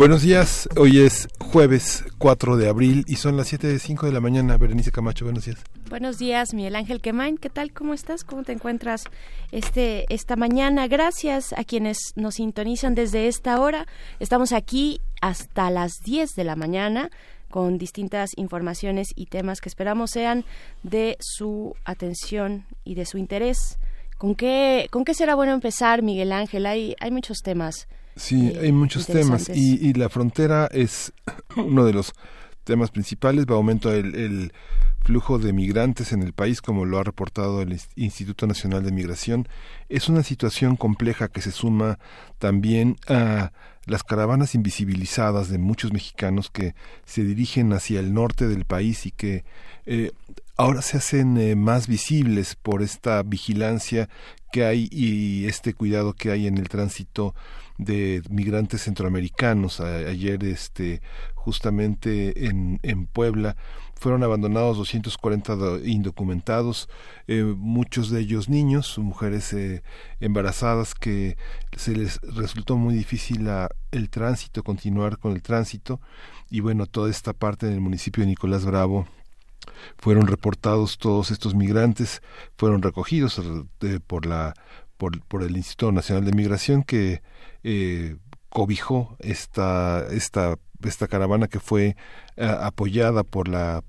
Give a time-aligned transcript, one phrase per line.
[0.00, 4.12] Buenos días, hoy es jueves 4 de abril y son las 7 de 5 de
[4.12, 4.56] la mañana.
[4.56, 5.58] Berenice Camacho, buenos días.
[5.90, 7.36] Buenos días, Miguel Ángel Quemain.
[7.36, 7.74] ¿Qué tal?
[7.74, 8.24] ¿Cómo estás?
[8.24, 9.04] ¿Cómo te encuentras
[9.52, 10.88] este, esta mañana?
[10.88, 13.86] Gracias a quienes nos sintonizan desde esta hora.
[14.20, 17.10] Estamos aquí hasta las 10 de la mañana
[17.50, 20.46] con distintas informaciones y temas que esperamos sean
[20.82, 23.78] de su atención y de su interés.
[24.16, 26.64] ¿Con qué, con qué será bueno empezar, Miguel Ángel?
[26.64, 27.86] Hay, hay muchos temas
[28.20, 31.12] Sí, hay muchos temas y, la frontera es
[31.56, 32.12] uno de los
[32.64, 33.46] temas principales.
[33.50, 34.52] Va aumento el, el
[35.02, 39.48] flujo de migrantes en el país, como lo ha reportado el Instituto Nacional de Migración.
[39.88, 41.98] Es una situación compleja que se suma
[42.38, 43.52] también a
[43.86, 46.74] las caravanas invisibilizadas de muchos mexicanos que
[47.06, 49.44] se dirigen hacia el norte del país y que
[49.86, 50.12] eh,
[50.58, 54.10] ahora se hacen eh, más visibles por esta vigilancia
[54.52, 57.34] que hay y este cuidado que hay en el tránsito
[57.84, 59.80] de migrantes centroamericanos.
[59.80, 61.02] ayer, este,
[61.34, 63.56] justamente en, en Puebla,
[64.00, 66.88] fueron abandonados 240 indocumentados,
[67.28, 69.82] eh, muchos de ellos niños, mujeres eh,
[70.20, 71.36] embarazadas que
[71.76, 73.46] se les resultó muy difícil
[73.90, 76.00] el tránsito, continuar con el tránsito
[76.48, 79.06] y bueno, toda esta parte del municipio de Nicolás Bravo
[79.98, 82.22] fueron reportados todos estos migrantes,
[82.56, 83.38] fueron recogidos
[83.82, 84.54] eh, por la
[84.96, 87.22] por, por el Instituto Nacional de Migración que
[87.64, 88.16] eh,
[88.48, 91.96] cobijó esta, esta, esta caravana que fue
[92.36, 93.82] eh, apoyada por, la,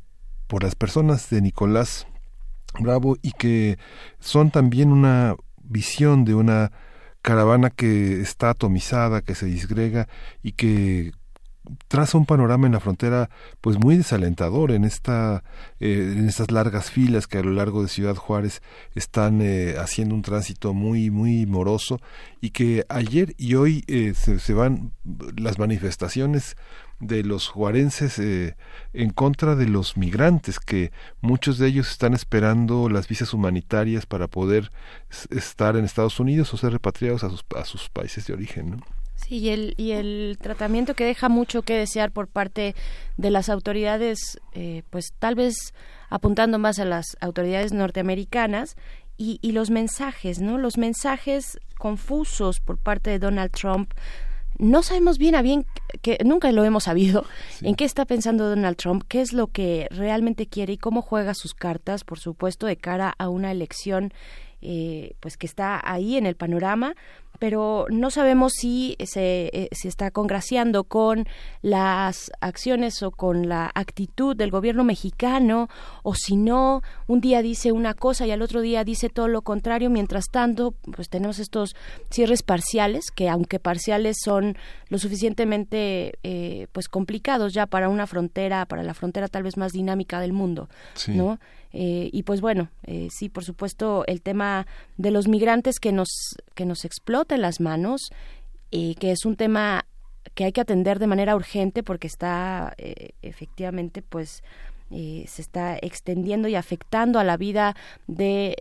[0.47, 2.07] por las personas de Nicolás
[2.79, 3.78] Bravo y que
[4.19, 6.72] son también una visión de una
[7.22, 10.07] caravana que está atomizada, que se disgrega
[10.41, 11.12] y que
[11.88, 13.29] traza un panorama en la frontera
[13.61, 15.44] pues muy desalentador en esta
[15.79, 18.61] eh, en estas largas filas que a lo largo de Ciudad Juárez
[18.95, 22.01] están eh, haciendo un tránsito muy muy moroso
[22.41, 24.91] y que ayer y hoy eh, se, van
[25.38, 26.55] las manifestaciones
[27.00, 33.07] de los juarenses en contra de los migrantes que muchos de ellos están esperando las
[33.07, 34.71] visas humanitarias para poder
[35.31, 38.83] estar en Estados Unidos o ser repatriados a sus, a sus países de origen.
[39.25, 42.75] Sí, y el, y el tratamiento que deja mucho que desear por parte
[43.17, 45.73] de las autoridades, eh, pues tal vez
[46.09, 48.75] apuntando más a las autoridades norteamericanas
[49.17, 50.57] y, y los mensajes, ¿no?
[50.57, 53.93] Los mensajes confusos por parte de Donald Trump
[54.61, 55.65] no sabemos bien a bien,
[56.03, 57.25] que nunca lo hemos sabido,
[57.61, 61.33] en qué está pensando Donald Trump, qué es lo que realmente quiere y cómo juega
[61.33, 64.13] sus cartas, por supuesto, de cara a una elección
[64.61, 66.95] eh, pues que está ahí en el panorama,
[67.41, 71.25] pero no sabemos si se, eh, se está congraciando con
[71.63, 75.67] las acciones o con la actitud del gobierno mexicano
[76.03, 79.41] o si no, un día dice una cosa y al otro día dice todo lo
[79.41, 79.89] contrario.
[79.89, 81.75] Mientras tanto, pues tenemos estos
[82.11, 84.55] cierres parciales que aunque parciales son
[84.89, 89.71] lo suficientemente eh, pues complicados ya para una frontera, para la frontera tal vez más
[89.71, 90.69] dinámica del mundo,
[91.07, 91.39] ¿no?
[91.73, 94.67] Eh, y pues bueno, eh, sí, por supuesto, el tema
[94.97, 98.09] de los migrantes que nos, que nos explota en las manos,
[98.71, 99.85] eh, que es un tema
[100.35, 102.75] que hay que atender de manera urgente porque está
[103.21, 104.43] efectivamente pues
[104.89, 107.75] se está extendiendo y afectando a la vida
[108.07, 108.55] de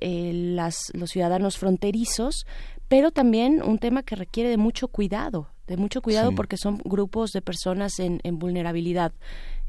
[0.55, 2.47] las, los ciudadanos fronterizos,
[2.89, 7.33] pero también un tema que requiere de mucho cuidado, de mucho cuidado porque son grupos
[7.33, 9.13] de personas en, en vulnerabilidad.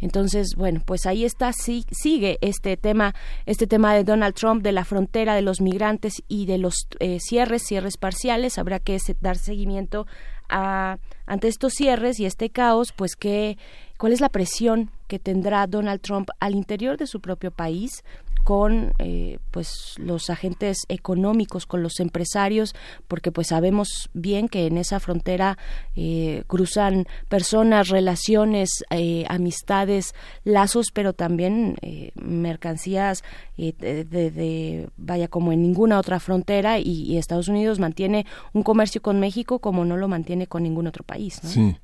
[0.01, 4.71] Entonces, bueno, pues ahí está, sí, sigue este tema, este tema de Donald Trump, de
[4.71, 8.57] la frontera de los migrantes y de los eh, cierres, cierres parciales.
[8.57, 10.07] Habrá que dar seguimiento
[10.49, 13.57] a, ante estos cierres y este caos, pues que,
[13.97, 18.03] cuál es la presión que tendrá Donald Trump al interior de su propio país
[18.43, 22.75] con eh, pues los agentes económicos con los empresarios
[23.07, 25.57] porque pues sabemos bien que en esa frontera
[25.95, 31.75] eh, cruzan personas relaciones eh, amistades lazos pero también
[32.15, 33.23] mercancías
[33.57, 39.59] de, vaya como en ninguna otra frontera y, Estados Unidos mantiene un comercio con México
[39.59, 41.75] como no lo mantiene con ningún otro país sí.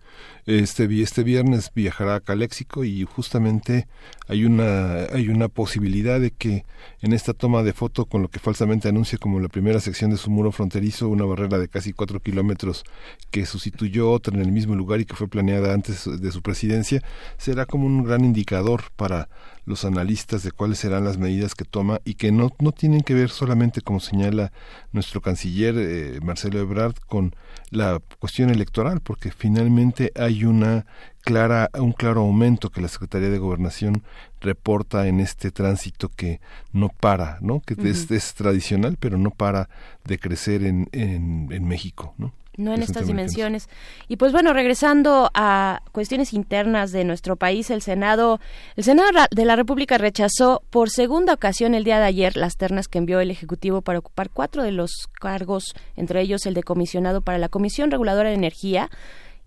[0.46, 3.88] Este este viernes viajará a Caléxico y justamente
[4.28, 6.47] hay una hay una posibilidad de que
[7.02, 10.18] en esta toma de foto con lo que falsamente anuncia como la primera sección de
[10.18, 12.84] su muro fronterizo, una barrera de casi cuatro kilómetros
[13.32, 17.02] que sustituyó otra en el mismo lugar y que fue planeada antes de su presidencia,
[17.38, 19.30] será como un gran indicador para
[19.68, 23.14] los analistas de cuáles serán las medidas que toma y que no, no tienen que
[23.14, 24.54] ver solamente, como señala
[24.94, 27.36] nuestro canciller eh, Marcelo Ebrard, con
[27.70, 30.86] la cuestión electoral, porque finalmente hay una
[31.20, 34.04] clara, un claro aumento que la Secretaría de Gobernación
[34.40, 36.40] reporta en este tránsito que
[36.72, 37.60] no para, ¿no?
[37.60, 39.68] que es, es, tradicional, pero no para
[40.06, 42.16] de crecer en, en, en México.
[42.18, 42.32] ¿no?
[42.58, 43.70] No en estas dimensiones.
[44.08, 48.40] Y pues bueno, regresando a cuestiones internas de nuestro país, el Senado,
[48.76, 52.88] el Senado de la República rechazó por segunda ocasión el día de ayer las ternas
[52.88, 57.22] que envió el Ejecutivo para ocupar cuatro de los cargos, entre ellos el de comisionado
[57.22, 58.90] para la Comisión Reguladora de Energía.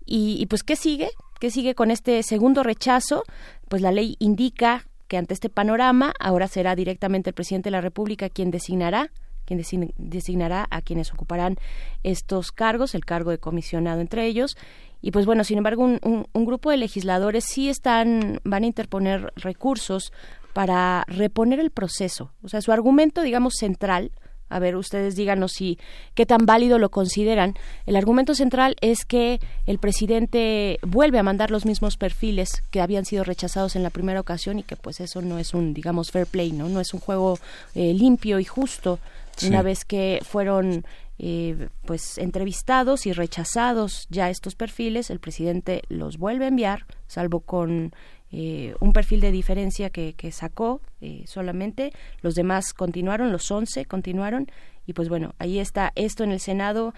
[0.05, 1.09] Y, y pues, ¿qué sigue?
[1.39, 3.23] ¿Qué sigue con este segundo rechazo?
[3.67, 7.81] Pues la ley indica que ante este panorama ahora será directamente el presidente de la
[7.81, 9.11] República quien designará
[9.51, 11.57] quien designará a quienes ocuparán
[12.03, 14.55] estos cargos, el cargo de comisionado entre ellos.
[15.01, 20.13] Y pues bueno, sin embargo, un, grupo de legisladores sí están, van a interponer recursos
[20.53, 22.31] para reponer el proceso.
[22.43, 24.11] O sea, su argumento, digamos, central,
[24.47, 25.79] a ver, ustedes díganos si
[26.13, 27.55] qué tan válido lo consideran.
[27.85, 33.05] El argumento central es que el presidente vuelve a mandar los mismos perfiles que habían
[33.05, 36.27] sido rechazados en la primera ocasión y que pues eso no es un, digamos, fair
[36.27, 36.67] play, ¿no?
[36.67, 37.39] No es un juego
[37.75, 38.99] eh, limpio y justo
[39.43, 40.85] una vez que fueron
[41.19, 47.41] eh, pues entrevistados y rechazados ya estos perfiles, el presidente los vuelve a enviar, salvo
[47.41, 47.93] con
[48.31, 51.91] eh, un perfil de diferencia que, que sacó eh, solamente,
[52.21, 54.47] los demás continuaron, los once continuaron,
[54.87, 56.93] y pues bueno, ahí está esto en el Senado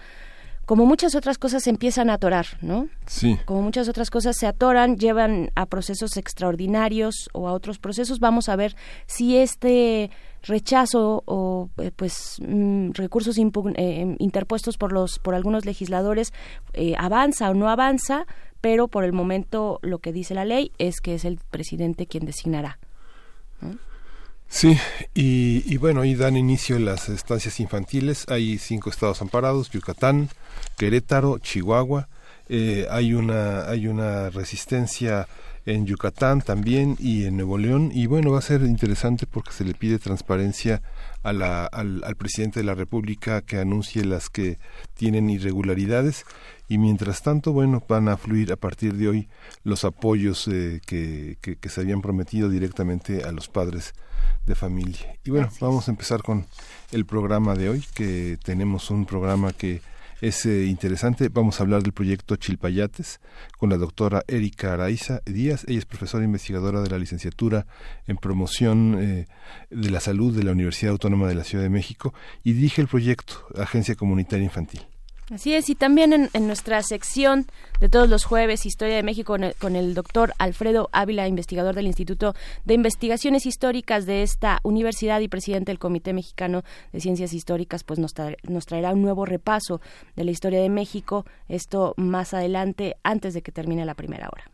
[0.64, 2.88] como muchas otras cosas se empiezan a atorar, ¿no?
[3.06, 3.38] Sí.
[3.44, 8.18] Como muchas otras cosas se atoran, llevan a procesos extraordinarios o a otros procesos.
[8.18, 8.74] Vamos a ver
[9.06, 10.10] si este
[10.46, 16.32] rechazo o eh, pues mm, recursos eh, interpuestos por los por algunos legisladores
[16.72, 18.26] eh, avanza o no avanza,
[18.60, 22.26] pero por el momento lo que dice la ley es que es el presidente quien
[22.26, 22.78] designará.
[24.46, 24.76] Sí,
[25.14, 28.26] y, bueno, ahí dan inicio las estancias infantiles.
[28.28, 30.28] Hay cinco estados amparados: Yucatán,
[30.76, 32.08] Querétaro, Chihuahua.
[32.90, 35.26] hay una hay una resistencia
[35.66, 37.90] en Yucatán también y en Nuevo León.
[37.92, 40.82] Y bueno, va a ser interesante porque se le pide transparencia
[41.22, 44.58] a la, al, al, presidente de la República que anuncie las que
[44.94, 46.26] tienen irregularidades.
[46.68, 49.28] Y mientras tanto, bueno, van a fluir a partir de hoy
[49.64, 53.94] los apoyos eh, que, que, que, se habían prometido directamente a los padres
[54.46, 55.16] de familia.
[55.24, 56.46] Y bueno, vamos a empezar con
[56.92, 59.80] el programa de hoy, que tenemos un programa que
[60.24, 61.28] es eh, interesante.
[61.28, 63.20] Vamos a hablar del proyecto Chilpayates
[63.58, 65.64] con la doctora Erika Araiza Díaz.
[65.68, 67.66] Ella es profesora investigadora de la licenciatura
[68.06, 69.26] en promoción eh,
[69.68, 72.88] de la salud de la Universidad Autónoma de la Ciudad de México y dirige el
[72.88, 74.80] proyecto Agencia Comunitaria Infantil.
[75.30, 77.46] Así es, y también en, nuestra sección
[77.80, 82.34] de todos los jueves, Historia de México, con el, doctor Alfredo Ávila, investigador del Instituto
[82.66, 86.62] de Investigaciones Históricas de esta universidad y presidente del Comité Mexicano
[86.92, 89.80] de Ciencias Históricas, pues nos, traerá un nuevo repaso
[90.14, 94.44] de la historia de México, esto más adelante, antes de que termine la primera hora.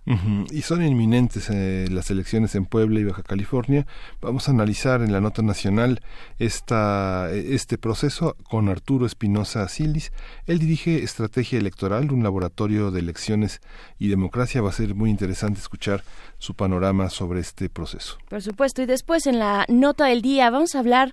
[0.51, 3.87] Y son inminentes eh, las elecciones en Puebla y Baja California.
[4.21, 6.01] Vamos a analizar en la nota nacional
[6.39, 10.13] esta, este proceso con Arturo Espinosa Silis
[10.61, 13.61] dirige Estrategia Electoral, un laboratorio de elecciones
[13.99, 14.63] y democracia.
[14.63, 16.05] Va a ser muy interesante escuchar
[16.39, 18.19] su panorama sobre este proceso.
[18.29, 18.83] Por supuesto.
[18.83, 21.13] Y después en la nota del día vamos a hablar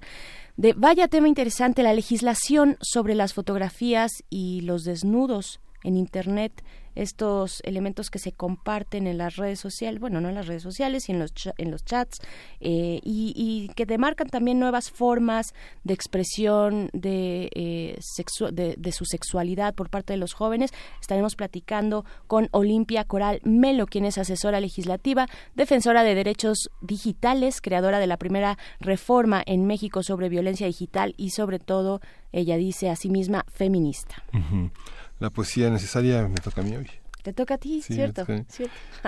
[0.58, 6.64] de, vaya tema interesante, la legislación sobre las fotografías y los desnudos en Internet
[6.98, 11.08] estos elementos que se comparten en las redes sociales, bueno, no en las redes sociales,
[11.08, 12.20] y en los, en los chats,
[12.60, 18.00] eh, y, que demarcan también nuevas formas de expresión de, eh,
[18.78, 20.72] de, su sexualidad por parte de los jóvenes.
[21.00, 28.00] Estaremos platicando con Olimpia Coral Melo, quien es asesora legislativa, defensora de derechos digitales, creadora
[28.00, 32.02] de la primera reforma en México sobre violencia digital y sobre todo,
[32.32, 34.24] ella dice a sí misma, feminista
[35.20, 36.90] la poesía necesaria me toca a mí hoy.
[37.24, 38.26] Te toca a ti, ¿cierto?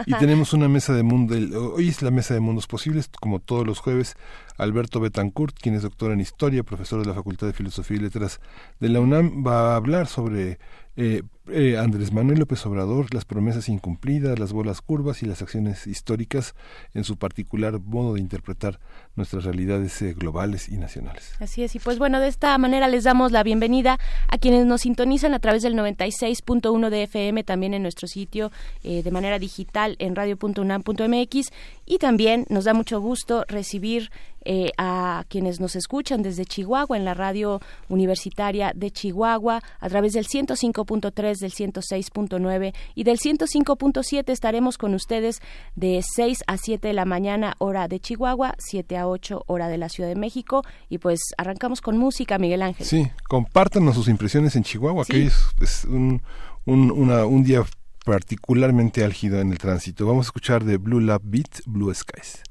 [0.06, 1.36] y tenemos una mesa de mundo,
[1.76, 4.18] hoy es la mesa de mundos posibles, como todos los jueves,
[4.58, 8.42] Alberto Betancourt, quien es doctor en historia, profesor de la Facultad de Filosofía y Letras
[8.82, 10.60] de la UNAM, va a hablar sobre
[11.02, 15.88] eh, eh, Andrés Manuel López Obrador, las promesas incumplidas, las bolas curvas y las acciones
[15.88, 16.56] históricas
[16.94, 18.80] en su particular modo de interpretar
[19.16, 21.34] nuestras realidades eh, globales y nacionales.
[21.40, 24.82] Así es, y pues bueno, de esta manera les damos la bienvenida a quienes nos
[24.82, 28.52] sintonizan a través del 96.1 de FM, también en nuestro sitio
[28.84, 31.52] de manera digital en radio.unam.mx
[31.86, 34.12] y también nos da mucho gusto recibir
[34.46, 40.14] eh, a quienes nos escuchan desde Chihuahua en la radio universitaria de Chihuahua a través
[40.14, 45.42] del 105.3, del 106.9 y del 105.7 estaremos con ustedes
[45.76, 49.78] de 6 a 7 de la mañana hora de Chihuahua, 7 a 8 hora de
[49.78, 52.86] la Ciudad de México y pues arrancamos con música, Miguel Ángel.
[52.86, 56.22] Sí, compártanos sus impresiones en Chihuahua, que es, un,
[56.66, 57.64] un día
[58.06, 60.06] particularmente álgido en el tránsito.
[60.06, 62.44] Vamos a escuchar de Blue Lab Beat, Blue Skies.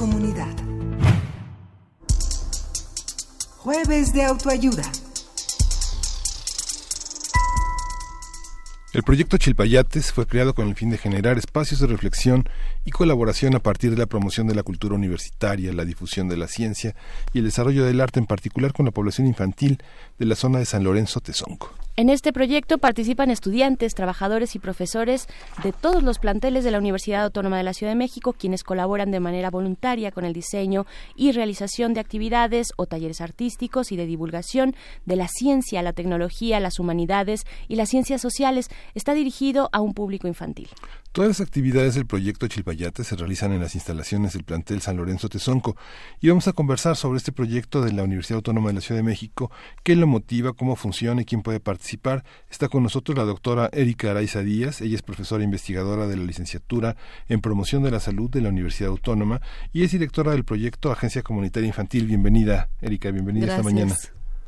[0.00, 0.48] Comunidad.
[3.58, 4.82] Jueves de autoayuda.
[8.94, 12.48] El proyecto Chilpayates fue creado con el fin de generar espacios de reflexión
[12.86, 16.48] y colaboración a partir de la promoción de la cultura universitaria, la difusión de la
[16.48, 16.96] ciencia
[17.34, 19.82] y el desarrollo del arte, en particular con la población infantil
[20.18, 21.74] de la zona de San Lorenzo Tezonco.
[22.00, 25.26] En este proyecto participan estudiantes, trabajadores y profesores
[25.62, 29.10] de todos los planteles de la Universidad Autónoma de la Ciudad de México, quienes colaboran
[29.10, 34.06] de manera voluntaria con el diseño y realización de actividades o talleres artísticos y de
[34.06, 38.70] divulgación de la ciencia, la tecnología, las humanidades y las ciencias sociales.
[38.94, 40.70] está dirigido a un público infantil.
[41.12, 45.28] Todas las actividades del proyecto Chilpayate se realizan en las instalaciones del plantel San Lorenzo
[45.28, 45.76] Tezonco
[46.20, 49.02] y vamos a conversar sobre este proyecto de la Universidad Autónoma de la Ciudad de
[49.02, 49.50] México,
[49.82, 52.22] qué lo motiva, cómo funciona y quién puede participar.
[52.48, 56.94] Está con nosotros la doctora Erika Araiza Díaz, ella es profesora investigadora de la licenciatura
[57.28, 59.40] en promoción de la salud de la Universidad Autónoma
[59.72, 62.06] y es directora del proyecto Agencia Comunitaria Infantil.
[62.06, 63.96] Bienvenida, Erika, bienvenida esta mañana.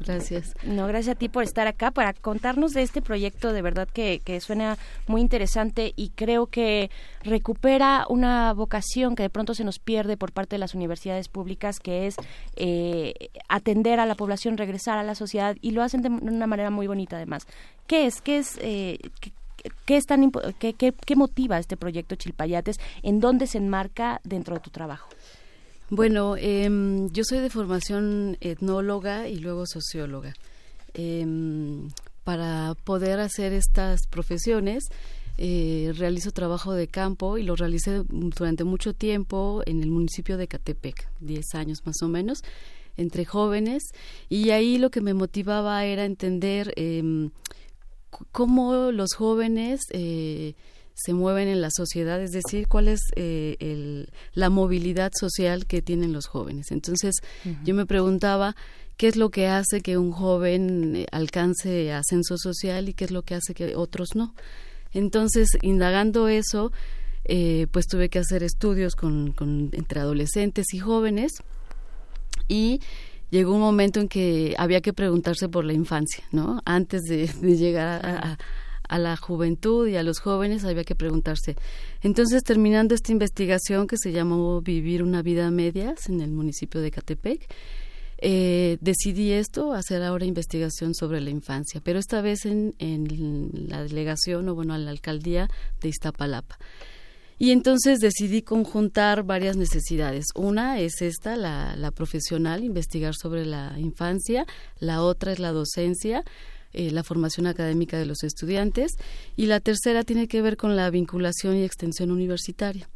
[0.04, 0.54] Gracias.
[0.64, 4.20] No, gracias a ti por estar acá para contarnos de este proyecto de verdad que,
[4.24, 6.90] que suena muy interesante y creo que
[7.22, 11.78] recupera una vocación que de pronto se nos pierde por parte de las universidades públicas,
[11.80, 12.16] que es
[12.56, 13.14] eh,
[13.48, 16.86] atender a la población, regresar a la sociedad y lo hacen de una manera muy
[16.86, 17.46] bonita además.
[17.86, 18.20] ¿Qué es?
[18.20, 18.58] ¿Qué es?
[18.60, 18.98] Eh,
[19.84, 22.78] qué, es tan qué, qué, qué motiva este proyecto Chilpayates?
[23.02, 25.08] ¿En dónde se enmarca dentro de tu trabajo?
[25.94, 30.32] Bueno, em, yo soy de formación etnóloga y luego socióloga.
[30.94, 31.90] Em,
[32.24, 34.84] para poder hacer estas profesiones,
[35.36, 40.48] eh, realizo trabajo de campo y lo realicé durante mucho tiempo en el municipio de
[40.48, 42.38] Catepec, 10 años más o menos,
[42.96, 43.82] entre jóvenes.
[44.30, 47.32] Y ahí lo que me motivaba era entender em,
[48.30, 50.54] cómo los jóvenes eh,
[50.94, 55.82] se mueven en la sociedad, es decir, cuál es eh, el, la movilidad social que
[55.82, 56.70] tienen los jóvenes.
[56.70, 57.16] Entonces,
[57.64, 58.54] yo me preguntaba
[58.96, 63.10] qué es lo que hace que un joven eh, alcance ascenso social y qué es
[63.10, 64.34] lo que hace que otros no.
[64.92, 66.72] Entonces, indagando eso,
[67.24, 71.32] eh, pues tuve que hacer estudios con, con, entre adolescentes y jóvenes
[72.48, 72.80] y
[73.30, 76.60] llegó un momento en que había que preguntarse por la infancia, ¿no?
[76.66, 78.38] Antes de, llegar a a
[78.98, 81.56] la juventud y a los jóvenes había que preguntarse.
[82.02, 86.80] Entonces, terminando esta investigación que se llamó Vivir una vida a medias en el municipio
[86.80, 87.48] de Catepec,
[88.24, 92.72] eh, decidí esto, hacer ahora investigación sobre la infancia, pero esta vez en,
[93.68, 95.48] la delegación o bueno, en la alcaldía
[95.80, 96.56] de Iztapalapa.
[97.36, 100.26] Y entonces decidí conjuntar varias necesidades.
[100.36, 104.46] Una es esta, la, la profesional, investigar sobre la infancia.
[104.78, 106.22] La otra es la docencia,
[106.72, 108.92] eh, la formación académica de los estudiantes
[109.36, 112.88] y la tercera tiene que ver con la vinculación y extensión universitaria.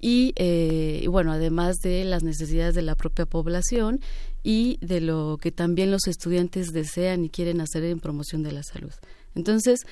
[0.00, 4.00] Eh, y, bueno, además de las necesidades de la propia población
[4.42, 8.62] y de lo que también los estudiantes desean y quieren hacer en promoción de la
[8.62, 8.92] salud.
[9.34, 9.86] Entonces,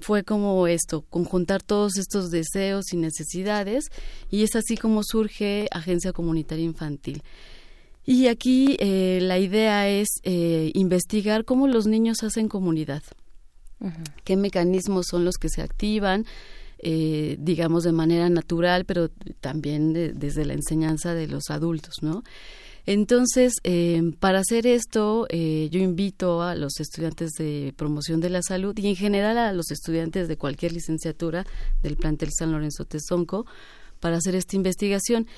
[0.00, 3.84] fue como esto, conjuntar todos estos deseos y necesidades
[4.30, 7.22] y es así como surge Agencia Comunitaria Infantil.
[8.10, 13.04] Y aquí eh, la idea es eh, investigar cómo los niños hacen comunidad,
[14.24, 16.26] qué mecanismos son los que se activan,
[16.80, 22.24] eh, digamos de manera natural, pero también desde la enseñanza de los adultos, ¿no?
[22.84, 23.52] Entonces,
[24.18, 28.96] para hacer esto, yo invito a los estudiantes de promoción de la salud y en
[28.96, 31.46] general a los estudiantes de cualquier licenciatura
[31.84, 33.46] del plantel San Lorenzo Tezonco
[34.00, 35.28] para hacer esta investigación.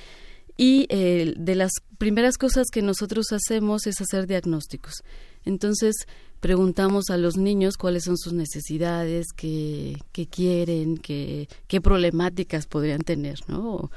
[0.56, 5.02] Y eh, de las primeras cosas que nosotros hacemos es hacer diagnósticos.
[5.44, 5.94] Entonces,
[6.40, 13.00] preguntamos a los niños cuáles son sus necesidades, qué, qué quieren, qué, qué problemáticas podrían
[13.00, 13.90] tener, ¿no?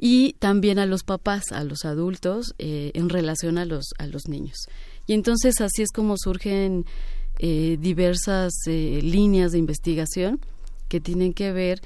[0.00, 4.28] Y también a los papás, a los adultos, eh, en relación a los, a los
[4.28, 4.66] niños.
[5.06, 6.84] Y entonces así es como surgen
[7.38, 10.40] eh, diversas líneas de investigación
[10.88, 11.80] que tienen que ver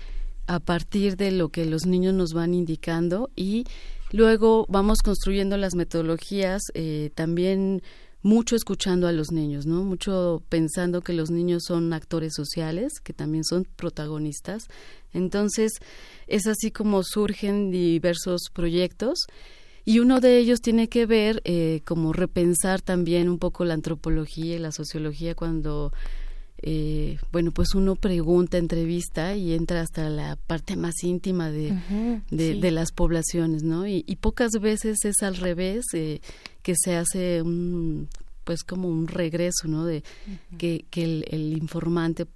[0.46, 3.64] a partir de lo que los niños nos van indicando y
[4.10, 7.82] Luego vamos construyendo las metodologías eh, también
[8.22, 9.84] mucho escuchando a los niños, ¿no?
[9.84, 14.64] Mucho pensando que los niños son actores sociales, que también son protagonistas.
[15.12, 15.72] Entonces,
[16.26, 19.26] es así como surgen diversos proyectos
[19.84, 24.56] y uno de ellos tiene que ver eh, como repensar también un poco la antropología
[24.56, 25.92] y la sociología cuando
[26.60, 31.72] eh, bueno, pues uno pregunta, entrevista y entra hasta la parte más íntima de,
[32.30, 33.86] de, las poblaciones, ¿no?
[33.86, 36.20] Y, pocas veces es al revés, eh,
[36.62, 38.08] que se hace un,
[38.42, 39.84] pues como un regreso, ¿no?
[39.84, 40.02] De
[40.58, 42.26] que, que el, informante,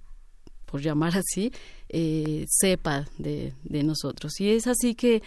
[0.65, 1.51] por llamar así,
[1.89, 4.39] eh, sepa de, de nosotros.
[4.39, 5.21] Y es así que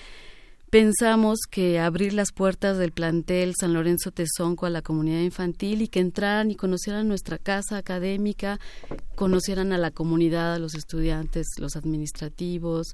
[0.70, 5.88] pensamos que abrir las puertas del plantel San Lorenzo Tezonco a la comunidad infantil y
[5.88, 8.58] que entraran y conocieran nuestra casa académica,
[9.14, 12.88] conocieran a la comunidad, a los estudiantes, los administrativos,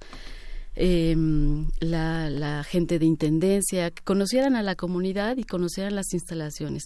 [0.74, 6.84] em, la, gente de intendencia, que conocieran a la comunidad y conocieran las instalaciones.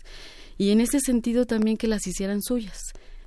[0.59, 2.81] Y en ese sentido también que las hicieran suyas.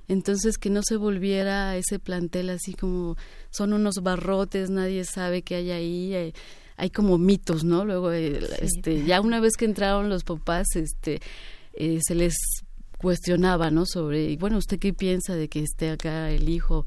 [0.08, 3.16] Entonces que no se volviera ese plantel así como
[3.50, 6.14] son unos barrotes, nadie sabe qué hay ahí.
[6.14, 6.32] Eh,
[6.80, 7.84] hay como mitos, ¿no?
[7.84, 11.20] Luego, este, ya una vez que entraron los papás, este,
[11.74, 12.34] eh, se les
[12.98, 13.84] cuestionaba, ¿no?
[13.84, 16.86] Sobre, bueno, ¿usted qué piensa de que esté acá el hijo?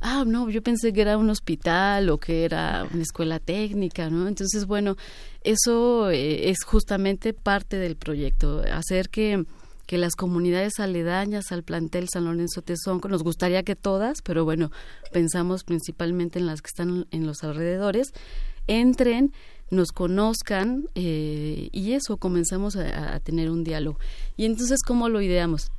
[0.00, 4.28] ah, no, yo pensé que era un hospital o que era una escuela técnica, ¿no?
[4.28, 4.96] Entonces, bueno,
[5.42, 9.44] eso eh, es justamente parte del proyecto, hacer que
[9.86, 14.72] que las comunidades aledañas al plantel San Lorenzo Tezonco, nos gustaría que todas, pero bueno,
[15.12, 18.12] pensamos principalmente en las que están en los alrededores,
[18.66, 19.32] entren,
[19.70, 23.98] nos conozcan eh, y eso, comenzamos a, tener un diálogo.
[24.36, 25.70] Y entonces, ¿cómo lo ideamos?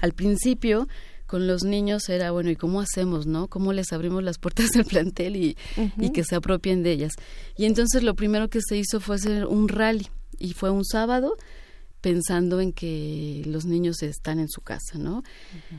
[0.00, 0.88] Al principio,
[1.26, 3.48] con los niños era, bueno, ¿y cómo hacemos, no?
[3.48, 5.56] ¿Cómo les abrimos las puertas del plantel y,
[5.98, 7.12] y que se apropien de ellas?
[7.56, 11.36] Y entonces lo primero que se hizo fue hacer un rally y fue un sábado
[12.02, 15.22] pensando en que los niños están en su casa, ¿no?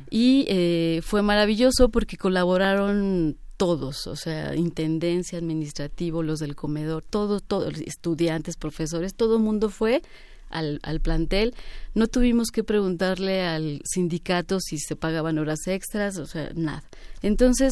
[0.09, 7.41] Y eh, fue maravilloso porque colaboraron todos, o sea, intendencia, administrativo, los del comedor, todos,
[7.41, 10.01] todos, estudiantes, profesores, todo el mundo fue
[10.49, 11.55] al, al, plantel.
[11.93, 16.83] No tuvimos que preguntarle al sindicato si se pagaban horas extras, o sea, nada.
[17.21, 17.71] Entonces,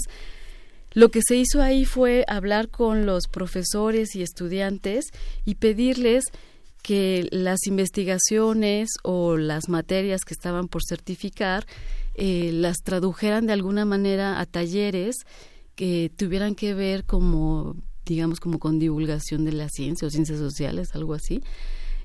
[0.94, 5.08] lo que se hizo ahí fue hablar con los profesores y estudiantes
[5.44, 6.24] y pedirles
[6.84, 11.66] que las investigaciones o las materias que estaban por certificar
[12.16, 15.18] eh, las tradujeran de alguna manera a talleres
[15.82, 20.94] que tuvieran que ver como digamos como con divulgación de la ciencia o ciencias sociales
[20.94, 21.42] algo así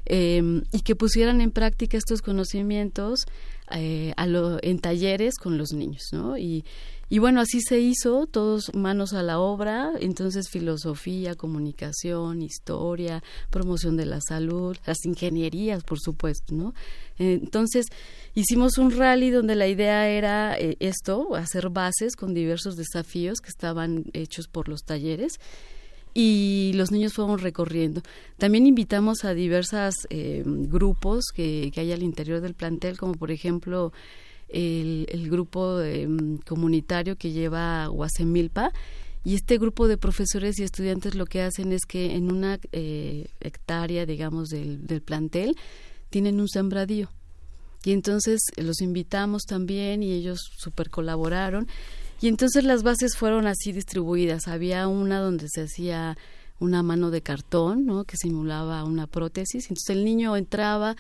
[0.06, 3.26] em, y que pusieran en práctica estos conocimientos
[3.70, 6.64] eh, en talleres con los niños no y
[7.08, 13.96] y bueno, así se hizo, todos manos a la obra, entonces filosofía, comunicación, historia, promoción
[13.96, 16.74] de la salud, las ingenierías, por supuesto, ¿no?
[17.18, 17.86] Entonces,
[18.34, 23.50] hicimos un rally donde la idea era eh, esto, hacer bases con diversos desafíos que
[23.50, 25.34] estaban hechos por los talleres
[26.12, 28.02] y los niños fueron recorriendo.
[28.36, 33.30] También invitamos a diversos eh, grupos que, que hay al interior del plantel, como por
[33.30, 33.92] ejemplo
[34.48, 38.72] el, grupo em, comunitario que lleva Guasemilpa
[39.24, 43.26] y este grupo de profesores y estudiantes lo que hacen es que en una eh,
[43.40, 45.56] hectárea, digamos, del, del plantel,
[46.10, 47.10] tienen un sembradío.
[47.84, 51.66] Y entonces los invitamos también y ellos super colaboraron.
[52.20, 54.48] Y entonces las bases fueron así distribuidas.
[54.48, 56.16] Había una donde se hacía
[56.58, 58.04] una mano de cartón, ¿no?
[58.04, 59.64] Que simulaba una prótesis.
[59.64, 60.96] Entonces el niño entraba,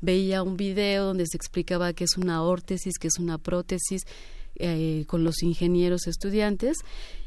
[0.00, 4.02] veía un video donde se explicaba qué es una órtesis, qué es una prótesis,
[4.56, 6.78] eh, con los ingenieros estudiantes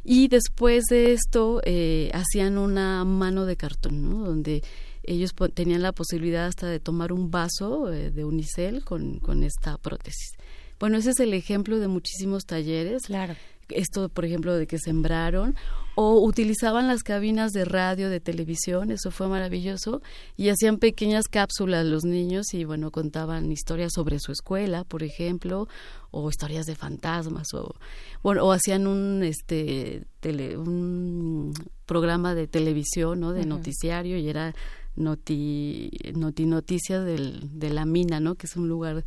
[0.03, 4.25] y después de esto eh, hacían una mano de cartón, ¿no?
[4.25, 4.61] donde
[5.03, 9.77] ellos tenían la posibilidad hasta de tomar un vaso eh, de unicel con, con esta
[9.79, 10.33] prótesis.
[10.79, 13.03] Bueno, ese es el ejemplo de muchísimos talleres.
[13.03, 13.35] Claro
[13.75, 15.55] esto, por ejemplo, de que sembraron,
[15.95, 20.01] o utilizaban las cabinas de radio, de televisión, eso fue maravilloso,
[20.35, 25.67] y hacían pequeñas cápsulas los niños y, bueno, contaban historias sobre su escuela, por ejemplo,
[26.09, 27.75] o historias de fantasmas, o,
[28.23, 31.53] bueno, o hacían un, este, tele, un
[31.85, 34.55] programa de televisión, ¿no?, de noticiario, y era
[34.95, 39.05] noti, noti noticias del, de la mina, ¿no?, que es un lugar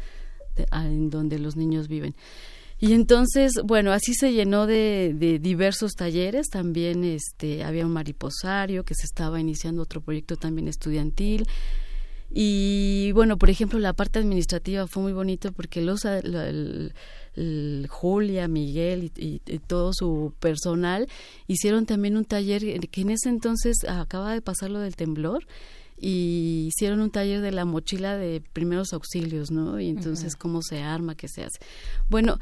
[0.73, 2.15] en donde los niños viven.
[2.79, 6.49] Y entonces, bueno, así se llenó de, de, diversos talleres.
[6.49, 11.47] También este, había un mariposario que se estaba iniciando otro proyecto también estudiantil.
[12.31, 16.93] Y bueno, por ejemplo, la parte administrativa fue muy bonito porque los, el,
[17.89, 21.09] Julia, Miguel y, todo su personal
[21.47, 25.47] hicieron también un taller que en ese entonces acaba de pasar lo del temblor
[25.99, 29.81] y hicieron un taller de la mochila de primeros auxilios, ¿no?
[29.81, 31.59] Y entonces cómo se arma, qué se hace.
[32.11, 32.39] Bueno,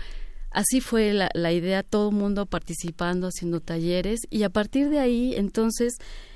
[0.54, 5.34] así fue la, idea, todo el mundo participando, haciendo talleres y a partir de ahí,
[5.36, 5.94] entonces,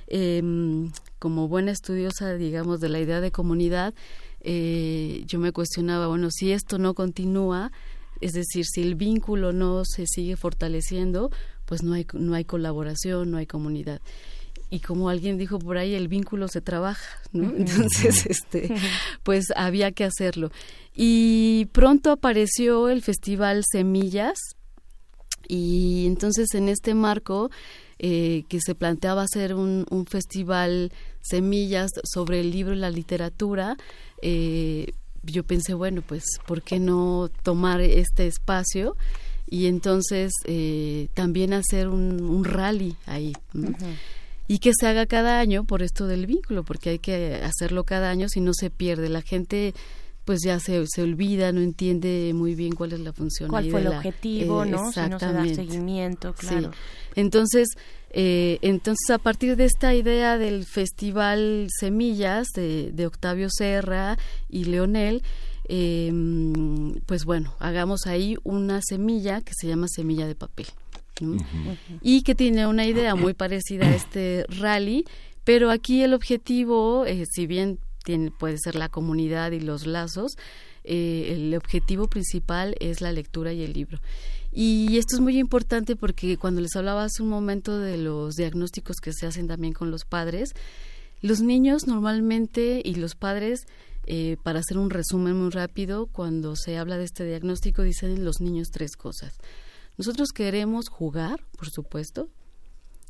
[0.08, 3.94] em, como buena estudiosa, digamos, de la idea de comunidad,
[4.40, 7.72] eh, yo me cuestionaba, bueno, si esto no continúa,
[8.20, 11.30] es decir, si el vínculo no se sigue fortaleciendo,
[11.64, 14.00] pues no hay, no hay colaboración, no hay comunidad
[14.70, 17.54] y como alguien dijo por ahí el vínculo se trabaja ¿no?
[17.56, 18.74] entonces este
[19.22, 20.50] pues había que hacerlo.
[20.94, 24.38] Y pronto apareció el festival semillas
[25.46, 27.50] y entonces en este marco
[28.00, 33.76] eh, que se planteaba hacer un, un, festival semillas sobre el libro y la literatura
[34.22, 38.96] eh, yo pensé bueno pues por qué no tomar este espacio
[39.50, 43.32] y entonces eh, también hacer un, un rally ahí
[44.48, 48.10] y que se haga cada año por esto del vínculo, porque hay que hacerlo cada
[48.10, 49.10] año si no se pierde.
[49.10, 49.74] La gente
[50.24, 53.48] pues ya se, se olvida, no entiende muy bien cuál es la función.
[53.48, 54.92] ¿Cuál fue el objetivo, eh, no?
[54.92, 56.70] Si no se da seguimiento, claro.
[57.14, 57.68] Entonces,
[58.10, 64.18] eh, entonces, a partir de esta idea del Festival Semillas de, de Octavio Serra
[64.50, 65.22] y Leonel,
[65.70, 66.12] eh,
[67.06, 70.66] pues bueno, hagamos ahí una semilla que se llama semilla de papel.
[72.00, 75.04] Y que tiene una idea muy parecida a este rally,
[75.44, 80.36] pero aquí el objetivo, eh, si bien tiene, puede ser la comunidad y los lazos,
[80.84, 83.98] eh, el objetivo principal es la lectura y el libro.
[84.52, 88.96] Y esto es muy importante porque cuando les hablaba hace un momento de los diagnósticos
[88.96, 90.54] que se hacen también con los padres,
[91.20, 93.66] los niños normalmente y los padres,
[94.06, 98.40] eh, para hacer un resumen muy rápido, cuando se habla de este diagnóstico dicen los
[98.40, 99.34] niños tres cosas.
[99.98, 102.28] Nosotros queremos jugar, por supuesto,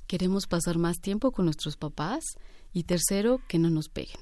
[0.06, 2.24] queremos pasar más tiempo con nuestros papás
[2.72, 4.18] y tercero, que no nos peguen.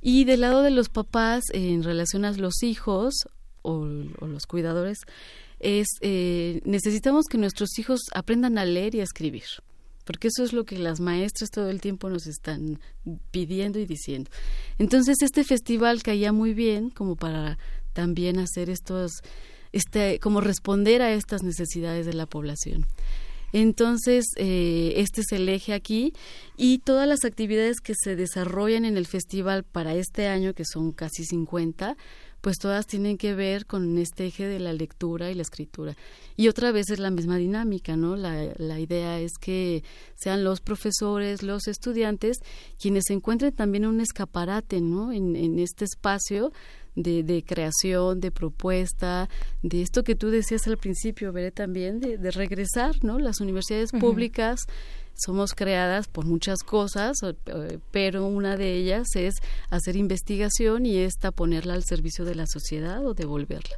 [0.00, 3.14] Y del lado de los papás, en relación a los hijos
[3.62, 4.98] o, los cuidadores,
[5.60, 9.44] es eh, necesitamos que nuestros hijos aprendan a leer y a escribir
[10.04, 12.80] porque eso es lo que las maestras todo el tiempo nos están
[13.30, 14.30] pidiendo y diciendo.
[14.78, 17.58] Entonces este festival caía muy bien como para
[17.92, 19.12] también hacer estos,
[19.72, 22.86] este, como responder a estas necesidades de la población.
[23.52, 26.14] Entonces, eh, este es el eje aquí
[26.56, 30.92] y todas las actividades que se desarrollan en el festival para este año, que son
[30.92, 31.96] casi 50,
[32.42, 35.96] pues todas tienen que ver con este eje de la lectura y la escritura.
[36.36, 38.16] Y otra vez es la misma dinámica, ¿no?
[38.16, 39.84] La, la idea es que
[40.16, 42.38] sean los profesores, los estudiantes,
[42.80, 45.12] quienes encuentren también un escaparate, ¿no?
[45.12, 46.52] En, en este espacio
[46.96, 49.28] de, de, creación, de propuesta,
[49.62, 53.20] de esto que tú decías al principio, veré también, de, de regresar, ¿no?
[53.20, 54.66] Las universidades públicas
[55.14, 57.16] somos creadas por muchas cosas,
[57.90, 59.34] pero una de ellas es
[59.70, 63.76] hacer investigación y esta ponerla al servicio de la sociedad o devolverla.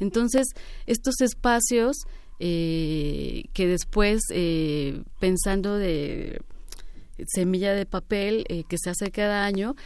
[0.00, 0.48] Entonces,
[0.86, 1.96] estos espacios
[2.40, 6.40] eh, que después, eh, pensando de
[7.28, 9.76] semilla de papel eh, que se hace cada año,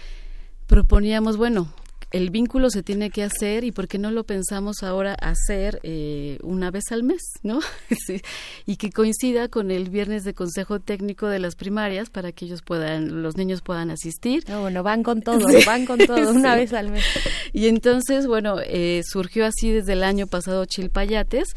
[0.66, 1.70] proponíamos, bueno,
[2.12, 6.38] el vínculo se tiene que hacer y por qué no lo pensamos ahora hacer eh,
[6.42, 7.60] una vez al mes, ¿no?
[8.66, 12.62] Y que coincida con el viernes de consejo técnico de las primarias para que ellos
[12.62, 14.44] puedan, los niños puedan asistir.
[14.46, 17.04] bueno, van con todo, van con todo, una vez al mes.
[17.52, 21.48] Y entonces, bueno, eh, surgió así desde el año pasado Chilpayates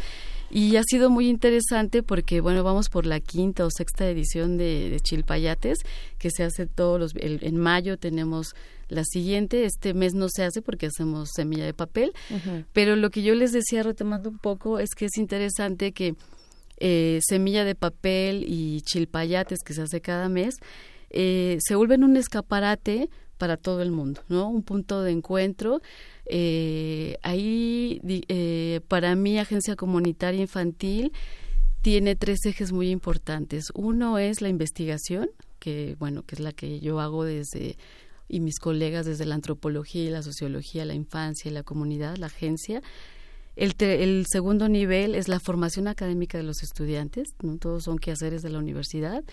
[0.51, 4.99] y ha sido muy interesante porque, bueno, vamos por la quinta o sexta edición de,
[5.03, 5.79] Chilpayates,
[6.17, 7.13] que se hace todos los...
[7.15, 8.55] en mayo tenemos
[8.89, 12.13] la siguiente, este mes no se hace porque hacemos semilla de papel,
[12.73, 16.15] pero lo que yo les decía retomando un poco es que es interesante que
[16.79, 20.55] eh, semilla de papel y chilpayates que se hace cada mes
[21.09, 24.49] eh, se vuelven un escaparate para todo el mundo, ¿no?
[24.49, 25.81] Un punto de encuentro.
[26.25, 31.11] Eh, ahí, eh, para mí, Agencia Comunitaria Infantil
[31.81, 33.65] tiene tres ejes muy importantes.
[33.73, 37.77] Uno es la investigación, que, bueno, que es la que yo hago desde
[38.29, 42.27] y mis colegas desde la antropología y la sociología, la infancia y la comunidad, la
[42.27, 42.81] agencia.
[43.55, 47.57] El, segundo nivel es la formación académica de los estudiantes, ¿no?
[47.57, 49.23] todos son quehaceres de la universidad.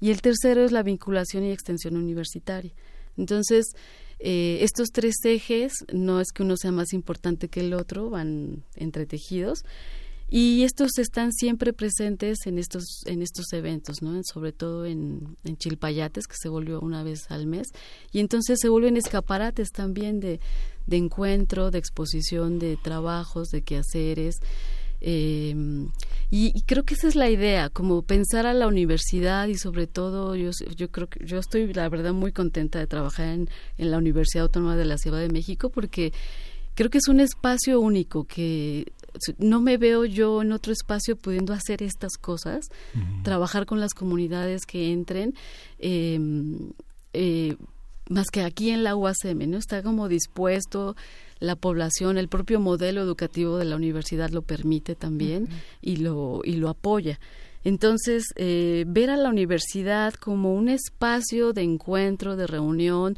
[0.00, 2.72] Y el tercero es la vinculación y extensión universitaria.
[3.18, 3.66] Entonces,
[4.20, 8.64] eh, estos tres ejes no es que uno sea más importante que el otro, van
[8.74, 9.64] entretejidos.
[10.28, 14.18] Y estos están siempre presentes en estos, en estos eventos, ¿no?
[14.24, 17.68] sobre todo en, en Chilpayates, que se volvió una vez al mes.
[18.10, 20.40] Y entonces se vuelven escaparates también de,
[20.86, 24.40] de encuentro, de exposición, de trabajos, de quehaceres.
[25.06, 25.54] Eh,
[26.30, 30.34] y, creo que esa es la idea, como pensar a la universidad y sobre todo
[30.34, 33.98] yo, yo creo que yo estoy la verdad muy contenta de trabajar en, en la
[33.98, 36.12] Universidad Autónoma de la Ciudad de México porque
[36.74, 38.92] creo que es un espacio único que
[39.38, 42.66] no me veo yo en otro espacio pudiendo hacer estas cosas,
[43.22, 45.34] trabajar con las comunidades que entren.
[45.78, 46.18] Eh,
[47.12, 47.56] eh,
[48.08, 49.56] más que aquí en la UACM, ¿no?
[49.56, 50.94] Está como dispuesto
[51.40, 55.48] la población, el propio modelo educativo de la universidad lo permite también
[55.80, 57.18] y, lo, y lo apoya.
[57.64, 63.16] Entonces, eh, ver a la universidad como un espacio de encuentro, de reunión,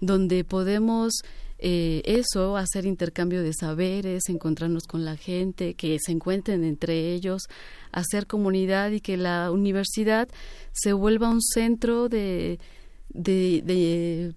[0.00, 1.22] donde podemos
[1.58, 7.44] eh, eso, hacer intercambio de saberes, encontrarnos con la gente, que se encuentren entre ellos,
[7.92, 10.28] hacer comunidad y que la universidad
[10.72, 12.58] se vuelva un centro de,
[13.08, 14.34] de,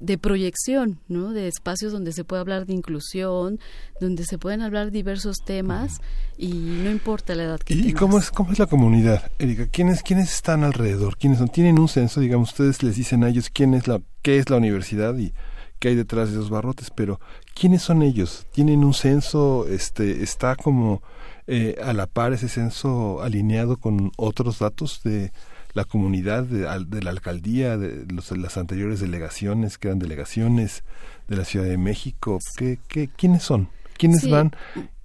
[0.00, 1.32] de, proyección, ¿no?
[1.32, 3.60] De espacios donde se puede hablar de inclusión,
[4.00, 6.00] donde se pueden hablar diversos temas
[6.38, 9.66] y no importa la edad que ¿Y, ¿Y cómo es, cómo es la comunidad, Erika?
[9.66, 11.18] ¿Quiénes, ¿Quiénes están alrededor?
[11.18, 11.48] ¿Quiénes son?
[11.48, 12.20] ¿Tienen un censo?
[12.20, 15.34] Digamos, ustedes les dicen a ellos quién es la, qué es la universidad y
[15.82, 17.18] qué hay detrás de esos barrotes, pero
[17.54, 18.46] ¿quiénes son ellos?
[18.52, 19.66] ¿Tienen un censo?
[19.66, 21.02] Este, ¿Está como
[21.48, 25.32] eh, a la par ese censo alineado con otros datos de
[25.74, 30.84] la comunidad de, la alcaldía, de las anteriores delegaciones, que eran delegaciones
[31.26, 32.38] de la Ciudad de México.
[32.56, 33.68] ¿Qué, qué, ¿Quiénes son?
[33.98, 34.52] ¿Quiénes van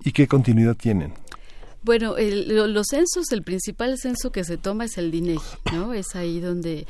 [0.03, 1.13] y qué continuidad tienen?
[1.87, 5.39] Bueno, los censos, el principal censo que se toma es el DINEGI,
[5.71, 5.93] ¿no?
[5.93, 6.85] Es ahí donde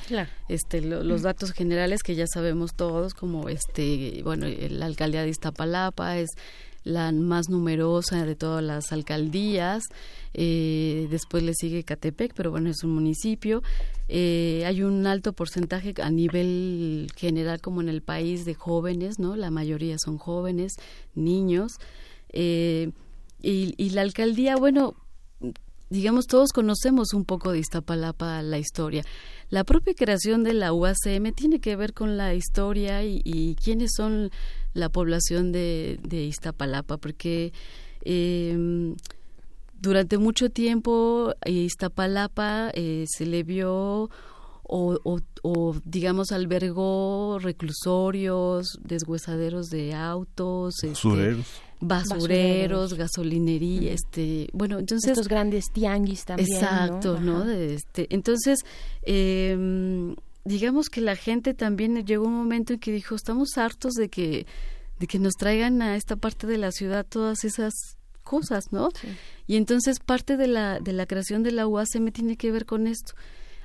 [0.50, 6.18] este, los datos generales que ya sabemos todos, como este, bueno, la alcaldía de Iztapalapa
[6.18, 6.32] es
[6.84, 9.84] la más numerosa de todas las alcaldías.
[10.34, 13.62] Eh, después le sigue Catepec, pero bueno, es un municipio.
[14.08, 19.36] Eh, hay un alto porcentaje a nivel general como en el país de jóvenes, ¿no?
[19.36, 20.74] La mayoría son jóvenes,
[21.14, 21.74] niños.
[22.30, 22.90] Eh,
[23.42, 24.96] y, la alcaldía, bueno,
[25.90, 29.04] digamos, todos conocemos un poco de Iztapalapa, la historia.
[29.50, 34.32] La propia creación de la UACM tiene que ver con la historia y, quiénes son
[34.74, 37.54] la población de, de Iztapalapa, porque
[38.04, 38.96] eh,
[39.80, 44.10] durante mucho tiempo Iztapalapa eh, se le vio
[44.70, 45.00] o,
[45.44, 51.38] o, digamos albergó reclusorios, deshuesaderos de autos, este,
[51.80, 57.48] basureros, gasolinería, este, bueno, entonces estos grandes tianguis también, exacto, ¿no?
[57.50, 58.60] este, entonces
[59.04, 60.16] eh,
[60.48, 64.48] digamos que la gente también llegó un momento en que dijo estamos hartos de que
[65.00, 67.74] de que nos traigan a esta parte de la ciudad todas esas
[68.24, 68.90] cosas, ¿no?
[69.46, 72.88] Y entonces parte de la de la creación de la UACM tiene que ver con
[72.88, 73.14] esto.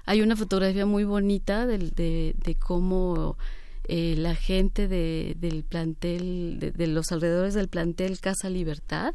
[0.05, 3.37] Hay una fotografía muy bonita de, de, cómo
[3.89, 9.15] eh, la gente de, del plantel, de, los alrededores del plantel Casa Libertad,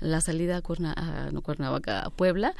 [0.00, 2.54] la salida a, Cuernavaca, a Puebla,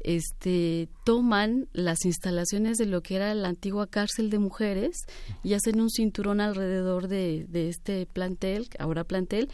[0.00, 4.96] este, toman las instalaciones de lo que era la antigua cárcel de mujeres
[5.44, 9.48] y hacen un cinturón alrededor de, de este plantel, ahora plantel,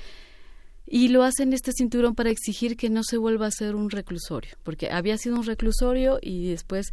[0.87, 4.57] y lo hacen este cinturón para exigir que no se vuelva a ser un reclusorio,
[4.63, 6.93] porque había sido un reclusorio y después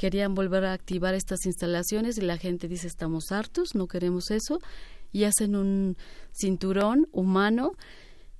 [0.00, 4.58] querían volver a activar estas instalaciones y la gente dice estamos hartos, no queremos eso
[5.12, 5.98] y hacen un
[6.32, 7.72] cinturón humano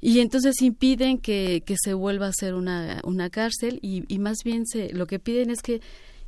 [0.01, 4.39] y entonces impiden que, que se vuelva a ser una, una cárcel y, y, más
[4.43, 5.83] bien se, lo que piden es que,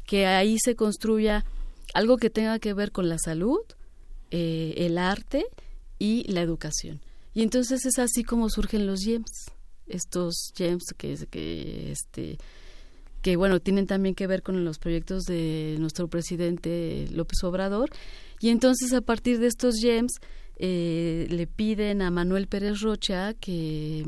[0.04, 1.46] que ahí se construya
[1.94, 3.60] algo que tenga que ver con la salud,
[4.32, 5.46] eh, el arte
[5.98, 7.00] y la educación.
[7.32, 9.50] Y entonces es así como surgen los GEMS,
[9.86, 12.36] estos GEMS que, que este,
[13.22, 17.90] que bueno, tienen también que ver con los proyectos de nuestro presidente López Obrador.
[18.40, 20.12] Y entonces a partir de estos GEMS
[20.56, 24.04] eh, le piden a Manuel Pérez Rocha que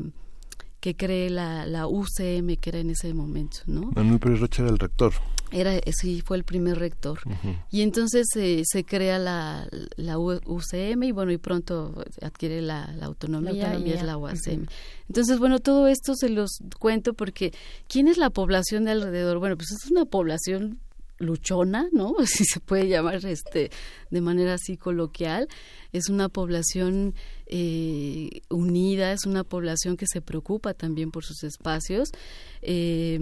[0.81, 3.91] que cree la, la UCM que era en ese momento, ¿no?
[3.95, 5.13] Manuel Pérez Rocha era el rector.
[5.55, 7.19] Era, sí, fue el primer rector.
[7.71, 13.79] Y entonces eh, se crea la, la UCM y bueno, y pronto adquiere la, autonomía,
[13.79, 14.65] y es la UACM.
[15.07, 17.53] Entonces, bueno, todo esto se los cuento porque
[17.87, 19.39] ¿quién es la población de alrededor?
[19.39, 20.79] Bueno, pues es una población
[21.19, 22.13] luchona, ¿no?
[22.25, 23.71] Si se puede llamar este
[24.09, 25.47] de manera así coloquial.
[25.95, 27.13] Es una población
[27.47, 32.09] eh, unida, es una población que se preocupa también por sus espacios.
[32.61, 33.19] Eh,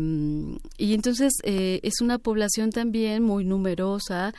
[0.77, 4.33] y entonces eh, es una población también muy numerosa,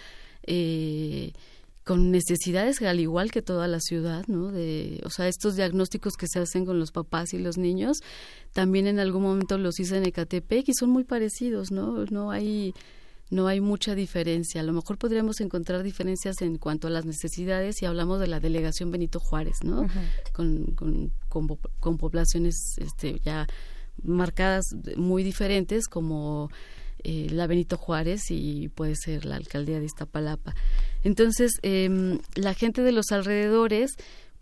[1.84, 4.50] con necesidades al igual que toda la ciudad, ¿no?
[4.50, 7.98] De, o sea, estos diagnósticos que se hacen con los papás y los niños,
[8.52, 12.04] también en algún momento los hice en Ecatepec y son muy parecidos, ¿no?
[12.06, 12.74] No hay
[13.30, 14.60] no hay mucha diferencia.
[14.60, 18.40] A lo mejor podríamos encontrar diferencias en cuanto a las necesidades si hablamos de la
[18.40, 19.86] delegación Benito Juárez, ¿no?
[20.32, 21.12] con, con,
[21.80, 23.46] con, poblaciones este, ya
[24.02, 24.64] marcadas
[24.96, 26.50] muy diferentes como
[27.02, 30.54] eh, la Benito Juárez y puede ser la alcaldía de Iztapalapa.
[31.02, 33.92] Entonces, eh, la gente de los alrededores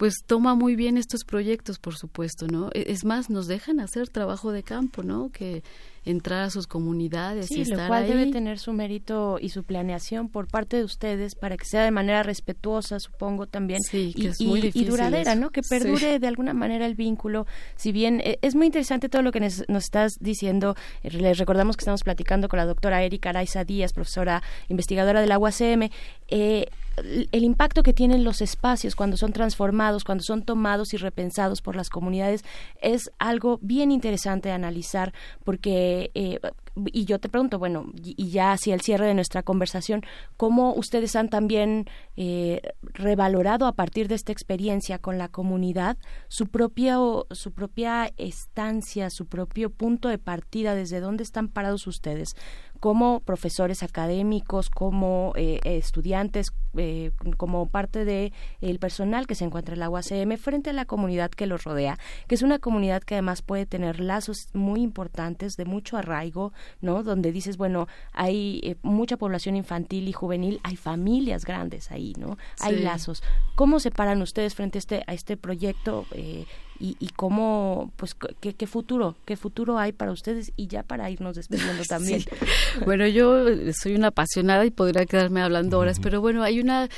[0.03, 2.71] pues toma muy bien estos proyectos, por supuesto, ¿no?
[2.75, 5.31] E, es más, nos dejan hacer trabajo de campo, ¿no?
[5.31, 5.62] Que
[6.05, 10.29] entrar a sus comunidades y estar lo cual debe tener su mérito y su planeación
[10.29, 14.41] por parte de ustedes para que sea de manera respetuosa, supongo también, sí, y, es
[14.41, 15.51] muy y, duradera, ¿no?
[15.51, 17.47] Que perdure de alguna manera el vínculo.
[17.77, 21.77] Si bien eh, es muy interesante todo lo que nos, estás diciendo, eh, les recordamos
[21.77, 25.91] que estamos platicando con la doctora Erika Araiza Díaz, profesora investigadora del la UACM.
[26.27, 31.63] Eh, el impacto que tienen los espacios cuando son transformados, cuando son tomados y repensados
[31.63, 32.45] por las comunidades,
[32.81, 35.13] es algo bien interesante de analizar
[35.45, 36.39] porque, eh,
[36.87, 40.03] y yo te pregunto, bueno, y, ya hacia el cierre de nuestra conversación,
[40.37, 45.97] ¿cómo ustedes han también eh, revalorado a partir de esta experiencia con la comunidad
[46.29, 52.37] su, propio, su propia estancia, su propio punto de partida, desde dónde están parados ustedes?
[52.83, 59.75] Como profesores académicos, como eh, estudiantes, eh, como parte de el personal que se encuentra
[59.75, 61.96] en la UACM frente a la comunidad que los rodea,
[62.27, 67.04] que es una comunidad que además puede tener lazos muy importantes de mucho arraigo, ¿no?
[67.04, 72.37] Donde dices, bueno, hay eh, mucha población infantil y juvenil, hay familias grandes ahí, ¿no?
[72.59, 73.23] Hay lazos.
[73.54, 76.46] ¿Cómo se paran ustedes frente a este, a este proyecto eh,
[76.83, 81.37] y, y, cómo, pues, qué, futuro, qué futuro hay para ustedes y ya para irnos
[81.37, 82.25] despidiendo también?
[82.85, 83.45] Bueno, yo
[83.81, 86.89] soy una apasionada y podría quedarme hablando horas, pero bueno, hay una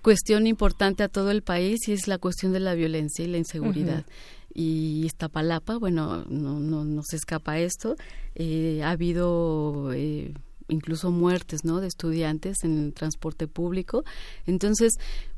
[0.00, 3.36] cuestión importante a todo el país y es la cuestión de la violencia y la
[3.36, 4.06] inseguridad.
[4.54, 7.96] y Iztapalapa, bueno, no, no, no se escapa esto.
[8.36, 10.32] Eh, ha habido eh,
[10.68, 11.80] incluso muertes, ¿no?
[11.80, 14.04] De estudiantes en el transporte público.
[14.46, 14.94] Entonces,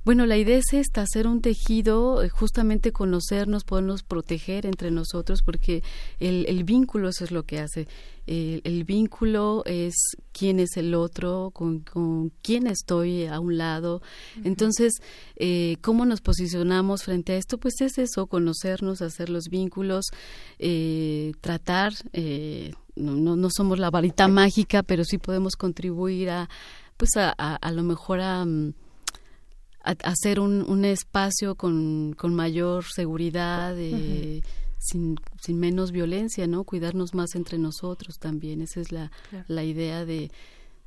[0.09, 5.43] bueno, la idea es esta, hacer un tejido, eh, justamente conocernos, podernos proteger entre nosotros,
[5.43, 5.83] porque
[6.19, 7.87] el, el vínculo eso es lo que hace.
[8.27, 9.95] el vínculo es
[10.33, 14.01] quién es el otro, con, con quién estoy a un lado.
[14.45, 14.95] Entonces,
[15.37, 17.59] eh, ¿cómo nos posicionamos frente a esto?
[17.59, 20.07] Pues es eso, conocernos, hacer los vínculos,
[20.59, 21.93] eh, tratar,
[22.97, 26.49] no, no, somos la varita mágica, pero sí podemos contribuir a,
[26.97, 28.47] pues a, a, lo mejor a...
[30.05, 34.43] Hacer un, un espacio con, con, mayor seguridad, eh,
[34.79, 36.65] sin, sin, menos violencia, ¿no?
[36.65, 38.61] Cuidarnos más entre nosotros también.
[38.61, 39.11] Esa es la,
[39.47, 40.31] la idea de,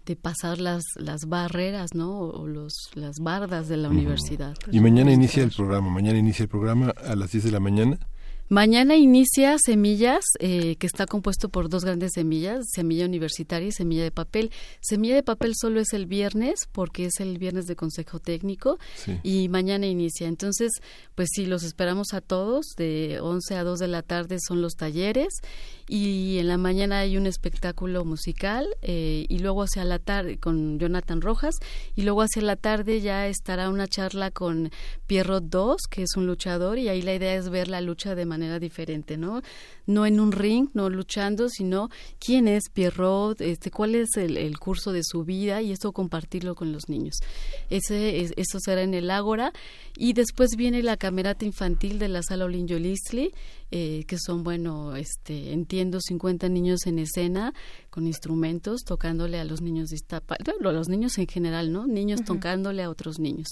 [0.05, 2.19] de pasar las, las barreras, ¿no?
[2.19, 4.55] O los, las bardas de la universidad.
[4.71, 7.99] Y mañana inicia el programa, mañana inicia el programa a las 10 de la mañana.
[8.51, 14.03] Mañana inicia Semillas, eh, que está compuesto por dos grandes semillas, semilla universitaria y semilla
[14.03, 14.51] de papel.
[14.81, 18.77] Semilla de papel solo es el viernes, porque es el viernes de consejo técnico,
[19.23, 20.27] y mañana inicia.
[20.27, 20.69] Entonces,
[21.15, 24.73] pues sí, los esperamos a todos, de 11 a 2 de la tarde son los
[24.73, 25.29] talleres,
[25.93, 30.79] y en la mañana hay un espectáculo musical eh, y luego hacia la tarde con
[30.79, 31.55] Jonathan Rojas
[31.97, 34.71] y luego hacia la tarde ya estará una charla con
[35.05, 38.25] Pierrot 2 que es un luchador y ahí la idea es ver la lucha de
[38.25, 39.41] manera diferente, ¿no?
[39.85, 41.89] No en un ring, no luchando, sino
[42.19, 46.71] quién es Pierrot, este, cuál es el, curso de su vida y eso compartirlo con
[46.71, 47.15] los niños.
[47.69, 49.51] Ese, eso será en el Ágora
[49.97, 53.33] y después viene la camerata infantil de la sala Olinjo Lisli
[53.71, 57.53] eh, que son, bueno, este, entiendo, 50 niños en escena
[57.89, 59.97] con instrumentos, tocándole a los niños de
[60.27, 61.87] bueno, a los niños en general, ¿no?
[61.87, 63.47] Niños tocándole a otros niños.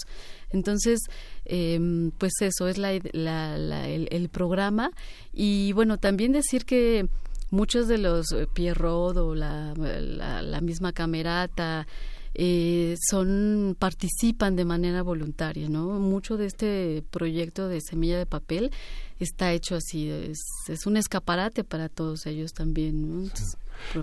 [0.50, 1.00] Entonces,
[1.46, 4.92] em, pues eso es la, el, programa.
[5.32, 7.08] Y bueno, también decir que
[7.50, 11.88] muchos de los eh, Pierrot o la, la misma camerata,
[12.36, 16.00] eh, son participan de manera voluntaria, ¿no?
[16.00, 18.72] Mucho de este proyecto de semilla de papel
[19.20, 20.42] está hecho así, es,
[20.86, 23.32] un escaparate para todos ellos también,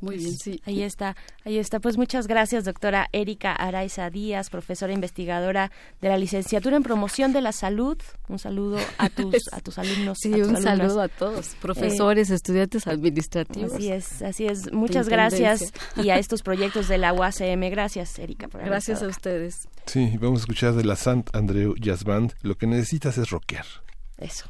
[0.00, 0.60] Muy bien, sí.
[0.64, 1.80] Ahí está, ahí está.
[1.80, 5.70] Pues muchas gracias, doctora Erika Araiza Díaz, profesora investigadora
[6.00, 7.98] de la licenciatura en promoción de la salud.
[8.28, 10.18] Un saludo a tus, a tus alumnos.
[10.20, 13.74] Sí, un saludo a todos, profesores, estudiantes administrativos.
[13.74, 14.72] Así es, así es.
[14.72, 17.70] Muchas gracias y a estos proyectos de la UACM.
[17.70, 18.48] Gracias, Erika.
[18.48, 19.68] Por gracias a ustedes.
[19.86, 22.34] Sí, vamos a escuchar de la Sant Andreu Jazz Band.
[22.42, 23.66] Lo que necesitas es rockear.
[24.18, 24.46] Eso.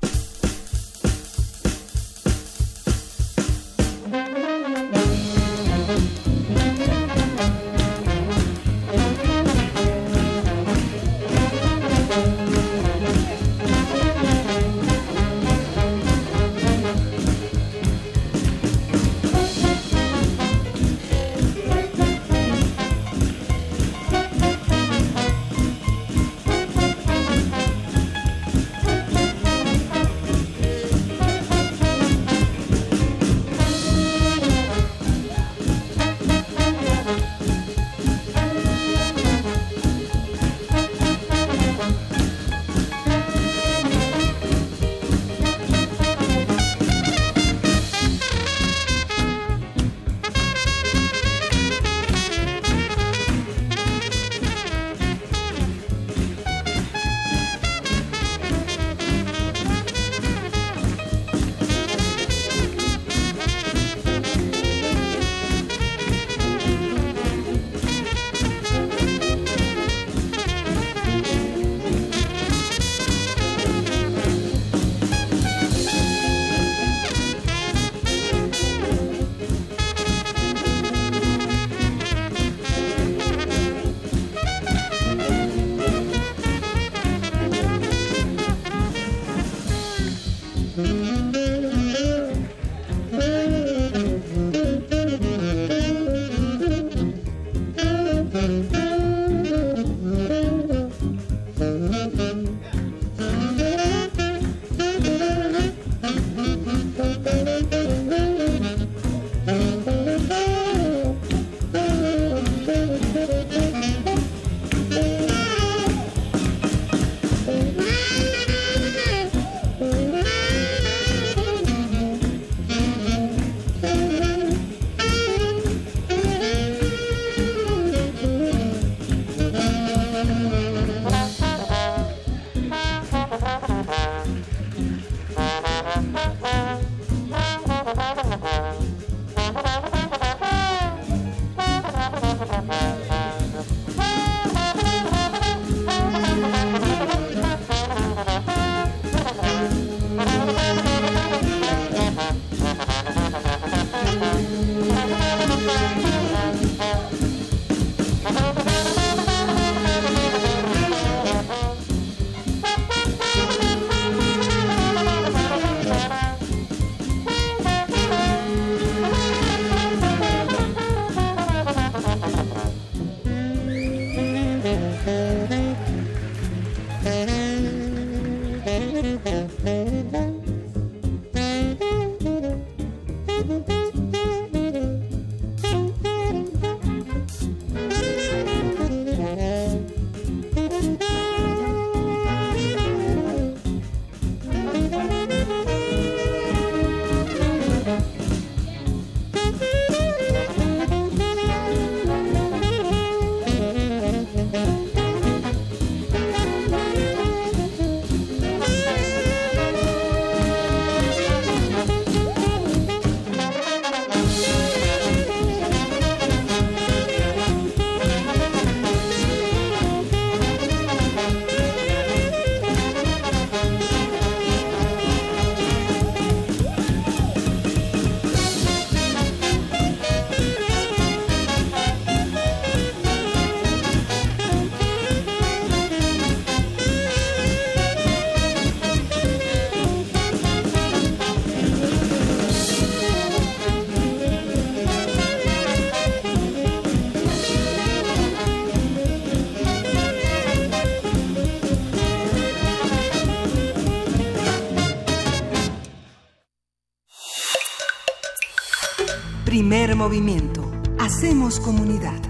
[259.70, 260.68] Primer movimiento.
[260.98, 262.20] Hacemos comunidad.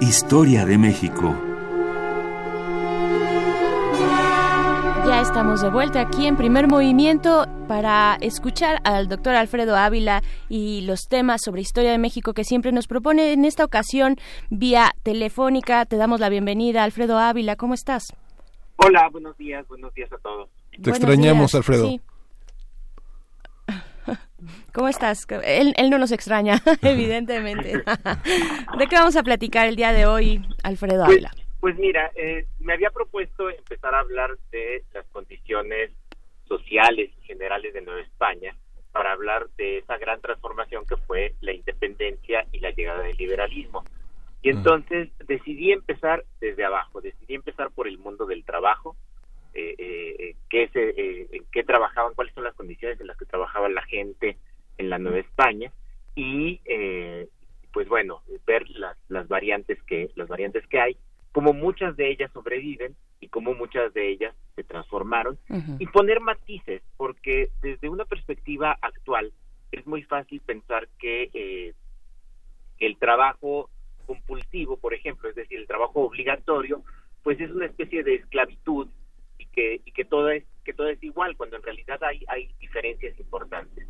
[0.00, 1.36] Historia de México.
[5.06, 10.80] Ya estamos de vuelta aquí en primer movimiento para escuchar al doctor Alfredo Ávila y
[10.80, 14.16] los temas sobre historia de México que siempre nos propone en esta ocasión
[14.50, 15.86] vía telefónica.
[15.86, 17.54] Te damos la bienvenida, Alfredo Ávila.
[17.54, 18.12] ¿Cómo estás?
[18.78, 20.48] Hola, buenos días, buenos días a todos.
[20.82, 22.00] Te extrañamos, Alfredo.
[24.72, 25.26] ¿Cómo estás?
[25.44, 27.72] Él, no nos extraña, evidentemente.
[28.78, 31.30] ¿De qué vamos a platicar el día de hoy, Alfredo pues, Ávila?
[31.60, 35.90] Pues, mira, eh, me había propuesto empezar a hablar de las condiciones
[36.46, 38.54] sociales y generales de Nueva España
[38.92, 43.84] para hablar de esa gran transformación que fue la independencia y la llegada del liberalismo.
[44.42, 48.96] Y entonces decidí empezar desde abajo, decidí empezar por el mundo del trabajo,
[49.58, 53.26] eh, eh, qué, se, eh, en qué trabajaban, cuáles son las condiciones en las que
[53.26, 54.36] trabajaba la gente
[54.78, 55.72] en la Nueva España
[56.14, 57.28] y eh,
[57.72, 60.96] pues bueno, ver las, las variantes que las variantes que hay,
[61.32, 65.38] como muchas de ellas sobreviven y como muchas de ellas se transformaron
[65.78, 69.32] y poner matices, porque desde una perspectiva actual
[69.72, 71.74] es muy fácil pensar que eh,
[72.78, 73.70] el trabajo
[74.06, 76.82] compulsivo, por ejemplo, es decir, el trabajo obligatorio,
[77.22, 78.88] pues es una especie de esclavitud
[79.58, 83.18] que, y que todo es que todo es igual, cuando en realidad hay, hay diferencias
[83.18, 83.88] importantes.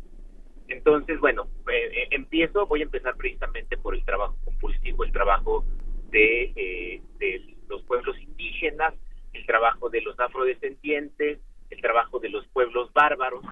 [0.67, 5.65] Entonces, bueno, eh, eh, empiezo, voy a empezar precisamente por el trabajo compulsivo, el trabajo
[6.09, 8.95] de, eh, de los pueblos indígenas,
[9.33, 11.39] el trabajo de los afrodescendientes,
[11.69, 13.43] el trabajo de los pueblos bárbaros,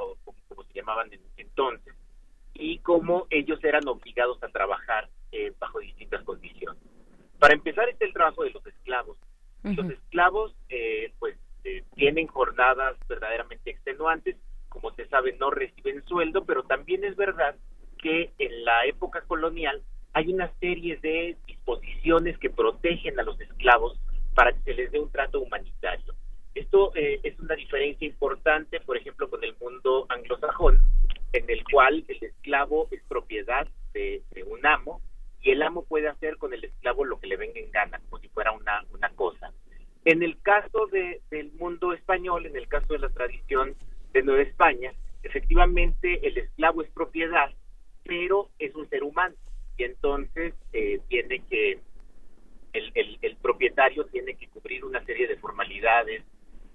[0.00, 1.94] o como, se llamaban entonces,
[2.54, 5.10] y cómo ellos eran obligados a trabajar
[5.58, 6.82] bajo distintas condiciones.
[7.38, 9.18] Para empezar está el trabajo de los esclavos.
[9.62, 10.54] Los esclavos,
[11.18, 11.36] pues,
[11.96, 14.36] tienen jornadas verdaderamente extenuantes,
[14.68, 17.56] como se sabe, no reciben sueldo, pero también es verdad
[17.98, 19.82] que en la época colonial
[20.12, 23.98] hay una serie de disposiciones que protegen a los esclavos
[24.34, 26.14] para que se les dé un trato humanitario.
[26.54, 30.78] Esto eh, es una diferencia importante, por ejemplo, con el mundo anglosajón,
[31.32, 35.00] en el cual el esclavo es propiedad de, un amo
[35.40, 38.20] y el amo puede hacer con el esclavo lo que le venga en gana, como
[38.20, 39.52] si fuera una, una cosa.
[40.06, 43.74] En el caso de, del mundo español, en el caso de la tradición
[44.12, 44.92] de Nueva España,
[45.24, 47.50] efectivamente el esclavo es propiedad,
[48.04, 49.34] pero es un ser humano
[49.76, 51.80] y entonces eh, tiene que
[52.72, 56.22] el, el, propietario tiene que cubrir una serie de formalidades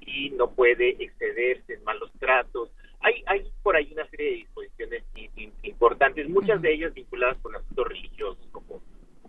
[0.01, 2.69] y no puede excederse en malos tratos.
[2.99, 5.03] Hay, hay por ahí una serie de disposiciones
[5.63, 8.81] importantes, muchas de ellas vinculadas con asuntos religiosos, como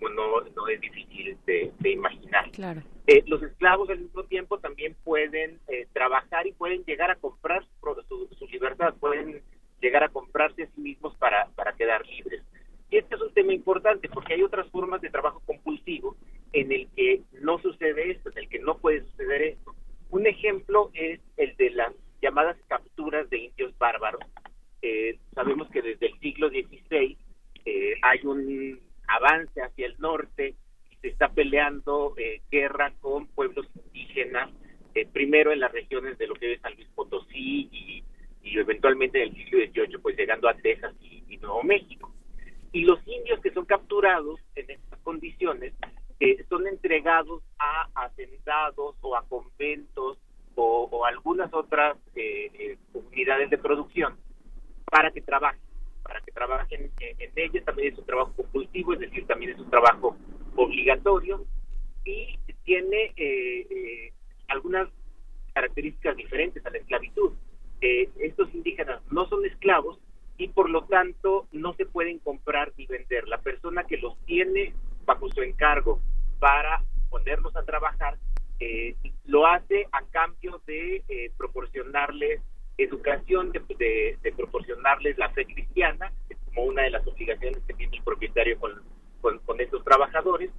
[0.09, 2.50] no, no es difícil de, imaginar.
[2.50, 2.82] Claro.
[3.07, 7.64] Eh, los esclavos al mismo tiempo también pueden eh, trabajar y pueden llegar a comprar
[8.09, 9.42] su, su, libertad, pueden
[9.80, 12.42] llegar a comprarse a sí mismos para, para quedar libres.
[12.90, 16.16] Y este es un tema importante porque hay otras formas de trabajo compulsivo
[16.53, 19.74] en el que no sucede esto, en el que no puede suceder esto.
[20.11, 24.20] Un ejemplo es el de las llamadas capturas de indios bárbaros.
[24.82, 27.16] Eh, sabemos que desde el siglo XVI
[28.03, 28.80] hay un
[29.16, 30.54] avance hacia el norte
[30.90, 34.50] y se está peleando eh, guerra con pueblos indígenas,
[34.94, 38.04] eh, primero en las regiones de lo que es San Luis Potosí y,
[38.44, 42.14] eventualmente en el siglo XVIII, pues llegando a Texas y, Nuevo México.
[42.70, 45.72] Y los indios que son capturados en estas condiciones
[46.20, 50.18] eh, son entregados a hacendados o a conventos
[50.54, 51.96] o, algunas otras
[52.92, 54.16] unidades de producción
[54.84, 55.72] para que trabajen
[56.12, 59.70] para que trabajen en, ella, también es un trabajo compulsivo, es decir, también es un
[59.70, 60.14] trabajo
[60.56, 61.46] obligatorio
[62.04, 64.12] y tiene eh, eh,
[64.48, 64.90] algunas
[65.54, 67.32] características diferentes a la esclavitud.
[67.80, 69.98] Eh, estos indígenas no son esclavos
[70.36, 73.26] y por lo tanto no se pueden comprar ni vender.
[73.26, 74.74] La persona que los tiene
[75.06, 75.98] bajo su encargo
[76.40, 78.18] para ponerlos a trabajar
[79.24, 82.42] lo hace a cambio de proporcionarles
[82.79, 86.12] educación, de, de, proporcionarles la fe cristiana,
[86.47, 88.83] como una de las obligaciones que tiene el propietario con,
[89.20, 90.51] con, estos trabajadores,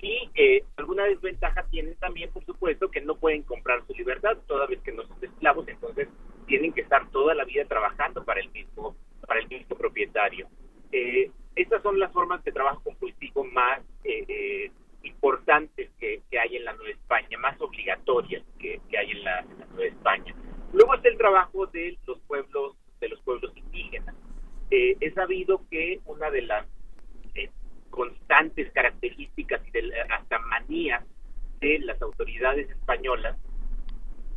[0.00, 4.66] y eh, alguna desventaja tienen también, por supuesto, que no pueden comprar su libertad, toda
[4.66, 6.08] vez que no son esclavos, entonces
[6.46, 8.96] tienen que estar toda la vida trabajando para el mismo,
[9.26, 10.48] para el mismo propietario.
[10.90, 14.70] Eh, estas son las formas de trabajo compulsivo más eh,
[15.02, 19.86] importantes que, que, hay en la Nueva España, más obligatorias que, hay en la Nueva
[19.86, 20.34] España.
[20.72, 24.14] Luego está el trabajo de los pueblos, de los pueblos indígenas.
[24.70, 26.66] Eh, he sabido que una de las
[27.34, 27.50] eh,
[27.90, 31.04] constantes características y de, hasta manías
[31.60, 33.36] de las autoridades españolas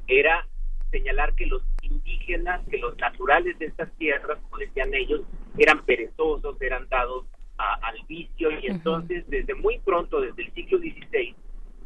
[0.08, 0.48] era
[0.92, 5.22] señalar que los indígenas, que los naturales de estas tierras, como decían ellos,
[5.58, 7.26] eran perezosos, eran dados
[7.58, 11.36] al vicio y entonces desde muy pronto, desde el siglo XVI,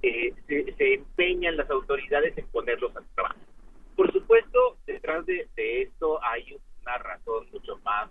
[0.02, 3.40] eh, se, empeñan las autoridades en ponerlos a trabajo.
[4.00, 8.10] Por supuesto, detrás de, esto hay una razón mucho más,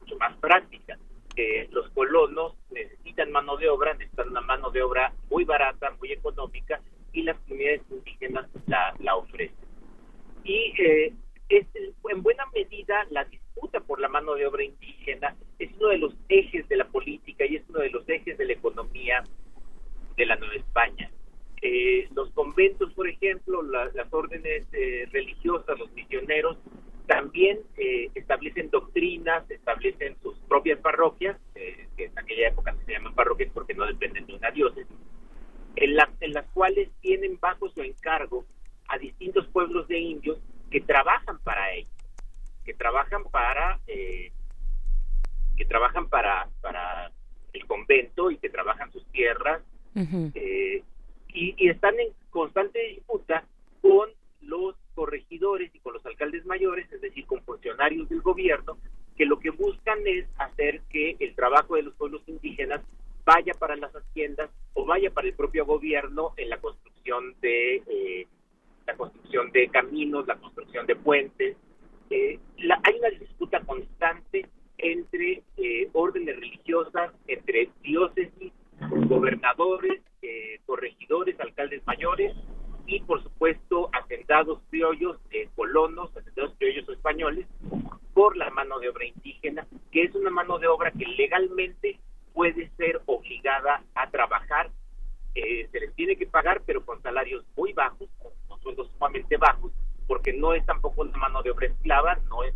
[0.00, 0.98] mucho más práctica.
[1.36, 6.10] que los colonos necesitan mano de obra, necesitan una mano de obra muy barata, muy
[6.10, 6.80] económica,
[7.12, 9.54] y las comunidades indígenas la, la ofrecen.
[10.42, 11.14] Y eh,
[11.48, 11.68] es,
[12.10, 16.14] en buena medida la disputa por la mano de obra indígena es uno de los
[16.28, 19.22] ejes de la política y es uno de los ejes de la economía
[20.16, 21.08] de la Nueva España.
[21.60, 26.56] Eh, los conventos, por ejemplo, las órdenes eh, religiosas, los misioneros,
[27.06, 33.50] también eh, establecen doctrinas, establecen sus propias parroquias, que en aquella época se llaman parroquias
[33.52, 34.94] porque no dependen de una diócesis,
[35.76, 38.44] en, en las cuales tienen bajo su encargo
[38.88, 40.38] a distintos pueblos de indios
[40.70, 41.90] que trabajan para ellos,
[42.64, 47.10] que trabajan para que trabajan para para
[47.52, 49.62] el convento y que trabajan sus tierras
[51.28, 53.44] y, están en constante disputa
[53.80, 54.10] con
[54.42, 58.78] los corregidores y con los alcaldes mayores, es decir, con funcionarios del gobierno,
[59.16, 62.82] que lo que buscan es hacer que el trabajo de los pueblos indígenas
[63.24, 68.26] vaya para las haciendas o vaya para el propio gobierno en la construcción de eh,
[68.86, 71.56] la construcción de caminos, la construcción de puentes.
[72.10, 72.38] Eh,
[72.84, 74.48] hay una disputa constante
[74.78, 82.34] entre eh, órdenes religiosas, entre diócesis, gobernadores eh, corregidores, alcaldes mayores
[82.86, 87.46] y por supuesto hacendados criollos, eh, colonos, hacendados criollos españoles
[88.14, 92.00] por la mano de obra indígena, que es una mano de obra que legalmente
[92.32, 94.70] puede ser obligada a trabajar,
[95.34, 99.70] eh, se les tiene que pagar pero con salarios muy bajos, con, sueldos sumamente bajos,
[100.08, 102.54] porque no es tampoco una mano de obra esclava, no es,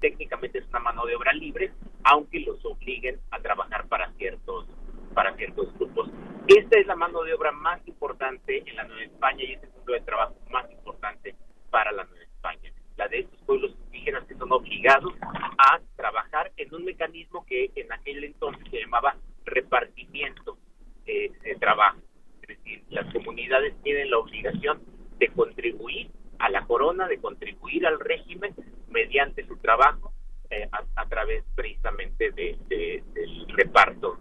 [0.00, 1.72] técnicamente es una mano de obra libre,
[2.02, 4.66] aunque los obliguen a trabajar para ciertos
[5.14, 6.10] para ciertos grupos.
[6.46, 9.70] Esta es la mano de obra más importante en la Nueva España y es el
[9.70, 11.34] mundo de trabajo más importante
[11.70, 12.72] para la Nueva España.
[12.96, 15.12] La de estos pueblos indígenas que son obligados
[15.58, 20.58] a trabajar en un mecanismo que en aquel entonces se llamaba repartimiento
[21.06, 22.00] eh, de trabajo.
[22.42, 24.82] Es decir, las comunidades tienen la obligación
[25.18, 28.54] de contribuir a la corona, de contribuir al régimen
[28.88, 30.12] mediante su trabajo
[30.50, 34.18] eh, a, través precisamente de, del reparto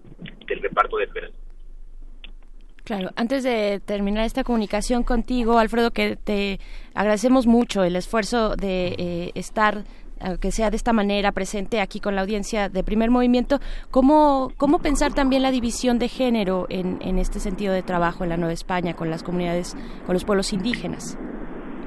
[0.49, 1.39] del reparto de personas.
[2.83, 6.59] Claro, antes de terminar esta comunicación contigo, Alfredo, que te
[6.95, 9.83] agradecemos mucho el esfuerzo de eh, estar
[10.41, 13.59] que sea de esta manera presente aquí con la audiencia de primer movimiento,
[13.89, 18.31] ¿cómo, cómo pensar también la división de género en, en este sentido de trabajo en
[18.31, 19.77] la Nueva España con las comunidades,
[20.07, 21.17] con los pueblos indígenas?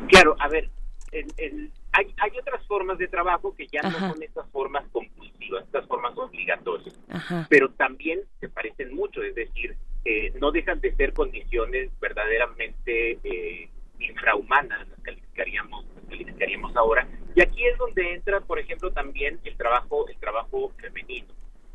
[0.08, 0.70] Claro, a ver,
[1.10, 4.84] el, hay, hay otras formas de trabajo que ya no son estas formas
[5.42, 7.00] compulsivas, estas formas obligatorias,
[7.48, 13.68] pero también se parecen mucho, es decir, eh, no dejan de ser condiciones verdaderamente eh,
[13.98, 17.06] infrahumanas, las calificaríamos, calificaríamos ahora.
[17.34, 21.28] Y aquí es donde entra, por ejemplo, también el trabajo, el trabajo femenino,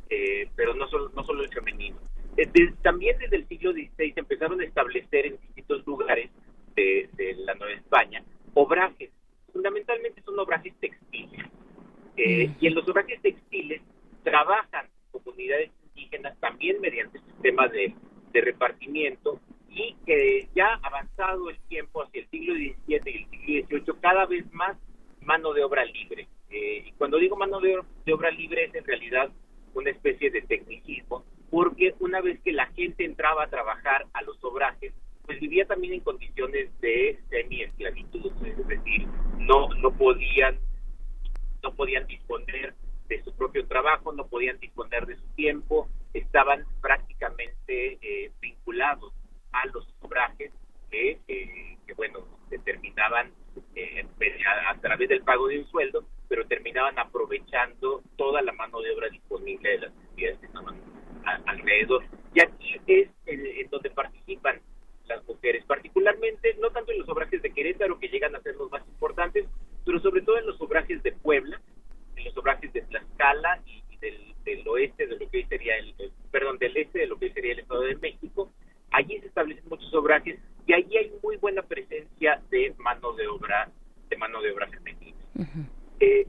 [0.09, 1.97] eh, pero no solo, no solo el femenino.
[2.81, 6.29] también desde el siglo XVI empezaron a establecer en distintos lugares
[6.75, 9.11] de, de la Nueva España obrajes
[9.57, 11.45] fundamentalmente son obrajes textiles.
[12.17, 13.81] Eh, y en los obrajes textiles
[14.23, 17.93] trabajan comunidades indígenas también mediante sistemas de,
[18.33, 19.39] de repartimiento
[19.69, 24.25] y que ya avanzado el tiempo hacia el siglo XVII y el siglo XVIII cada
[24.25, 24.77] vez más
[25.21, 26.27] mano de obra libre.
[26.49, 29.29] Eh, y cuando digo mano de, de obra libre es en realidad
[29.73, 34.43] una especie de tecnicismo, porque una vez que la gente entraba a trabajar a los
[34.43, 34.93] obrajes,
[35.25, 39.05] pues vivía también en condiciones de semi-esclavitud, es decir,
[39.39, 40.57] no, no podían,
[41.63, 42.75] no podían disponer
[43.07, 49.13] de su propio trabajo, no podían disponer de su tiempo, estaban prácticamente eh, vinculados
[49.51, 50.51] a los obrajes
[50.91, 53.31] que, eh, que bueno, determinaban
[53.75, 54.05] eh,
[54.69, 59.09] a, través del pago de un sueldo, pero terminaban aprovechando toda la mano de obra
[59.09, 60.75] disponible de las comunidades que estaban
[61.45, 62.03] alrededor.
[62.33, 64.61] Y aquí es en donde participan
[65.07, 68.69] las mujeres, particularmente no tanto en los obrajes de Querétaro, que llegan a ser los
[68.69, 69.47] más importantes,
[69.87, 71.61] pero sobre todo en los obrajes de Puebla,
[72.17, 75.95] en los obrajes de Tlaxcala y, del, oeste de lo que sería el,
[76.29, 78.51] perdón, del este de lo que sería el Estado de México.
[78.91, 83.71] Allí se establecen muchos obrajes y allí hay muy buena presencia de mano de obra,
[84.09, 85.17] de mano de obra femenina.
[86.01, 86.27] Eh,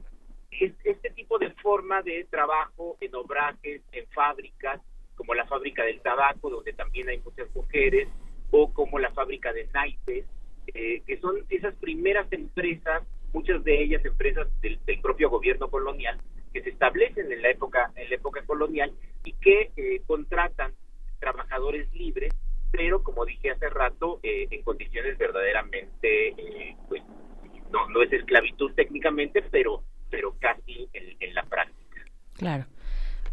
[0.51, 4.81] este tipo de forma de trabajo en obrajes, en fábricas,
[5.15, 8.07] como la fábrica del tabaco, donde también hay muchas mujeres,
[8.51, 10.25] o como la fábrica de naipes,
[10.67, 13.03] eh, que son esas primeras empresas,
[13.33, 16.19] muchas de ellas empresas del, propio gobierno colonial,
[16.53, 18.91] que se establecen en la época, en la época colonial
[19.23, 20.73] y que eh, contratan
[21.19, 22.33] trabajadores libres,
[22.71, 26.35] pero como dije hace rato, eh, en condiciones verdaderamente,
[26.87, 27.03] pues,
[27.71, 32.05] no, no es esclavitud técnicamente, pero, pero casi en, en la práctica.
[32.35, 32.65] Claro.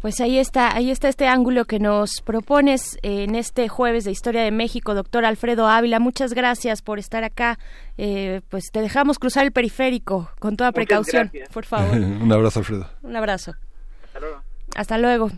[0.01, 4.43] Pues ahí está, ahí está este ángulo que nos propones en este jueves de Historia
[4.43, 5.99] de México, doctor Alfredo Ávila.
[5.99, 7.57] Muchas gracias por estar acá.
[7.97, 11.97] Eh, pues te dejamos cruzar el periférico con toda precaución, por favor.
[11.97, 12.89] Un abrazo, Alfredo.
[13.01, 13.55] Un abrazo.
[14.05, 14.41] Hasta luego.
[14.75, 15.31] Hasta luego.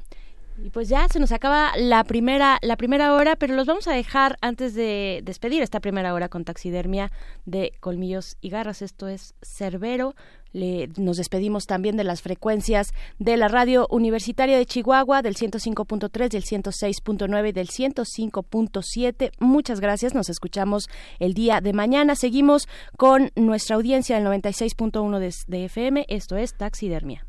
[0.64, 3.94] Y pues ya se nos acaba la primera, la primera hora, pero los vamos a
[3.94, 7.12] dejar antes de despedir esta primera hora con taxidermia
[7.46, 8.82] de colmillos y garras.
[8.82, 10.16] Esto es Cerbero.
[10.52, 16.30] Le, nos despedimos también de las frecuencias de la radio universitaria de Chihuahua del 105.3,
[16.30, 19.32] del 106.9 del 105.7.
[19.40, 20.16] Muchas gracias.
[20.16, 20.90] Nos escuchamos
[21.20, 22.16] el día de mañana.
[22.16, 26.06] Seguimos con nuestra audiencia del 96.1 de, de FM.
[26.10, 27.29] Esto es Taxidermia.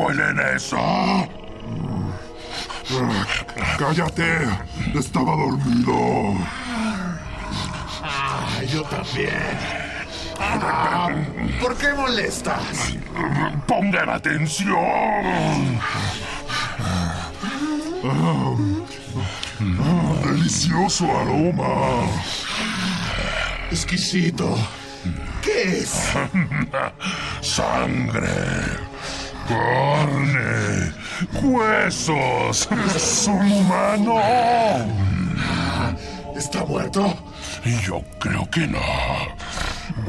[0.00, 0.78] ¿Huelen eso?
[3.78, 4.48] Cállate,
[4.94, 6.36] estaba dormido.
[8.02, 9.30] Ah, yo también.
[11.60, 12.94] ¿Por qué molestas?
[13.66, 14.74] Pongan atención.
[20.24, 22.08] delicioso aroma.
[23.70, 24.56] Exquisito.
[25.42, 26.12] ¿Qué es?
[27.42, 28.90] Sangre
[29.50, 30.92] carne,
[31.42, 32.68] huesos.
[32.96, 34.22] ¿Son humanos?
[36.36, 37.14] ¿Está muerto?
[37.84, 38.78] Yo creo que no.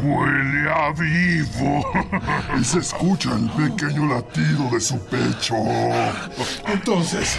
[0.03, 1.83] Huele a vivo.
[2.59, 5.55] Y se escucha el pequeño latido de su pecho.
[6.67, 7.37] Entonces,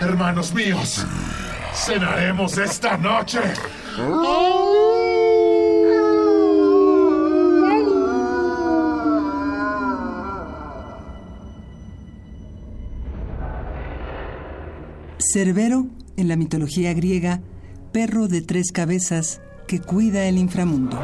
[0.00, 1.04] hermanos míos,
[1.74, 3.40] cenaremos esta noche.
[15.32, 17.40] Cerbero, en la mitología griega,
[17.92, 20.98] perro de tres cabezas que cuida el inframundo.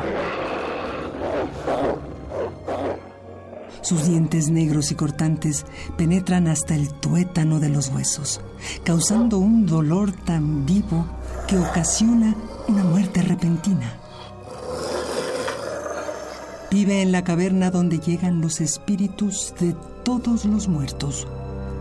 [3.83, 5.65] Sus dientes negros y cortantes
[5.97, 8.41] penetran hasta el tuétano de los huesos,
[8.83, 11.07] causando un dolor tan vivo
[11.47, 12.35] que ocasiona
[12.67, 14.01] una muerte repentina.
[16.73, 21.29] Vive en la caverna donde llegan los espíritus de todos los muertos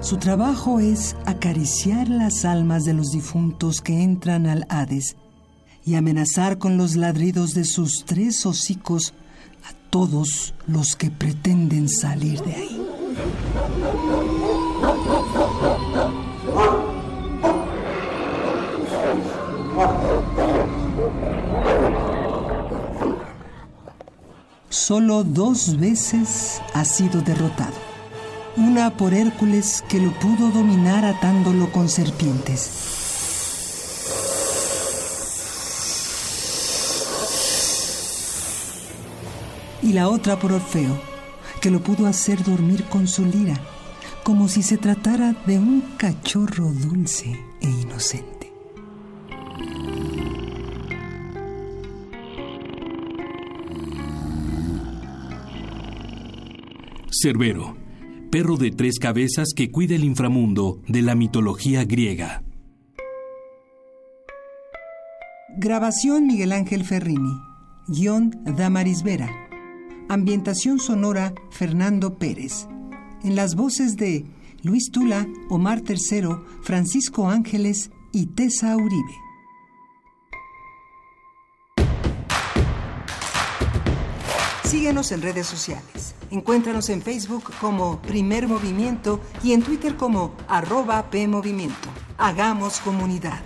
[0.05, 5.15] su trabajo es acariciar las almas de los difuntos que entran al Hades
[5.83, 9.15] y amenazar con los ladridos de sus tres hocicos
[9.67, 12.81] a todos los que pretenden salir de ahí.
[24.69, 27.84] Solo dos veces ha sido derrotado
[28.57, 32.71] una por Hércules que lo pudo dominar atándolo con serpientes.
[39.81, 40.97] Y la otra por Orfeo,
[41.61, 43.55] que lo pudo hacer dormir con su lira,
[44.23, 48.51] como si se tratara de un cachorro dulce e inocente.
[57.11, 57.84] Cerbero
[58.35, 62.43] perro de tres cabezas que cuida el inframundo de la mitología griega.
[65.57, 67.31] Grabación Miguel Ángel Ferrini.
[67.87, 69.29] Guión Damaris Vera.
[70.09, 72.67] Ambientación sonora Fernando Pérez.
[73.23, 74.25] En las voces de
[74.63, 79.24] Luis Tula, Omar Tercero, Francisco Ángeles y Tessa Uribe.
[84.75, 86.15] Síguenos en redes sociales.
[86.31, 91.87] Encuéntranos en Facebook como Primer Movimiento y en Twitter como arroba PMovimiento.
[92.17, 93.39] Hagamos comunidad.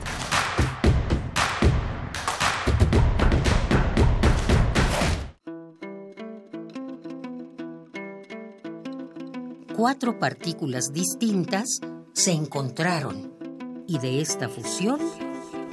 [9.76, 11.80] Cuatro partículas distintas
[12.14, 13.36] se encontraron
[13.86, 15.00] y de esta fusión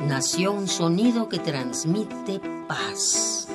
[0.06, 3.45] nació un sonido que transmite paz.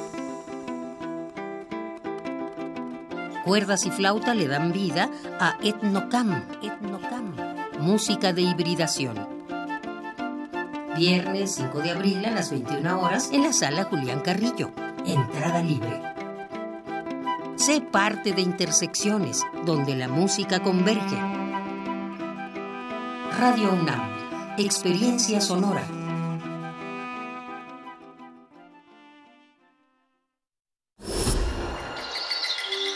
[3.44, 7.36] Cuerdas y flauta le dan vida a Etnocam, Etnocam,
[7.80, 9.28] música de hibridación.
[10.96, 14.72] Viernes 5 de abril a las 21 horas en la sala Julián Carrillo.
[15.06, 16.04] Entrada libre.
[17.56, 21.18] Sé parte de Intersecciones, donde la música converge.
[23.40, 26.01] Radio UNAM, experiencia sonora.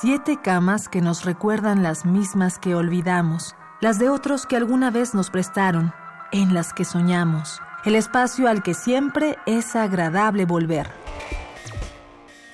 [0.00, 5.12] Siete camas que nos recuerdan las mismas que olvidamos, las de otros que alguna vez
[5.12, 5.92] nos prestaron,
[6.30, 10.88] en las que soñamos, el espacio al que siempre es agradable volver.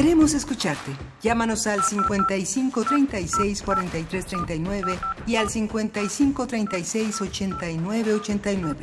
[0.00, 0.92] Queremos escucharte.
[1.20, 8.80] Llámanos al 55 36 43 39 y al 55 36 89 89.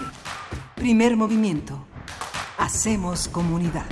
[0.76, 1.88] Primer movimiento.
[2.60, 3.88] Hacemos comunidad.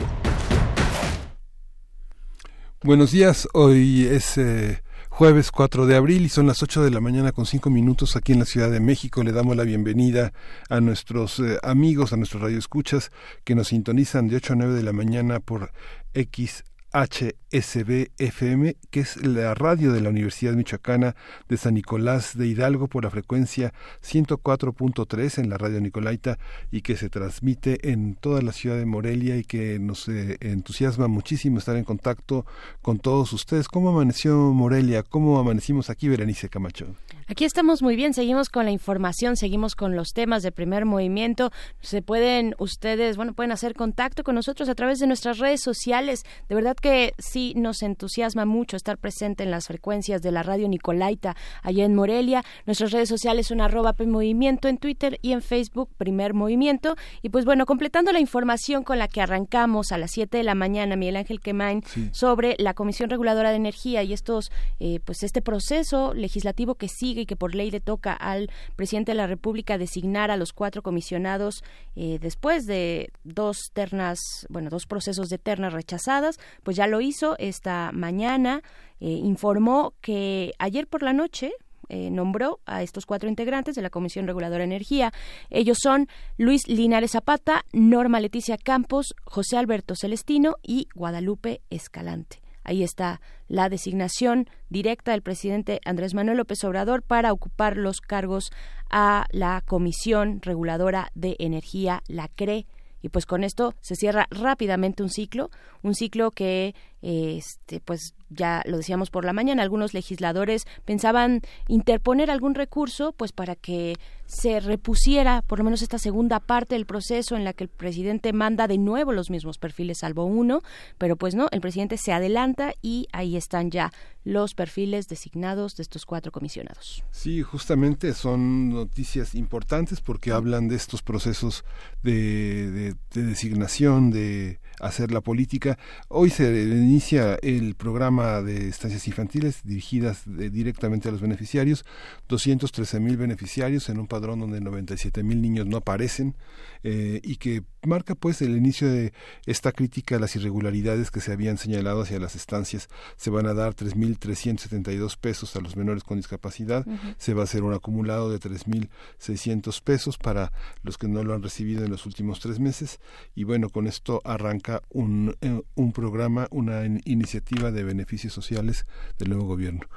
[2.84, 7.02] Buenos días, hoy es eh, jueves 4 de abril y son las 8 de la
[7.02, 9.24] mañana con 5 minutos aquí en la Ciudad de México.
[9.24, 10.32] Le damos la bienvenida
[10.70, 13.10] a nuestros eh, amigos, a nuestros radioescuchas
[13.44, 15.72] que nos sintonizan de 8 a 9 de la mañana por
[16.14, 16.64] X
[16.96, 21.14] HSB-FM, que es la radio de la Universidad Michoacana
[21.50, 26.40] de San Nicolás de Hidalgo por la frecuencia 104.3 en la radio Nicolaita
[26.72, 31.10] y que se transmite en toda la ciudad de Morelia y que nos eh, entusiasma
[31.10, 32.46] muchísimo estar en contacto
[32.82, 33.68] con todos ustedes.
[33.68, 35.04] ¿Cómo amaneció Morelia?
[35.04, 36.96] ¿Cómo amanecimos aquí, Berenice Camacho?
[37.28, 41.52] Aquí estamos muy bien, seguimos con la información, seguimos con los temas de primer movimiento.
[41.82, 46.24] Se pueden ustedes, bueno, pueden hacer contacto con nosotros a través de nuestras redes sociales.
[46.50, 50.68] De verdad que sí nos entusiasma mucho estar presente en las frecuencias de la radio
[50.68, 52.44] Nicolaita allá en Morelia.
[52.68, 56.96] Nuestras redes sociales son arroba Movimiento en Twitter y en Facebook Primer Movimiento.
[57.24, 60.54] Y pues bueno, completando la información con la que arrancamos a las 7 de la
[60.54, 65.42] mañana, Miguel Ángel Quemain, sobre la Comisión Reguladora de Energía y estos, eh, pues este
[65.42, 69.78] proceso legislativo que sigue y que por ley le toca al presidente de la República
[69.78, 71.64] designar a los cuatro comisionados
[71.96, 77.36] eh, después de dos ternas, bueno, dos procesos de ternas rechazadas, pues ya lo hizo
[77.38, 78.62] esta mañana,
[79.00, 81.54] eh, informó que ayer por la noche,
[81.90, 85.14] eh, nombró a estos cuatro integrantes de la Comisión Reguladora de Energía.
[85.52, 86.08] Ellos son
[86.38, 92.45] Luis Linares Zapata, Norma Leticia Campos, José Alberto Celestino y Guadalupe Escalante.
[92.66, 98.52] Ahí está la designación directa del presidente Andrés Manuel López Obrador para ocupar los cargos
[98.90, 102.66] a la Comisión Reguladora de Energía, la CRE.
[103.02, 105.52] Y pues con esto se cierra rápidamente un ciclo,
[105.84, 112.32] un ciclo que, este, pues ya lo decíamos por la mañana, algunos legisladores pensaban interponer
[112.32, 113.94] algún recurso, pues para que
[114.26, 118.34] se repusiera por lo menos esta segunda parte del proceso en la que el presidente
[118.34, 120.62] manda de nuevo los mismos perfiles, salvo uno,
[120.98, 123.92] pero pues no, el presidente se adelanta y ahí están ya
[124.24, 127.04] los perfiles designados de estos cuatro comisionados.
[127.12, 131.64] Sí, justamente son noticias importantes porque hablan de estos procesos
[132.02, 135.78] de, designación, de hacer la política.
[136.08, 141.86] Hoy se inicia el programa de estancias infantiles dirigidas directamente a los beneficiarios,
[142.28, 146.36] 213 mil beneficiarios en un padrón donde 97 mil niños no aparecen
[146.84, 149.14] eh, y que marca pues el inicio de
[149.46, 152.90] esta crítica a las irregularidades que se habían señalado hacia las estancias.
[153.18, 156.86] Se van a dar 3.372 pesos a los menores con discapacidad,
[157.18, 160.52] se va a hacer un acumulado de 3.600 pesos para
[160.84, 163.00] los que no lo han recibido en los últimos tres meses.
[163.36, 168.86] Y bueno, con esto arranca un, eh, un programa, una iniciativa de beneficios sociales
[169.18, 169.88] del nuevo gobierno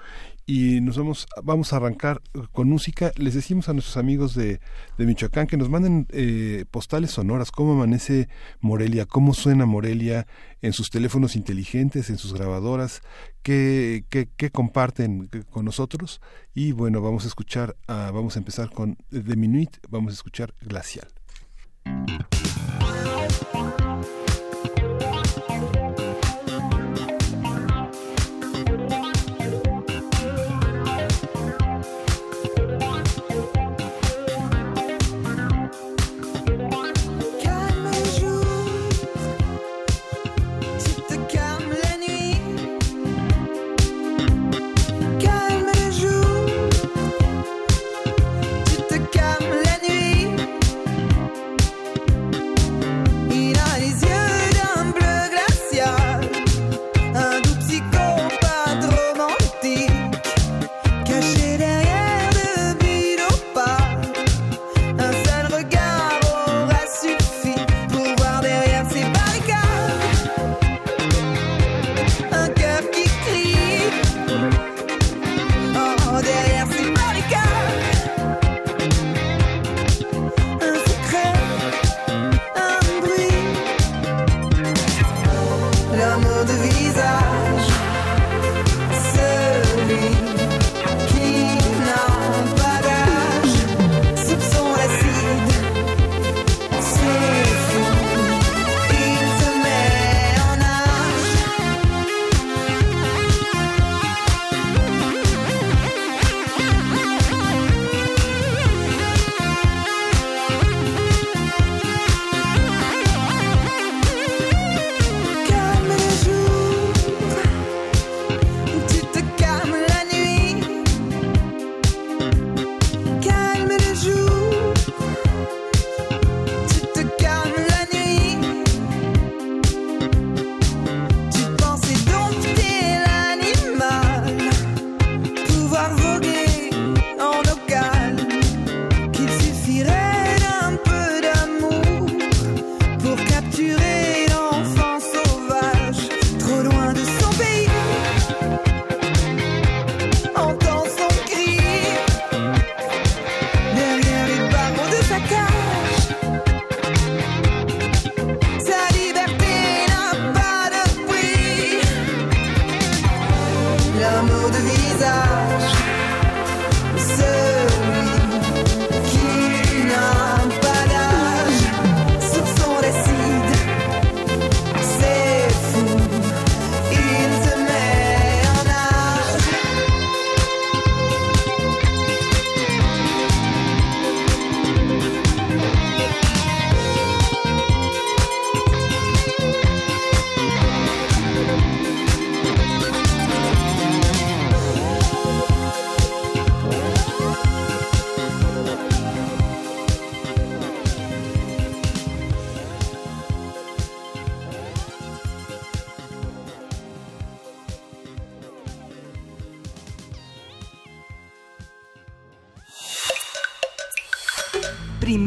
[0.49, 2.23] y nos vamos, vamos a arrancar
[2.53, 3.13] con música.
[3.17, 4.61] Les decimos a nuestros amigos de,
[4.97, 8.31] de Michoacán que nos manden eh, postales sonoras, cómo amanece
[8.61, 10.27] Morelia, cómo suena Morelia
[10.63, 13.03] en sus teléfonos inteligentes, en sus grabadoras,
[13.43, 16.23] qué, qué, qué comparten con nosotros.
[16.55, 21.09] Y bueno, vamos a escuchar, vamos a empezar con The Minuit, vamos a escuchar Glacial.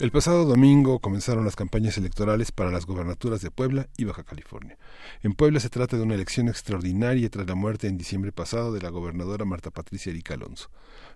[0.00, 4.76] El pasado domingo comenzaron las campañas electorales para las gobernaturas de Puebla y Baja California.
[5.22, 8.80] En Puebla se trata de una elección extraordinaria tras la muerte en diciembre pasado de
[8.80, 10.68] la gobernadora Marta Patricia Erika Alonso.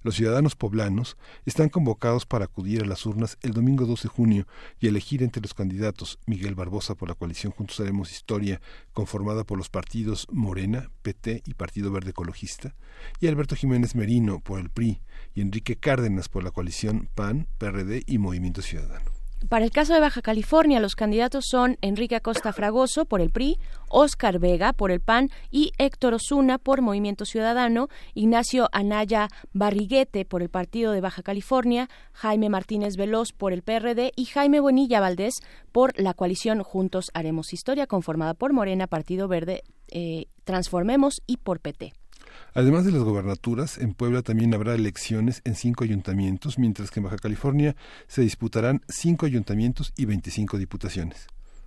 [0.04, 4.46] Los ciudadanos poblanos están convocados para acudir a las urnas el domingo 2 de junio
[4.78, 8.60] y elegir entre los candidatos Miguel Barbosa por la coalición Juntos Haremos Historia,
[8.92, 12.76] conformada por los partidos Morena, PT y Partido Verde Ecologista,
[13.18, 15.00] y Alberto Jiménez Merino por el PRI
[15.34, 19.18] y Enrique Cárdenas por la coalición PAN, PRD y Movimiento Ciudadano.
[19.48, 23.58] Para el caso de Baja California, los candidatos son Enrique Acosta Fragoso por el PRI,
[23.88, 30.42] Óscar Vega por el PAN y Héctor Osuna por Movimiento Ciudadano, Ignacio Anaya Barriguete por
[30.42, 35.34] el Partido de Baja California, Jaime Martínez Veloz por el PRD y Jaime Bonilla Valdés
[35.70, 41.60] por la coalición Juntos Haremos Historia, conformada por Morena, Partido Verde, eh, Transformemos y por
[41.60, 41.92] PT.
[42.54, 47.04] Además de las gobernaturas, en Puebla también habrá elecciones en cinco ayuntamientos, mientras que en
[47.04, 47.76] Baja California
[48.06, 51.26] se disputarán cinco ayuntamientos y 25 diputaciones.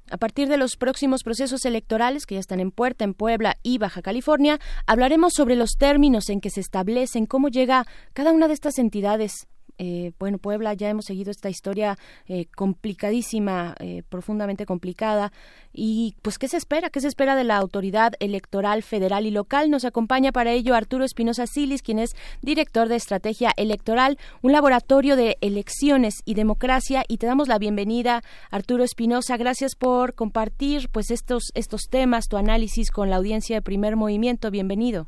[0.09, 3.77] A partir de los próximos procesos electorales que ya están en puerta en Puebla y
[3.77, 8.53] Baja California, hablaremos sobre los términos en que se establecen, cómo llega cada una de
[8.53, 9.47] estas entidades
[9.77, 11.97] eh, bueno, Puebla ya hemos seguido esta historia
[12.27, 15.31] eh, complicadísima, eh, profundamente complicada.
[15.73, 16.89] Y pues, ¿qué se espera?
[16.89, 19.69] ¿Qué se espera de la autoridad electoral federal y local?
[19.69, 22.11] Nos acompaña para ello Arturo Espinosa Silis, quien es
[22.41, 27.03] director de Estrategia Electoral, un laboratorio de elecciones y democracia.
[27.07, 29.37] Y te damos la bienvenida, Arturo Espinosa.
[29.37, 34.51] Gracias por compartir pues estos, estos temas, tu análisis con la audiencia de primer movimiento.
[34.51, 35.07] Bienvenido.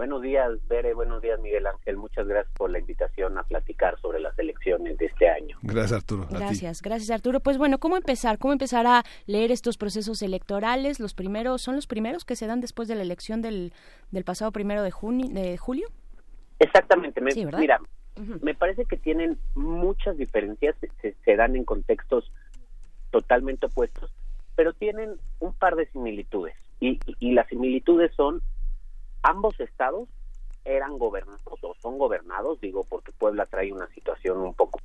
[0.00, 0.94] Buenos días, Bere.
[0.94, 1.98] Buenos días, Miguel Ángel.
[1.98, 5.58] Muchas gracias por la invitación a platicar sobre las elecciones de este año.
[5.60, 6.26] Gracias, Arturo.
[6.30, 7.40] Gracias, gracias, Arturo.
[7.40, 8.38] Pues bueno, ¿cómo empezar?
[8.38, 11.00] ¿Cómo empezar a leer estos procesos electorales?
[11.00, 13.74] Los primeros, ¿son los primeros que se dan después de la elección del,
[14.10, 15.86] del pasado primero de, junio, de julio?
[16.60, 17.20] Exactamente.
[17.20, 17.78] Me, mira,
[18.40, 22.32] me parece que tienen muchas diferencias, se, se dan en contextos
[23.10, 24.10] totalmente opuestos,
[24.56, 26.54] pero tienen un par de similitudes.
[26.80, 28.40] Y, y las similitudes son
[29.22, 30.08] ambos estados
[30.64, 34.80] eran gobernados o son gobernados, digo, porque Puebla trae una situación un poco...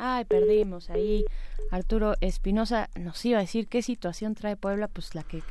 [0.00, 1.24] Ay, perdimos ahí.
[1.70, 5.42] Arturo Espinosa nos iba a decir qué situación trae Puebla, pues la que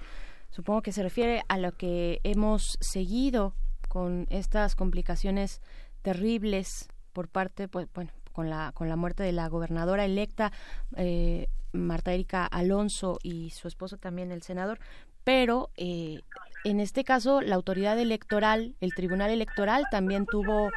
[0.50, 3.54] supongo que se refiere a lo que hemos seguido
[3.88, 5.62] con estas complicaciones
[6.02, 10.52] terribles por parte, pues, bueno, con la, con la muerte de la gobernadora electa
[10.96, 14.80] eh, Marta Erika Alonso y su esposo también, el senador,
[15.24, 16.22] pero eh,
[16.64, 20.72] en este caso la autoridad electoral, el tribunal electoral también tuvo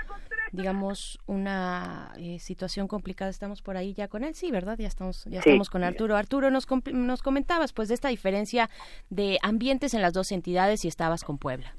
[0.52, 3.30] digamos una eh, situación complicada.
[3.30, 6.16] Estamos por ahí ya con él sí verdad ya estamos ya estamos con Arturo.
[6.16, 8.68] Arturo nos nos comentabas pues de esta diferencia
[9.10, 11.74] de ambientes en las dos entidades y estabas con Puebla.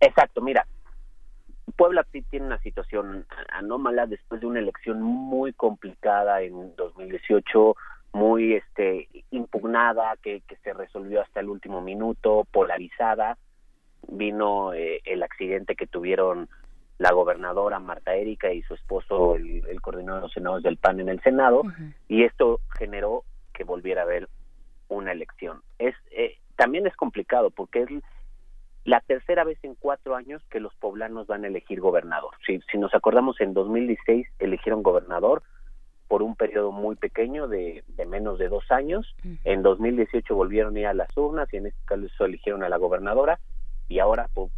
[0.00, 0.66] Exacto mira
[1.76, 7.76] Puebla sí tiene una situación anómala después de una elección muy complicada en 2018
[8.12, 13.36] muy este impugnada que, que se resolvió hasta el último minuto polarizada
[14.08, 16.48] vino eh, el accidente que tuvieron
[16.98, 21.08] la gobernadora Marta Erika y su esposo el, coordinador de los senadores del PAN en
[21.08, 21.62] el Senado
[22.08, 24.28] y esto generó que volviera a haber
[24.88, 25.62] una elección.
[25.78, 27.88] Es eh, también es complicado porque es
[28.84, 32.34] la tercera vez en cuatro años que los poblanos van a elegir gobernador.
[32.46, 35.42] Si, si nos acordamos en 2016 eligieron gobernador
[36.08, 39.16] por un periodo muy pequeño de, menos de dos años.
[39.44, 42.76] En 2018 volvieron a ir a las urnas y en este caso eligieron a la
[42.76, 43.40] gobernadora
[43.88, 44.50] y ahora por,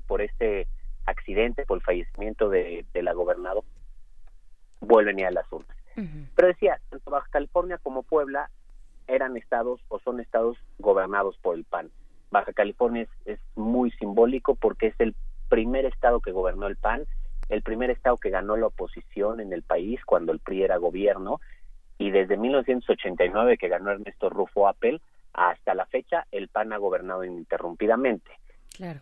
[0.00, 0.66] por, este
[1.06, 3.66] accidente, por el fallecimiento de, la gobernadora,
[4.80, 5.76] vuelven a las urnas.
[6.36, 8.50] Pero decía, tanto Baja California como Puebla
[9.08, 11.90] eran estados o son estados gobernados por el PAN.
[12.30, 15.16] Baja California es, es muy simbólico porque es el
[15.48, 17.06] primer estado que gobernó el PAN
[17.48, 21.40] el primer estado que ganó la oposición en el país cuando el PRI era gobierno
[21.96, 25.00] y desde 1989 que ganó Ernesto Rufo Apple
[25.32, 28.30] hasta la fecha el PAN ha gobernado ininterrumpidamente.
[28.78, 29.00] Claro.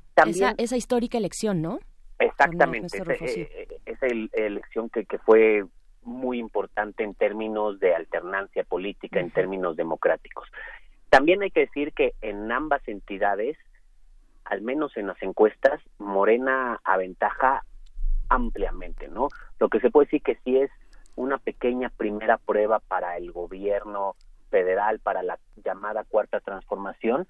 [0.57, 1.79] esa, histórica elección, ¿no?
[2.19, 2.97] Exactamente.
[2.97, 5.65] Esa, eh, elección que, que fue
[6.03, 10.49] muy importante en términos de alternancia política, en términos democráticos.
[11.11, 13.59] También hay que decir que en ambas entidades,
[14.47, 17.63] al menos en las encuestas, Morena aventaja
[18.31, 19.29] ampliamente, ¿no?
[19.59, 20.71] Lo que se puede decir que sí es
[21.17, 24.17] una pequeña primera prueba para el gobierno
[24.51, 27.27] federal, para la llamada cuarta transformación,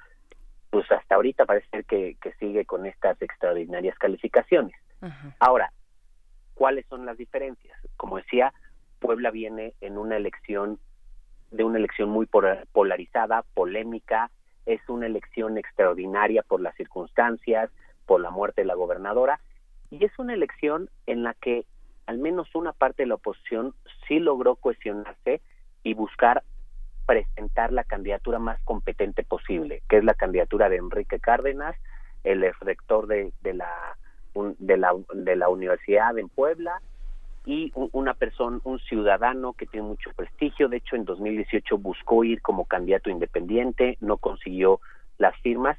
[0.70, 4.76] pues hasta ahorita parece que, que sigue con estas extraordinarias calificaciones.
[5.38, 5.72] Ahora,
[6.54, 7.78] ¿cuáles son las diferencias?
[7.96, 8.52] Como decía,
[8.98, 10.78] Puebla viene en una elección,
[11.50, 14.30] de una elección muy polarizada, polémica,
[14.64, 17.70] es una elección extraordinaria por las circunstancias,
[18.04, 19.40] por la muerte de la gobernadora,
[19.90, 21.64] y es una elección en la que
[22.06, 23.74] al menos una parte de la oposición
[24.06, 25.40] sí logró cohesionarse
[25.82, 26.42] y buscar
[27.06, 31.76] presentar la candidatura más competente posible, que es la candidatura de Enrique Cárdenas,
[32.24, 33.70] el rector de, de, la,
[34.34, 36.82] de, la, de la Universidad en Puebla,
[37.46, 40.68] y una persona, un ciudadano que tiene mucho prestigio.
[40.68, 44.80] De hecho, en 2018 buscó ir como candidato independiente, no consiguió
[45.18, 45.78] las firmas.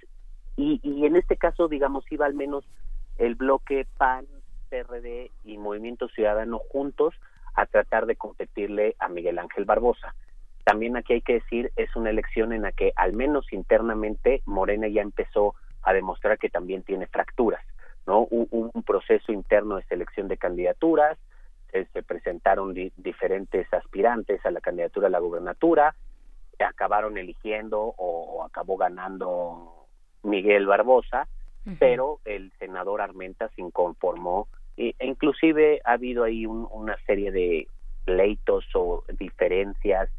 [0.56, 2.64] Y, y en este caso, digamos, iba al menos
[3.18, 4.26] el bloque PAN,
[4.70, 7.14] PRD y Movimiento Ciudadano juntos
[7.54, 10.16] a tratar de competirle a Miguel Ángel Barbosa.
[10.68, 14.89] También aquí hay que decir, es una elección en la que al menos internamente Morena
[14.89, 17.64] ya empezó a demostrar que también tiene fracturas,
[18.06, 18.27] ¿no?
[18.30, 21.18] Un, un proceso interno de selección de candidaturas,
[21.72, 25.95] se presentaron diferentes aspirantes a la candidatura a la gubernatura,
[26.60, 29.88] acabaron eligiendo o, acabó ganando
[30.23, 31.30] Miguel Barbosa,
[31.80, 37.69] pero el senador Armenta se inconformó e inclusive ha habido ahí una serie de
[38.03, 40.10] pleitos o diferencias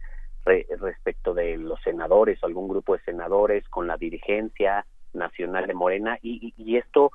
[0.80, 6.18] respecto de los senadores o algún grupo de senadores con la dirigencia nacional de Morena
[6.22, 7.12] y, esto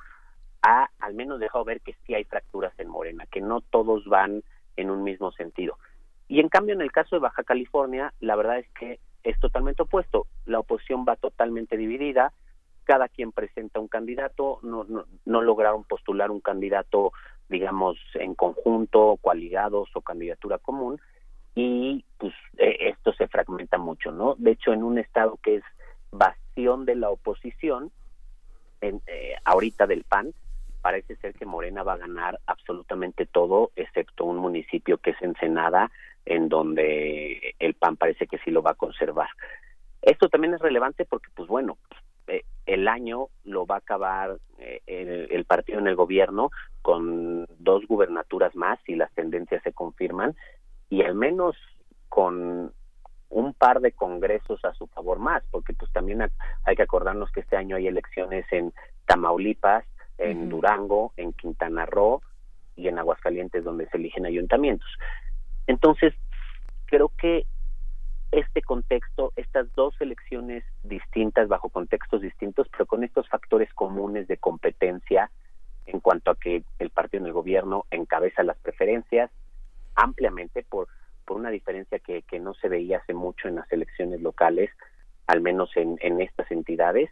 [0.62, 4.42] ha al menos dejado ver que sí hay fracturas en Morena, que no todos van
[4.76, 5.78] en un mismo sentido.
[6.26, 9.82] Y en cambio, en el caso de Baja California, la verdad es que es totalmente
[9.82, 10.26] opuesto.
[10.46, 12.32] La oposición va totalmente dividida,
[12.84, 14.86] cada quien presenta un candidato, no,
[15.24, 17.12] no, lograron postular un candidato,
[17.48, 21.00] digamos, en conjunto, coaligados o candidatura común,
[21.54, 24.34] y pues e, esto se fragmenta mucho, ¿no?
[24.38, 25.64] De hecho, en un estado que es
[26.10, 27.90] bastión de la oposición,
[28.80, 30.34] en, eh, ahorita del PAN,
[30.82, 35.90] parece ser que Morena va a ganar absolutamente todo, excepto un municipio que es Ensenada,
[36.26, 39.28] en donde el PAN parece que sí lo va a conservar.
[40.02, 41.78] Esto también es relevante porque, pues bueno,
[42.26, 44.80] eh, el año lo va a acabar eh,
[45.30, 46.50] el, partido en el gobierno
[46.82, 50.34] con dos gubernaturas más y las tendencias se confirman
[50.94, 51.56] y al menos
[52.08, 52.72] con
[53.28, 56.22] un par de congresos a su favor más, porque pues también
[56.62, 58.72] hay que acordarnos que este año hay elecciones en
[59.04, 59.84] Tamaulipas,
[60.18, 62.22] en Durango, en Quintana Roo
[62.76, 64.88] y en Aguascalientes donde se eligen ayuntamientos.
[65.66, 66.14] Entonces,
[66.86, 67.44] creo que
[68.30, 74.36] este contexto, estas dos elecciones distintas bajo contextos distintos, pero con estos factores comunes de
[74.36, 75.28] competencia
[75.86, 79.32] en cuanto a que el partido en el gobierno encabeza las preferencias
[79.94, 80.88] ampliamente por,
[81.24, 84.70] por una diferencia que, que no se veía hace mucho en las elecciones locales,
[85.26, 87.10] al menos en, en estas entidades,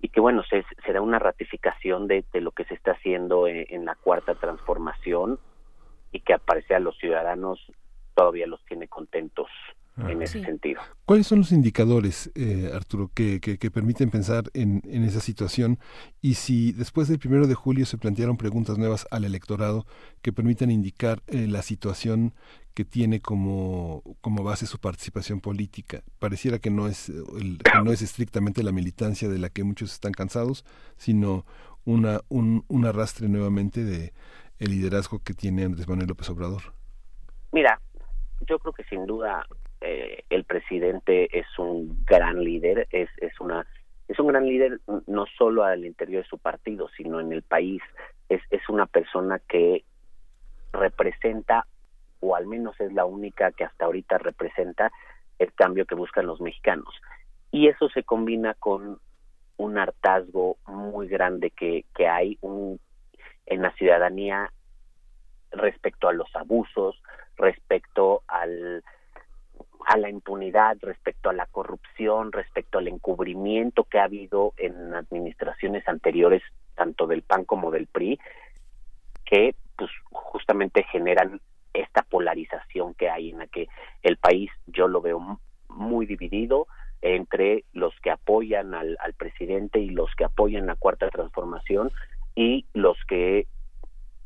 [0.00, 3.96] y que bueno, se, será una ratificación de, lo que se está haciendo en, la
[3.96, 5.38] cuarta transformación
[6.12, 7.60] y que aparece a los ciudadanos
[8.14, 9.48] todavía los tiene contentos
[9.98, 10.10] ah.
[10.10, 10.80] en ese sentido.
[11.04, 15.78] ¿Cuáles son los indicadores, eh, Arturo, que, que, permiten pensar en, en, esa situación?
[16.20, 19.86] Y si después del primero de julio se plantearon preguntas nuevas al electorado
[20.22, 22.34] que permitan indicar eh, la situación
[22.74, 26.02] que tiene como, como base su participación política.
[26.20, 29.92] Pareciera que no es el, que no es estrictamente la militancia de la que muchos
[29.92, 30.64] están cansados,
[30.96, 31.44] sino
[31.84, 34.12] una un, un arrastre nuevamente de
[34.58, 36.62] el liderazgo que tiene Andrés Manuel López Obrador.
[37.52, 37.80] Mira,
[38.48, 39.44] yo creo que sin duda
[39.80, 43.66] eh, el presidente es un gran líder, es, es una
[44.08, 47.82] es un gran líder no solo al interior de su partido, sino en el país.
[48.30, 49.84] Es, es una persona que
[50.72, 51.66] representa
[52.20, 54.90] o al menos es la única que hasta ahorita representa
[55.38, 56.94] el cambio que buscan los mexicanos.
[57.50, 58.98] Y eso se combina con
[59.56, 62.80] un hartazgo muy grande que, que hay un,
[63.46, 64.52] en la ciudadanía
[65.50, 67.00] respecto a los abusos,
[67.36, 68.82] respecto al,
[69.88, 75.88] a la impunidad, respecto a la corrupción, respecto al encubrimiento que ha habido en administraciones
[75.88, 76.42] anteriores,
[76.74, 78.20] tanto del PAN como del PRI,
[79.24, 81.40] que pues justamente generan
[81.72, 83.68] esta polarización que hay en la que
[84.02, 85.40] el país yo lo veo
[85.70, 86.66] muy dividido
[87.00, 91.92] entre los que apoyan al, presidente y los que apoyan la cuarta transformación
[92.34, 93.46] y los que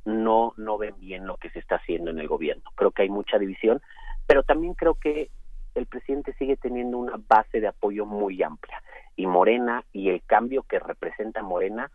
[0.04, 2.64] no no ven bien lo que se está haciendo en el gobierno.
[2.74, 3.80] Creo que hay mucha división,
[4.26, 5.30] pero también creo que
[5.74, 8.82] el presidente sigue teniendo una base de apoyo muy amplia
[9.16, 11.90] y Morena y el cambio que representa Morena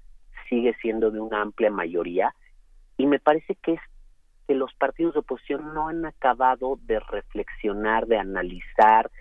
[0.50, 2.34] sigue siendo de una amplia mayoría
[2.98, 3.82] y me parece que es
[4.48, 9.12] que los partidos de oposición no han acabado de reflexionar, de analizar,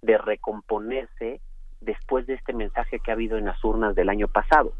[0.00, 1.40] de recomponerse
[1.80, 4.72] después de este mensaje que ha habido en las urnas del año pasado.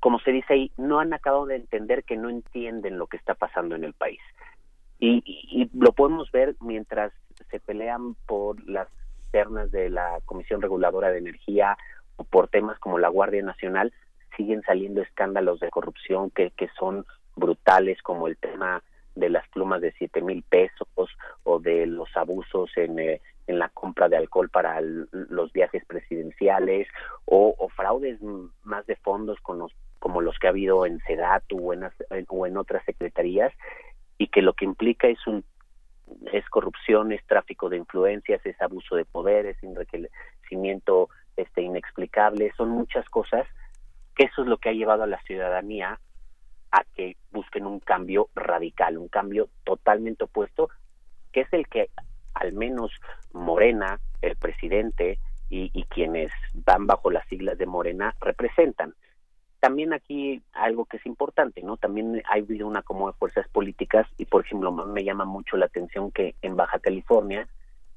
[0.00, 3.34] Como se dice ahí, no han acabado de entender que no entienden lo que está
[3.34, 4.20] pasando en el país.
[5.00, 7.12] Y, y lo podemos ver mientras
[7.54, 8.88] se pelean por las
[9.30, 11.78] ternas de la Comisión Reguladora de Energía
[12.16, 13.92] o por temas como la Guardia Nacional,
[14.36, 17.06] siguen saliendo escándalos de corrupción que, que son
[17.36, 18.82] brutales como el tema
[19.14, 20.88] de las plumas de siete mil pesos
[21.44, 26.88] o de los abusos en, eh, en la compra de alcohol para los viajes presidenciales
[27.24, 28.18] o, fraudes
[28.64, 31.88] más de fondos con los, como los que ha habido en SEDATU o en,
[32.28, 33.52] o en otras secretarías
[34.18, 35.44] y que lo que implica es un
[36.32, 42.70] es corrupción, es tráfico de influencias, es abuso de poder, es enriquecimiento este inexplicable, son
[42.70, 43.46] muchas cosas
[44.14, 45.98] que eso es lo que ha llevado a la ciudadanía
[46.70, 50.68] a que busquen un cambio radical, un cambio totalmente opuesto,
[51.32, 51.90] que es el que
[52.34, 52.92] al menos
[53.32, 55.18] Morena, el presidente
[55.48, 58.94] y, y quienes van bajo las siglas de Morena representan
[59.64, 61.78] también aquí algo que es importante, ¿no?
[61.78, 65.64] También ha habido una como de fuerzas políticas y, por ejemplo, me llama mucho la
[65.64, 67.48] atención que en Baja California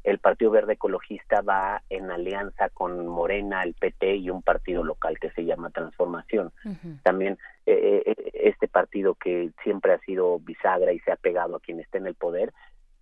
[0.06, 5.20] el Partido Verde Ecologista va en alianza con Morena, el PT y un partido local
[5.20, 6.54] que se llama Transformación.
[7.04, 11.60] También eh, eh, este partido que siempre ha sido bisagra y se ha pegado a
[11.60, 12.54] quien está en el poder,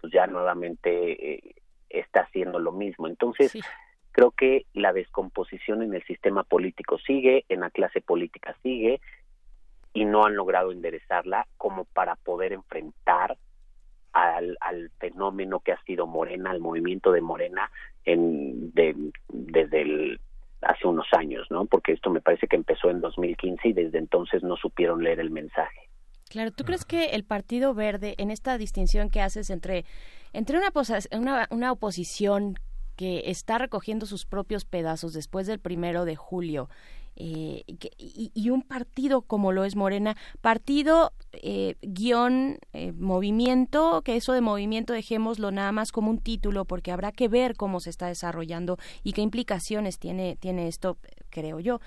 [0.02, 1.56] pues ya nuevamente eh,
[1.88, 3.06] está haciendo lo mismo.
[3.06, 3.54] Entonces,
[4.16, 9.02] Creo que la descomposición en el sistema político sigue, en la clase política sigue,
[9.94, 13.36] y no han logrado enderezarla como para poder enfrentar
[14.14, 14.58] al,
[15.00, 17.70] fenómeno que ha sido Morena, al movimiento de Morena
[18.06, 20.18] en, desde
[20.62, 21.66] hace unos años, ¿no?
[21.66, 25.30] Porque esto me parece que empezó en 2015 y desde entonces no supieron leer el
[25.30, 25.90] mensaje.
[26.30, 29.84] Claro, ¿tú crees que el Partido Verde, en esta distinción que haces entre,
[30.32, 30.72] entre una,
[31.12, 32.56] una, una oposición
[32.96, 36.70] que está recogiendo sus propios pedazos después del primero de julio
[37.18, 37.64] eh,
[37.98, 44.42] y, un partido como lo es Morena, partido eh, guion eh, movimiento, que eso de
[44.42, 48.78] movimiento dejémoslo nada más como un título porque habrá que ver cómo se está desarrollando
[49.02, 50.98] y qué implicaciones tiene, tiene esto,
[51.30, 51.80] creo yo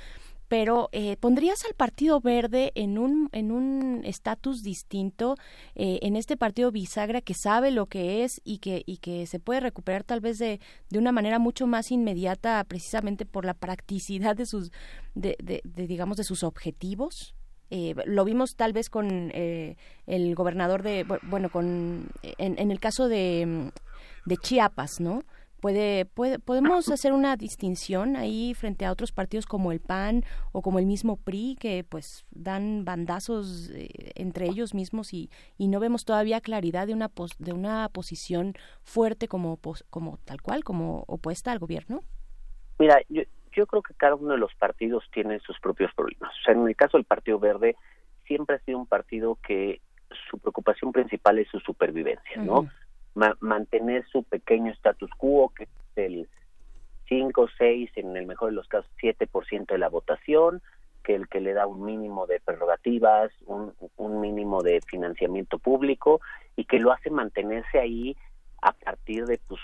[0.49, 5.37] pero eh, pondrías al Partido Verde en un en un estatus distinto
[5.75, 9.39] eh, en este partido bisagra que sabe lo que es y que y que se
[9.39, 14.37] puede recuperar tal vez de, de una manera mucho más inmediata precisamente por la practicidad
[14.37, 14.73] de sus
[15.15, 17.35] de, de, digamos de sus objetivos
[17.71, 23.09] eh, lo vimos tal vez con el gobernador de bueno con en, en el caso
[23.09, 23.71] de
[24.25, 25.23] de Chiapas no
[25.61, 30.63] puede, puede podemos hacer una distinción ahí frente a otros partidos como el PAN o
[30.63, 35.81] como el mismo PRI que pues dan bandazos eh, entre ellos mismos y, y no
[35.81, 39.59] vemos todavía claridad de una de una posición fuerte como
[39.91, 42.03] como tal cual como opuesta al gobierno.
[42.79, 43.23] Mira yo,
[43.53, 46.31] yo creo que cada uno de los partidos tiene sus propios problemas.
[46.31, 47.77] O sea en el caso del Partido Verde
[48.27, 49.81] siempre ha sido un partido que
[50.31, 52.69] su preocupación principal es su supervivencia no
[53.41, 56.29] mantener su pequeño status quo, que es el
[57.09, 60.63] 5, 6, en el mejor de los casos 7% de la votación,
[61.03, 66.21] que el que le da un mínimo de prerrogativas, un, un mínimo de financiamiento público
[66.55, 68.17] y que lo hace mantenerse ahí
[68.61, 69.61] a partir de pues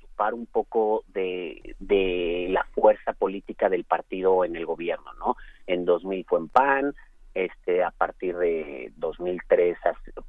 [0.00, 5.36] chupar un poco de, de la fuerza política del partido en el gobierno, ¿no?
[5.66, 6.94] En 2000 fue en PAN,
[7.34, 9.78] este a partir de 2003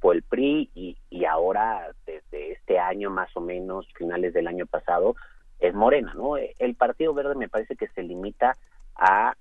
[0.00, 4.66] fue el PRI y, y ahora desde este año más o menos finales del año
[4.66, 5.14] pasado
[5.60, 8.56] es Morena no el Partido Verde me parece que se limita
[8.96, 9.34] a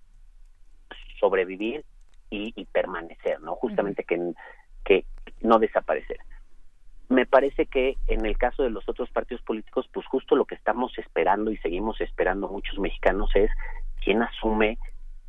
[1.19, 1.85] sobrevivir
[2.29, 4.33] y, permanecer no justamente que
[4.83, 5.05] que
[5.41, 6.17] no desaparecer.
[7.09, 10.55] Me parece que en el caso de los otros partidos políticos pues justo lo que
[10.55, 13.51] estamos esperando y seguimos esperando muchos mexicanos es
[14.03, 14.79] quién asume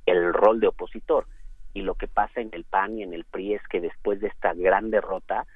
[0.07, 1.27] el rol de opositor
[1.75, 4.29] y lo que pasa en el PAN y en el PRI es que después de
[4.29, 5.47] esta gran derrota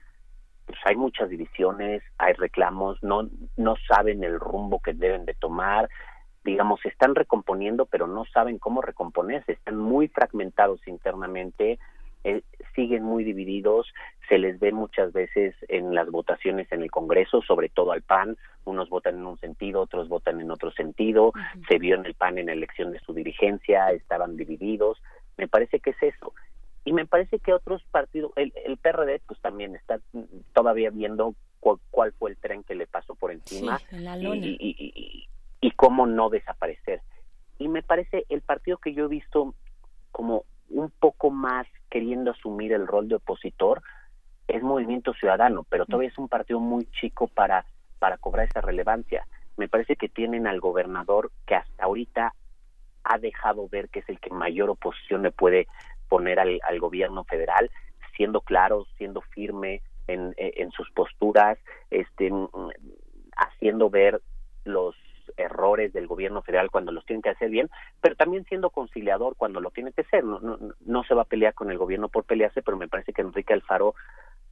[0.66, 5.88] pues hay muchas divisiones, hay reclamos, no no saben el rumbo que deben de tomar,
[6.44, 11.78] digamos, se están recomponiendo, pero no saben cómo recomponerse, están muy fragmentados internamente,
[12.24, 12.42] eh,
[12.74, 13.86] siguen muy divididos,
[14.28, 18.36] se les ve muchas veces en las votaciones en el Congreso, sobre todo al PAN,
[18.64, 21.32] unos votan en un sentido, otros votan en otro sentido,
[21.68, 25.00] se vio en el PAN en la elección de su dirigencia, estaban divididos,
[25.38, 26.34] me parece que es eso.
[26.84, 30.00] Y me parece que otros partidos, el, el PRD pues también está
[30.52, 35.28] todavía viendo cuál, fue el tren que le pasó por encima y,
[35.60, 37.02] y, cómo no desaparecer.
[37.58, 39.54] Y me parece el partido que yo he visto
[40.12, 43.82] como un poco más queriendo asumir el rol de opositor
[44.46, 47.66] es Movimiento Ciudadano, pero todavía es un partido muy chico para,
[47.98, 49.26] para cobrar esa relevancia.
[49.56, 52.34] Me parece que tienen al gobernador que hasta ahorita
[53.08, 55.66] ha dejado ver que es el que mayor oposición le puede
[56.08, 57.70] poner al, gobierno federal,
[58.16, 61.58] siendo claro, siendo firme en, en sus posturas,
[61.90, 62.30] este,
[63.36, 64.20] haciendo ver
[64.64, 64.94] los
[65.36, 67.70] errores del gobierno federal cuando los tienen que hacer bien,
[68.00, 70.24] pero también siendo conciliador cuando lo tiene que ser.
[70.24, 73.12] No, no, no se va a pelear con el gobierno por pelearse, pero me parece
[73.12, 73.94] que Enrique Alfaro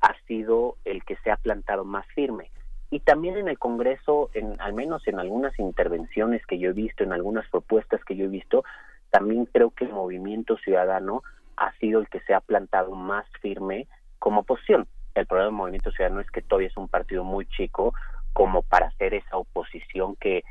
[0.01, 2.51] ha sido el que se ha plantado más firme.
[2.91, 7.03] Y también en el Congreso, en, al menos en algunas intervenciones que yo he visto,
[7.03, 8.65] en algunas propuestas que yo he visto,
[9.11, 11.23] también creo que el movimiento ciudadano
[11.57, 13.89] ha sido el que se ha plantado más firme
[14.19, 14.87] como oposición.
[15.15, 17.95] El problema del movimiento ciudadano es que todavía es un partido muy chico
[18.33, 20.45] como para hacer esa oposición que,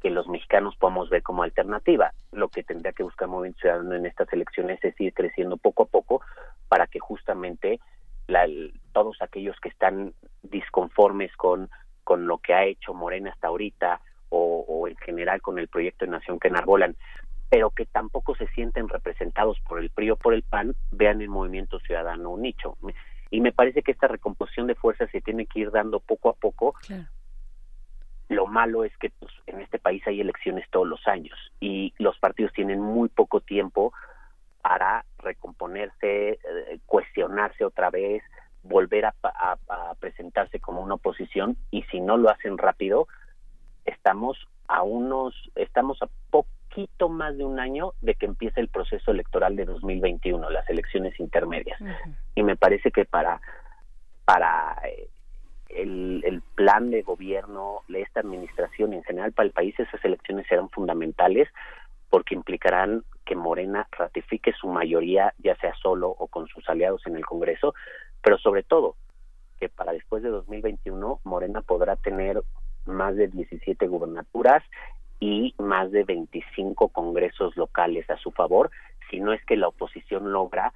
[0.00, 2.12] que los mexicanos podamos ver como alternativa.
[2.32, 5.82] Lo que tendría que buscar el movimiento ciudadano en estas elecciones es ir creciendo poco
[5.82, 6.22] a poco
[6.68, 7.78] para que justamente
[8.26, 8.46] la,
[8.92, 11.70] todos aquellos que están disconformes con,
[12.04, 16.04] con lo que ha hecho Morena hasta ahorita o, o en general con el proyecto
[16.04, 16.96] de nación que enarbolan,
[17.48, 21.28] pero que tampoco se sienten representados por el PRI o por el PAN, vean el
[21.28, 22.76] movimiento ciudadano un nicho.
[23.30, 26.34] Y me parece que esta recomposición de fuerzas se tiene que ir dando poco a
[26.34, 26.74] poco.
[28.28, 32.18] Lo malo es que pues, en este país hay elecciones todos los años y los
[32.18, 33.92] partidos tienen muy poco tiempo
[34.66, 36.38] para recomponerse, eh,
[36.86, 38.24] cuestionarse otra vez,
[38.64, 39.14] volver a,
[40.00, 43.06] presentarse como una oposición y si no lo hacen rápido,
[43.84, 44.36] estamos
[44.66, 49.54] a unos, estamos a poquito más de un año de que empiece el proceso electoral
[49.54, 51.78] de 2021, las elecciones intermedias.
[52.34, 53.40] Y me parece que para,
[54.24, 55.08] para eh,
[55.68, 60.04] el, el, plan de gobierno de esta administración y en general para el país, esas
[60.04, 61.48] elecciones serán fundamentales
[62.16, 67.14] porque implicarán que Morena ratifique su mayoría, ya sea solo o con sus aliados en
[67.14, 67.74] el Congreso,
[68.22, 68.96] pero sobre todo
[69.60, 72.42] que para después de 2021 Morena podrá tener
[72.86, 74.62] más de 17 gubernaturas
[75.20, 78.70] y más de 25 congresos locales a su favor,
[79.10, 80.72] si no es que la oposición logra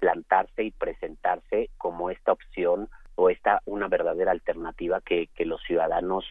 [0.00, 6.26] plantarse y presentarse como esta opción o esta una verdadera alternativa que, que los ciudadanos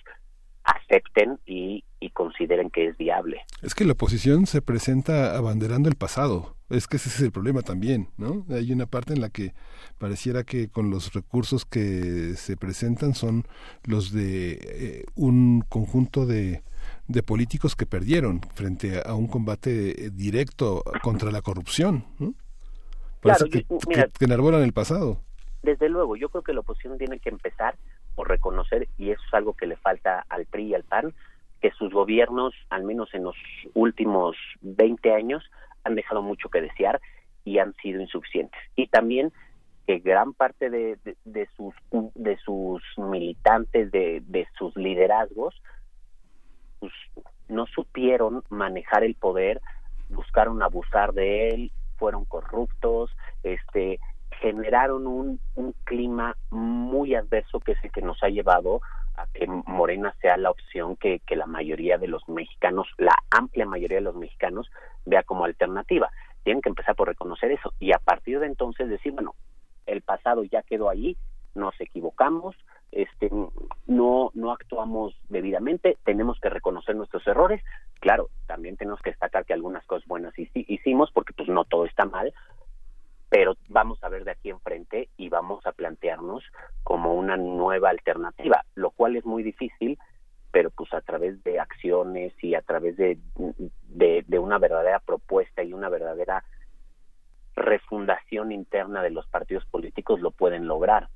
[0.63, 3.41] acepten y, y, consideren que es viable.
[3.61, 6.55] Es que la oposición se presenta abanderando el pasado.
[6.69, 8.45] Es que ese es el problema también, ¿no?
[8.49, 9.53] Hay una parte en la que
[9.97, 13.43] pareciera que con los recursos que se presentan son
[13.83, 16.63] los de eh, un conjunto de,
[17.07, 22.05] de políticos que perdieron frente a un combate directo contra la corrupción.
[22.19, 22.33] ¿no?
[23.21, 25.21] Parece que, que enarbolan el pasado.
[25.61, 27.75] Desde luego, yo creo que la oposición tiene que empezar
[28.15, 31.13] por reconocer, y eso es algo que le falta al PRI y al PAN,
[31.63, 33.37] que sus gobiernos, al menos en los
[33.73, 35.49] últimos 20 años,
[35.85, 36.99] han dejado mucho que desear
[37.45, 38.59] y han sido insuficientes.
[38.75, 39.31] Y también
[39.87, 41.73] que gran parte de, de, sus
[42.15, 45.55] de sus militantes, de, de sus liderazgos,
[46.79, 46.91] pues,
[47.47, 49.61] no supieron manejar el poder,
[50.09, 54.01] buscaron abusar de él, fueron corruptos, este
[54.43, 58.81] generaron un, un clima muy adverso que es el que nos ha llevado
[59.15, 63.65] a que Morena sea la opción que, que la mayoría de los mexicanos, la amplia
[63.65, 64.69] mayoría de los mexicanos,
[65.05, 66.11] vea como alternativa.
[66.43, 69.33] Tienen que empezar por reconocer eso y a partir de entonces decir, bueno,
[69.85, 71.15] el pasado ya quedó ahí,
[71.55, 72.57] nos equivocamos,
[72.91, 73.29] este
[73.87, 77.63] no no actuamos debidamente, tenemos que reconocer nuestros errores.
[78.01, 82.03] Claro, también tenemos que destacar que algunas cosas buenas hicimos porque pues no todo está
[82.03, 82.33] mal,
[83.33, 86.43] pero vamos a ver de aquí enfrente y vamos a plantearnos
[86.83, 89.97] como una nueva alternativa, lo cual es muy difícil,
[90.51, 93.17] pero pues a través de acciones y a través de,
[93.87, 96.43] de, una verdadera propuesta y una verdadera
[97.55, 101.07] refundación interna de los partidos políticos lo pueden lograr.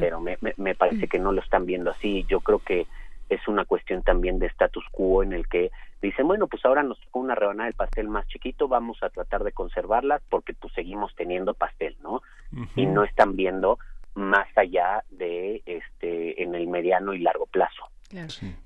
[0.00, 2.26] Pero me, me, parece que no lo están viendo así.
[2.28, 2.88] Yo creo que
[3.30, 5.70] es una cuestión también de status quo en el que
[6.02, 9.44] dicen, bueno, pues ahora nos tocó una rebanada del pastel más chiquito, vamos a tratar
[9.44, 12.22] de conservarla porque pues seguimos teniendo pastel, ¿no?
[12.74, 13.78] Y no están viendo
[14.14, 17.84] más allá de este en el mediano y largo plazo.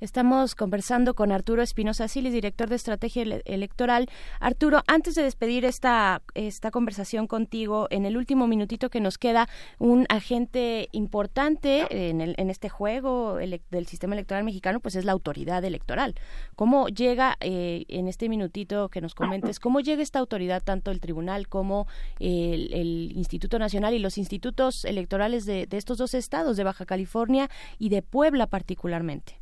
[0.01, 4.09] Estamos conversando con Arturo Espinosa Silis, director de Estrategia Electoral.
[4.41, 9.47] Arturo, antes de despedir esta, esta conversación contigo, en el último minutito que nos queda,
[9.79, 15.13] un agente importante en, el, en este juego del sistema electoral mexicano, pues es la
[15.13, 16.15] autoridad electoral.
[16.57, 21.01] ¿Cómo llega, eh, en este minutito que nos comentes, cómo llega esta autoridad, tanto el
[21.01, 21.87] tribunal como
[22.19, 26.87] el, el Instituto Nacional y los institutos electorales de, de estos dos estados, de Baja
[26.87, 29.34] California y de Puebla particularmente?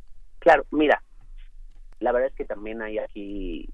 [0.43, 1.01] Claro, mira,
[2.01, 3.69] la verdad es que también hay aquí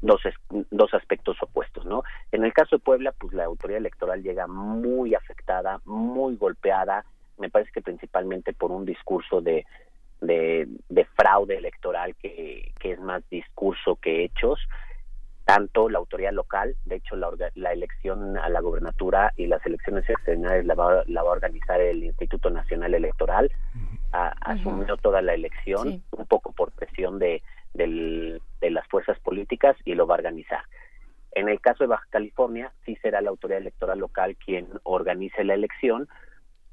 [0.00, 0.22] dos,
[0.70, 2.04] dos aspectos opuestos, ¿no?
[2.32, 7.04] En el caso de Puebla, pues la autoridad electoral llega muy afectada, muy golpeada,
[7.36, 9.66] me parece que principalmente por un discurso de,
[10.22, 14.58] de, fraude electoral que, que, es más discurso que hechos,
[15.50, 20.08] tanto la autoridad local, de hecho la, la elección a la gobernatura y las elecciones
[20.08, 23.50] extraordinarias la va, la va a organizar el Instituto Nacional Electoral,
[24.12, 27.42] asumió toda la elección, un poco por presión de,
[27.74, 30.62] de las fuerzas políticas y lo va a organizar.
[31.32, 35.54] En el caso de Baja California, sí será la autoridad electoral local quien organice la
[35.54, 36.08] elección,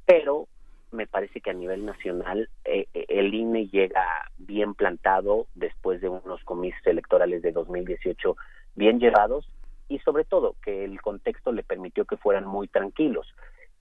[0.06, 0.48] pero
[0.92, 4.06] me parece que a nivel nacional eh, eh, el INE llega
[4.38, 8.36] bien plantado después de unos comicios electorales de 2018
[8.78, 9.50] bien llevados
[9.90, 13.28] y sobre todo que el contexto le permitió que fueran muy tranquilos.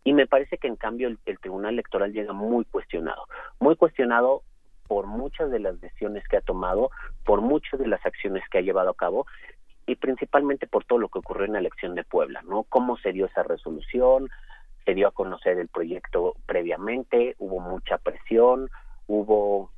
[0.03, 3.27] Y me parece que en cambio el, el Tribunal Electoral llega muy cuestionado,
[3.61, 4.43] muy cuestionado
[4.89, 6.91] por muchas de las decisiones que ha tomado,
[7.25, 9.27] por muchas de las acciones que ha llevado a cabo
[9.87, 12.65] y principalmente por todo lo que ocurrió en la elección de Puebla, ¿no?
[12.65, 14.29] Cómo se dio esa resolución,
[14.85, 18.71] se dio a conocer el proyecto previamente, hubo mucha presión,
[19.07, 19.71] hubo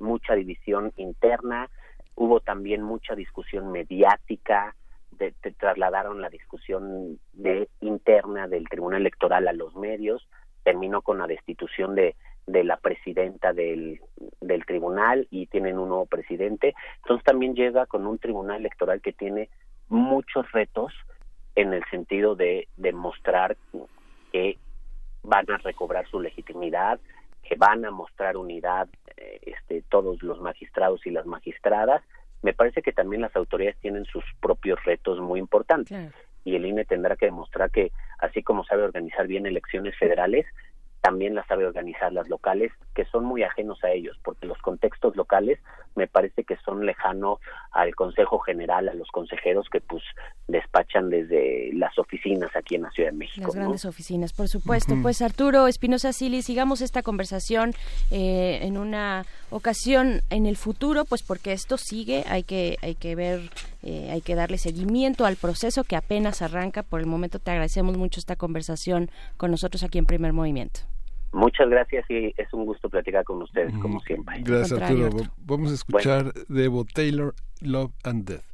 [0.00, 1.70] mucha división interna,
[2.14, 4.74] hubo también mucha discusión mediática,
[5.12, 10.26] de, trasladaron la discusión de interna del Tribunal Electoral a los medios,
[10.64, 12.14] terminó con la destitución de,
[12.46, 14.00] de la presidenta del
[14.66, 16.74] tribunal y tienen un nuevo presidente.
[16.98, 19.48] Entonces también llega con un tribunal electoral que tiene
[19.88, 20.92] muchos retos
[21.54, 23.56] en el sentido de demostrar
[24.32, 24.58] que
[25.22, 26.98] van a recobrar su legitimidad,
[27.42, 32.02] que van a mostrar unidad eh, este, todos los magistrados y las magistradas.
[32.42, 36.12] Me parece que también las autoridades tienen sus propios retos muy importantes
[36.44, 40.46] y el INE tendrá que demostrar que así como sabe organizar bien elecciones federales,
[41.02, 45.16] también las sabe organizar las locales, que son muy ajenos a ellos, porque los contextos
[45.16, 45.58] locales
[45.96, 47.40] me parece que son lejanos
[47.72, 50.02] al Consejo General, a los consejeros que pues
[50.46, 53.46] despachan desde las oficinas aquí en la Ciudad de México.
[53.46, 54.94] Las grandes oficinas, por supuesto.
[55.02, 57.72] Pues Arturo Espinosa Sili, sigamos esta conversación
[58.12, 63.16] eh, en una ocasión en el futuro, pues porque esto sigue, hay que, hay que
[63.16, 63.50] ver,
[63.82, 66.84] eh, hay que darle seguimiento al proceso que apenas arranca.
[66.84, 70.91] Por el momento te agradecemos mucho esta conversación con nosotros aquí en Primer Movimiento.
[71.32, 74.40] Muchas gracias y es un gusto platicar con ustedes, como siempre.
[74.42, 75.10] Gracias, Arturo.
[75.38, 78.51] Vamos a escuchar de Evo Taylor, Love and Death.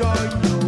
[0.00, 0.59] Primer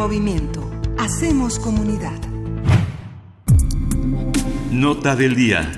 [0.00, 0.62] movimiento.
[0.98, 2.18] Hacemos comunidad.
[4.72, 5.70] Nota del día.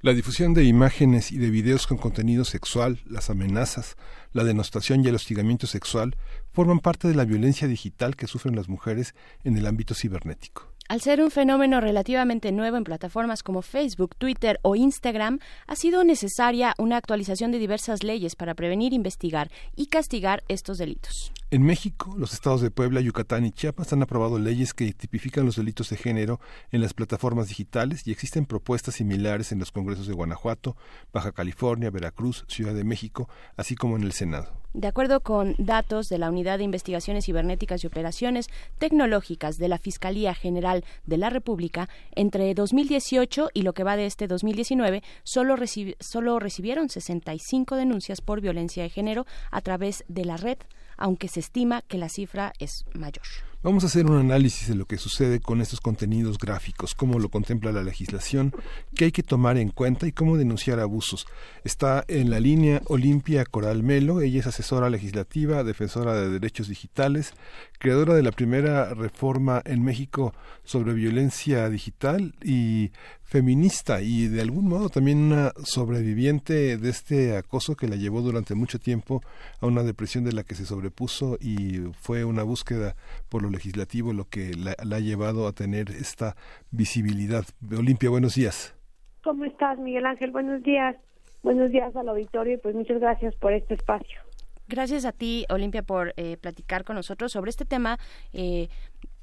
[0.00, 3.96] La difusión de imágenes y de videos con contenido sexual, las amenazas,
[4.32, 6.14] la denostación y el hostigamiento sexual
[6.52, 10.69] forman parte de la violencia digital que sufren las mujeres en el ámbito cibernético.
[10.90, 15.38] Al ser un fenómeno relativamente nuevo en plataformas como Facebook, Twitter o Instagram,
[15.68, 21.32] ha sido necesaria una actualización de diversas leyes para prevenir, investigar y castigar estos delitos.
[21.52, 25.54] En México, los estados de Puebla, Yucatán y Chiapas han aprobado leyes que tipifican los
[25.54, 26.40] delitos de género
[26.72, 30.76] en las plataformas digitales y existen propuestas similares en los congresos de Guanajuato,
[31.12, 34.59] Baja California, Veracruz, Ciudad de México, así como en el Senado.
[34.72, 38.46] De acuerdo con datos de la Unidad de Investigaciones Cibernéticas y Operaciones
[38.78, 44.06] Tecnológicas de la Fiscalía General de la República, entre 2018 y lo que va de
[44.06, 45.56] este 2019, solo,
[45.98, 50.58] solo recibieron 65 denuncias por violencia de género a través de la red,
[50.96, 53.49] aunque se estima que la cifra es mayor.
[53.62, 57.28] Vamos a hacer un análisis de lo que sucede con estos contenidos gráficos, cómo lo
[57.28, 58.54] contempla la legislación,
[58.96, 61.26] qué hay que tomar en cuenta y cómo denunciar abusos.
[61.62, 67.34] Está en la línea Olimpia Coral Melo, ella es asesora legislativa, defensora de derechos digitales,
[67.78, 70.32] creadora de la primera reforma en México
[70.64, 72.92] sobre violencia digital y
[73.30, 78.56] feminista y de algún modo también una sobreviviente de este acoso que la llevó durante
[78.56, 79.20] mucho tiempo
[79.60, 82.96] a una depresión de la que se sobrepuso y fue una búsqueda
[83.28, 86.34] por lo legislativo lo que la, ha llevado a tener esta
[86.72, 87.44] visibilidad.
[87.70, 88.74] Olimpia, buenos días.
[89.22, 90.32] ¿Cómo estás, Miguel Ángel?
[90.32, 90.96] Buenos días.
[91.44, 94.18] Buenos días al auditorio y pues muchas gracias por este espacio.
[94.66, 97.96] Gracias a ti, Olimpia, por eh, platicar con nosotros sobre este tema
[98.32, 98.68] eh,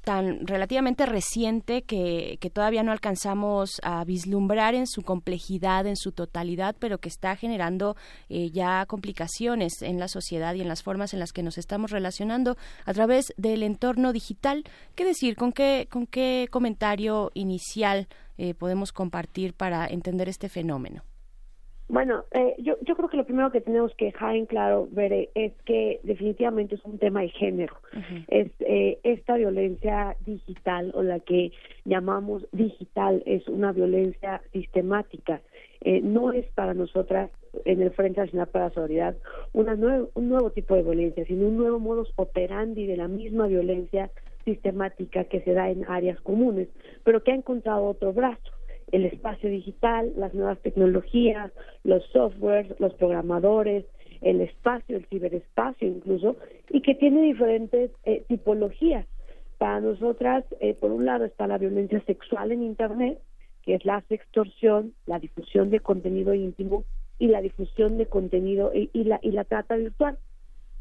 [0.08, 6.12] tan relativamente reciente que, que, todavía no alcanzamos a vislumbrar en su complejidad, en su
[6.12, 7.94] totalidad, pero que está generando
[8.30, 11.90] eh, ya complicaciones en la sociedad y en las formas en las que nos estamos
[11.90, 12.56] relacionando
[12.86, 14.64] a través del entorno digital.
[14.94, 15.36] ¿Qué decir?
[15.36, 18.08] ¿Con qué, con qué comentario inicial
[18.38, 21.04] eh, podemos compartir para entender este fenómeno?
[21.88, 25.30] Bueno, eh, yo, yo creo que lo primero que tenemos que dejar en claro, Bere,
[25.34, 27.74] es que definitivamente es un tema de género.
[28.28, 31.50] Es eh, esta violencia digital o la que
[31.86, 35.40] llamamos digital es una violencia sistemática.
[35.80, 37.30] Eh, no es para nosotras
[37.64, 39.16] en el Frente Nacional para la Solidaridad
[39.54, 44.10] una un nuevo tipo de violencia, sino un nuevo modus operandi de la misma violencia
[44.44, 46.68] sistemática que se da en áreas comunes,
[47.04, 48.57] pero que ha encontrado otro brazo
[48.92, 51.52] el espacio digital, las nuevas tecnologías,
[51.84, 53.84] los softwares, los programadores,
[54.20, 56.36] el espacio, el ciberespacio incluso,
[56.70, 59.06] y que tiene diferentes eh, tipologías.
[59.58, 63.20] Para nosotras, eh, por un lado está la violencia sexual en Internet,
[63.62, 66.84] que es la extorsión, la difusión de contenido íntimo
[67.18, 70.18] y la difusión de contenido y, la, y la trata virtual.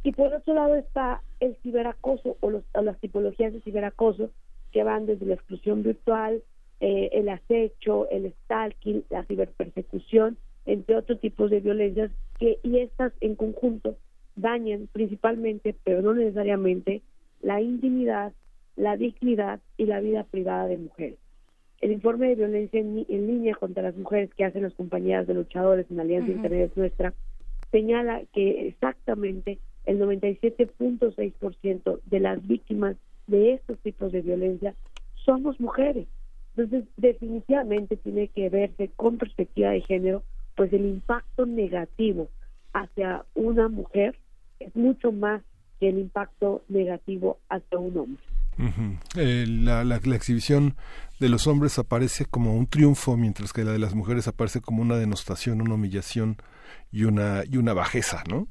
[0.03, 4.29] Y por otro lado está el ciberacoso o, los, las tipologías de ciberacoso
[4.71, 6.43] que van desde la exclusión virtual,
[6.79, 13.13] eh, el acecho, el stalking, la ciberpersecución, entre otros tipos de violencias que y estas
[13.21, 13.97] en conjunto
[14.35, 17.01] dañan principalmente, pero no necesariamente,
[17.41, 18.33] la intimidad,
[18.75, 21.17] la dignidad y la vida privada de mujeres.
[21.81, 25.85] El informe de violencia en, línea contra las mujeres que hacen las compañías de luchadores
[25.91, 27.13] en Alianza Internet Nuestra
[27.71, 32.95] señala que exactamente el 97.6% de las víctimas
[33.27, 34.73] de estos tipos de violencia
[35.25, 36.07] somos mujeres.
[36.57, 40.23] Entonces, definitivamente tiene que verse con perspectiva de género,
[40.55, 42.29] pues el impacto negativo
[42.73, 44.17] hacia una mujer
[44.59, 45.43] es mucho más
[45.79, 48.23] que el impacto negativo hacia un hombre.
[49.15, 50.75] Eh, la, la, exhibición
[51.19, 54.81] de los hombres aparece como un triunfo, mientras que la de las mujeres aparece como
[54.81, 56.37] una denostación, una humillación
[56.91, 58.47] y una, y una bajeza, ¿no?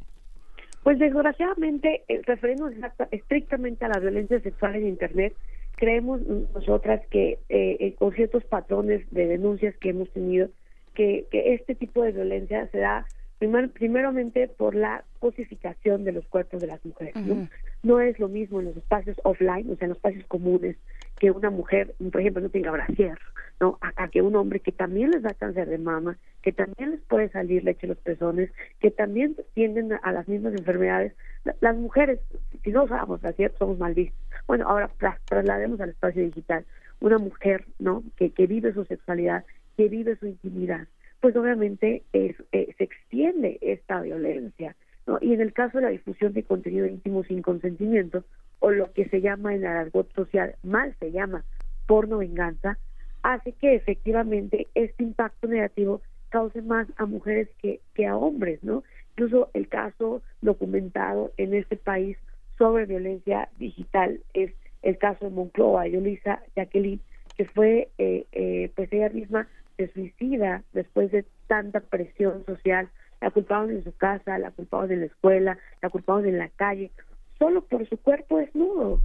[0.84, 2.74] Pues desgraciadamente, referiéndonos
[3.10, 5.34] estrictamente a la violencia sexual en Internet,
[5.77, 6.20] creemos
[6.55, 10.48] nosotras que eh, con ciertos patrones de denuncias que hemos tenido,
[10.94, 13.07] que, que este tipo de violencia se da
[13.39, 17.15] primeramente por la cosificación de los cuerpos de las mujeres.
[17.16, 17.48] ¿no?
[17.82, 20.77] no es lo mismo en los espacios offline, o sea, en los espacios comunes,
[21.19, 23.19] que una mujer, por ejemplo, no tenga brasier,
[23.61, 23.78] ¿no?
[23.81, 27.28] A, que un hombre que también les da cáncer de mama, que también les puede
[27.28, 28.51] salir leche en los pezones,
[28.81, 31.15] que también tienden a, las mismas enfermedades.
[31.60, 32.20] Las mujeres,
[32.62, 34.18] si no usamos brasier, somos mal vistos.
[34.47, 34.90] Bueno, ahora
[35.27, 36.64] traslademos al espacio digital.
[37.01, 38.02] Una mujer, ¿no?
[38.16, 39.44] Que, que vive su sexualidad,
[39.77, 40.86] que vive su intimidad,
[41.20, 44.77] pues obviamente es, eh, se extiende esta violencia.
[45.06, 45.18] ¿no?
[45.20, 48.24] Y en el caso de la difusión de contenido íntimo sin consentimiento,
[48.59, 51.44] o lo que se llama en el argot social, mal se llama
[51.86, 52.78] porno venganza,
[53.23, 56.01] hace que efectivamente este impacto negativo
[56.31, 58.82] cause más a mujeres que, que a hombres, ¿no?
[59.16, 62.18] Incluso el caso documentado en este país
[62.59, 64.52] sobre violencia digital es
[64.82, 67.01] el caso de Moncloa, Yolisa Jacqueline,
[67.34, 69.48] que fue, eh, eh, pues ella misma
[69.78, 72.90] se suicida después de tanta presión social.
[73.22, 76.90] La culpaban en su casa, la culpaban en la escuela, la culpaban en la calle,
[77.38, 79.01] solo por su cuerpo desnudo.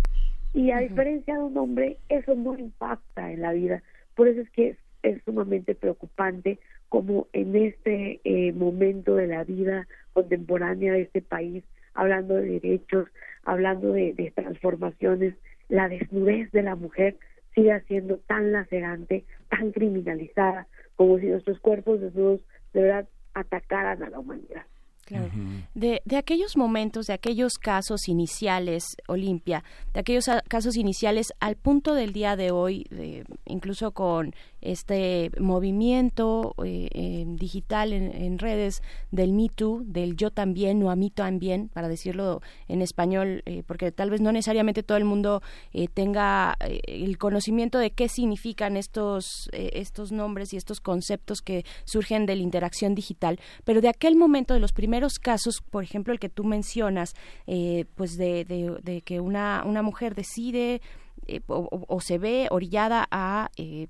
[0.53, 3.81] Y a diferencia de un hombre, eso no impacta en la vida.
[4.15, 6.59] Por eso es que es, sumamente preocupante
[6.89, 11.63] como en este eh, momento de la vida contemporánea de este país,
[11.93, 13.07] hablando de derechos,
[13.43, 15.35] hablando de, de transformaciones,
[15.69, 17.15] la desnudez de la mujer
[17.55, 22.41] siga siendo tan lacerante, tan criminalizada, como si nuestros cuerpos desnudos
[22.73, 24.65] de verdad atacaran a la humanidad.
[25.73, 29.63] de, de, aquellos momentos, de aquellos casos iniciales, Olimpia,
[29.93, 36.53] de aquellos casos iniciales al punto del día de hoy, de, incluso con este movimiento
[36.63, 38.81] eh, digital en, redes
[39.11, 43.63] del Me Too, del yo también o a mí también, para decirlo en español, eh,
[43.65, 45.41] porque tal vez no necesariamente todo el mundo
[45.73, 52.25] eh, tenga el conocimiento de qué significan estos, estos nombres y estos conceptos que surgen
[52.25, 56.19] de la interacción digital, pero de aquel momento, de los primeros casos, por ejemplo, el
[56.19, 57.15] que tú mencionas,
[57.95, 60.81] pues de, de que una, una mujer decide
[61.27, 63.87] eh, o, se ve orillada a, eh,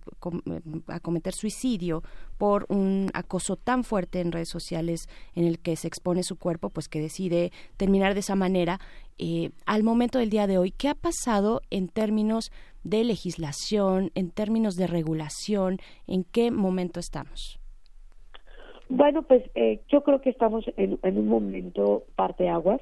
[0.88, 2.04] a cometer suicidio
[2.38, 6.70] por un acoso tan fuerte en redes sociales en el que se expone su cuerpo,
[6.70, 8.80] pues que decide terminar de esa manera.
[9.18, 12.52] Eh, al momento del día de hoy, ¿qué ha pasado en términos
[12.84, 15.78] de legislación, en términos de regulación?
[16.08, 17.60] ¿En qué momento estamos?
[18.90, 19.44] Bueno, pues
[19.88, 22.82] yo creo que estamos en, en un momento parte aguas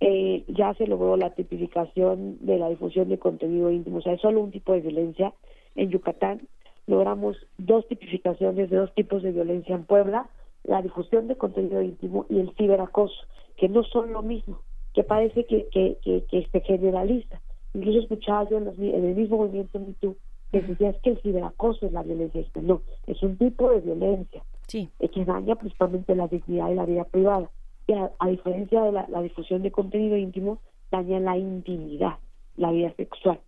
[0.00, 4.20] eh, ya se logró la tipificación de la difusión de contenido íntimo, o sea, es
[4.20, 5.32] solo un tipo de violencia.
[5.76, 6.42] En Yucatán
[6.86, 10.28] logramos dos tipificaciones de dos tipos de violencia en Puebla,
[10.64, 13.14] la difusión de contenido íntimo y el ciberacoso,
[13.56, 14.60] que no son lo mismo,
[14.92, 17.40] que parece que, que, que, se generaliza.
[17.74, 20.16] Incluso escuchaba yo en, el mismo movimiento MeToo
[20.52, 22.44] que decía es que el ciberacoso es la violencia.
[22.62, 24.88] No, es un tipo de violencia sí.
[25.12, 27.50] que daña principalmente la dignidad y la vida privada
[27.86, 30.58] que a, diferencia de la, difusión de contenido íntimo,
[30.90, 32.18] daña la intimidad,
[32.56, 33.40] la vida sexual.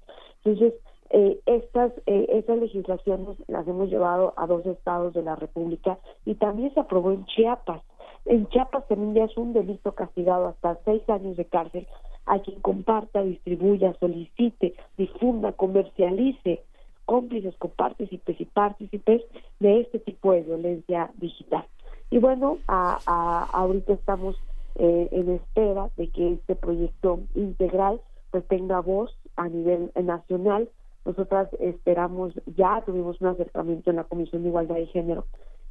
[0.44, 0.74] Entonces,
[1.10, 6.34] eh, estas, eh, estas legislaciones las hemos llevado a dos estados de la República y
[6.34, 7.82] también se aprobó en Chiapas.
[8.24, 11.86] En Chiapas también ya es un delito castigado hasta seis años de cárcel
[12.26, 16.64] a quien comparta, distribuya, solicite, difunda, comercialice
[17.06, 19.22] cómplices, copartícipes y partícipes
[19.60, 21.64] de este tipo de violencia digital.
[22.10, 24.36] Y bueno, a, ahorita estamos
[24.76, 28.00] eh, en espera de que este proyecto integral
[28.30, 30.68] pues tenga voz a nivel nacional.
[31.04, 35.24] Nosotras esperamos, ya tuvimos un acercamiento en la Comisión de Igualdad de Género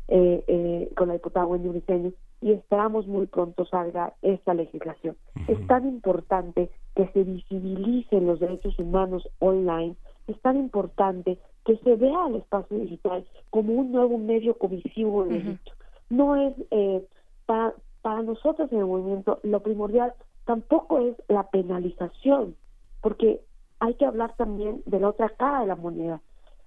[0.08, 5.18] eh, eh, con la diputada Wendy Briceño y esperamos muy pronto salga esta legislación.
[5.48, 9.96] Es tan importante que se visibilicen los derechos humanos online,
[10.28, 15.40] es tan importante que se vea el espacio digital como un nuevo medio comisivo de
[15.40, 15.72] delito.
[16.10, 17.06] No es eh,
[17.46, 20.14] para, para nosotros en el movimiento lo primordial
[20.46, 22.56] tampoco es la penalización,
[23.02, 23.42] porque
[23.80, 26.22] hay que hablar también de la otra cara de la moneda.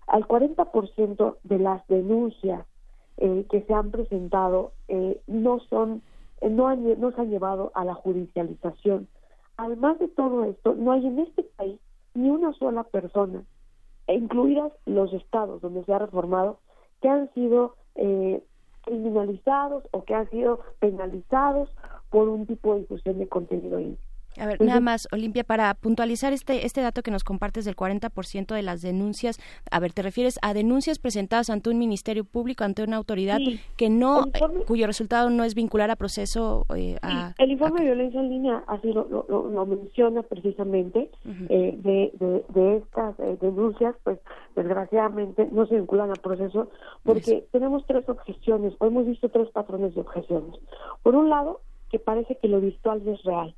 [0.07, 2.67] Al 40% de las denuncias
[3.19, 6.03] eh, que se han presentado eh, no son
[6.41, 9.09] eh, no, han, se han llevado a la judicialización.
[9.57, 11.81] Además de todo esto, no hay en este país
[12.15, 13.43] ni una sola persona,
[14.07, 16.59] incluidas los estados donde se ha reformado,
[17.01, 17.75] que han sido
[18.89, 21.69] criminalizados o que han sido penalizados
[22.11, 24.08] por un tipo de difusión de contenido íntimo.
[24.39, 28.55] A ver, nada más, Olimpia, para puntualizar este, este dato que nos compartes del 40%
[28.55, 29.39] de las denuncias,
[29.71, 33.39] a ver, ¿te refieres a denuncias presentadas ante un ministerio público, ante una autoridad
[33.77, 34.27] que no,
[34.67, 36.67] cuyo resultado no es vincular a proceso?
[36.75, 36.99] Eh,
[37.39, 41.11] el informe de violencia en línea así lo, lo, menciona precisamente,
[41.49, 42.13] eh, de,
[42.49, 44.19] de, estas eh, denuncias, pues
[44.57, 46.71] desgraciadamente no se vinculan a proceso
[47.03, 50.55] porque tenemos tres objeciones, o hemos visto tres patrones de objeciones.
[51.03, 51.61] Por un lado,
[51.91, 53.55] que parece que lo virtual es real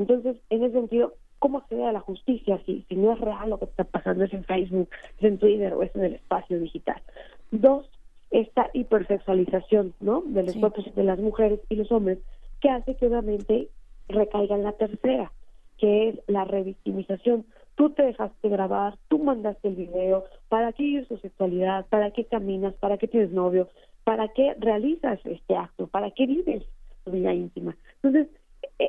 [0.00, 3.58] entonces, en ese sentido, ¿cómo acceder a la justicia si, si no es real lo
[3.58, 7.02] que está pasando es en Facebook, es en Twitter o es en el espacio digital?
[7.50, 7.86] Dos,
[8.30, 10.22] esta hipersexualización ¿no?
[10.22, 12.18] de los cuerpos de las mujeres y los hombres
[12.60, 13.68] que hace que obviamente
[14.08, 15.32] recaiga en la tercera,
[15.76, 17.44] que es la revictimización.
[17.74, 21.84] Tú te dejaste grabar, tú mandaste el video, ¿para qué vives tu sexualidad?
[21.90, 22.72] ¿Para qué caminas?
[22.74, 23.68] ¿Para qué tienes novio?
[24.04, 25.88] ¿Para qué realizas este acto?
[25.88, 26.64] ¿Para qué vives
[27.04, 27.76] tu vida íntima?
[28.02, 28.28] Entonces,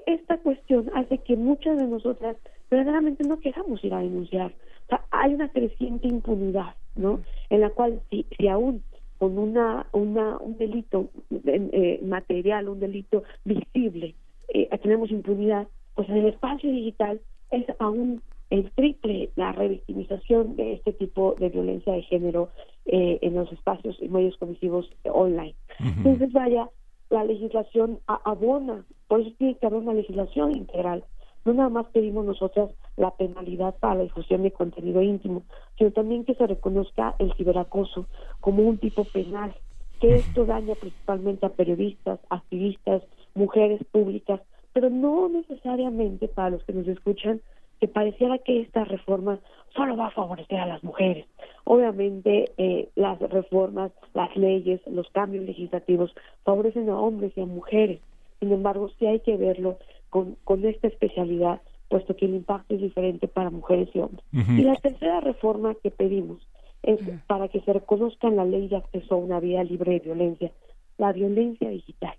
[0.06, 2.38] esta cuestión hace que muchas de nosotras
[2.69, 4.53] verdaderamente no queramos ir a denunciar.
[4.85, 7.22] O sea, hay una creciente impunidad, ¿no?
[7.49, 8.84] En la cual si, si aún
[9.18, 11.10] con una, una un delito
[11.45, 14.15] eh, material, un delito visible,
[14.53, 17.22] eh, tenemos impunidad, pues en el espacio digital
[17.52, 22.49] es aún el triple la revictimización de este tipo de violencia de género
[22.85, 25.56] eh, en los espacios y medios comisivos online.
[25.80, 26.68] Entonces, vaya,
[27.12, 31.04] la legislación abona, por eso tiene que haber una legislación integral.
[31.44, 35.44] No nada más pedimos nosotras la penalidad para la difusión de contenido íntimo,
[35.78, 38.06] sino también que se reconozca el ciberacoso
[38.40, 39.54] como un tipo penal,
[40.00, 43.04] que esto daña principalmente a periodistas, activistas,
[43.36, 44.40] mujeres públicas,
[44.72, 47.42] pero no necesariamente para los que nos escuchan
[47.82, 49.40] que pareciera que esta reforma
[49.76, 51.26] solo va a favorecer a las mujeres.
[51.64, 56.14] Obviamente eh, las reformas, las leyes, los cambios legislativos
[56.44, 57.99] favorecen a hombres y a mujeres.
[58.40, 59.80] Sin embargo, sí hay que verlo
[60.12, 61.60] con, con esta especialidad,
[61.90, 64.24] puesto que el impacto es diferente para mujeres y hombres.
[64.32, 66.38] Y la tercera reforma que pedimos
[66.84, 69.99] es para que se reconozca en la ley de acceso a una vida libre de
[69.99, 70.52] violencia,
[70.99, 72.14] la violencia digital.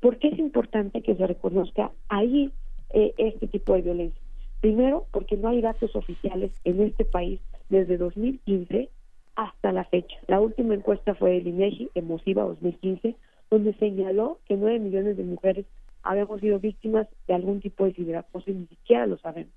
[0.00, 2.50] ¿Por qué es importante que se reconozca ahí
[2.94, 4.21] eh, este tipo de violencia?
[4.62, 8.90] Primero, porque no hay datos oficiales en este país desde 2015
[9.34, 10.16] hasta la fecha.
[10.28, 13.16] La última encuesta fue del INEGI, Emosiva 2015,
[13.50, 15.66] donde señaló que 9 millones de mujeres
[16.04, 19.52] habíamos sido víctimas de algún tipo de ciberacoso y ni siquiera lo sabemos.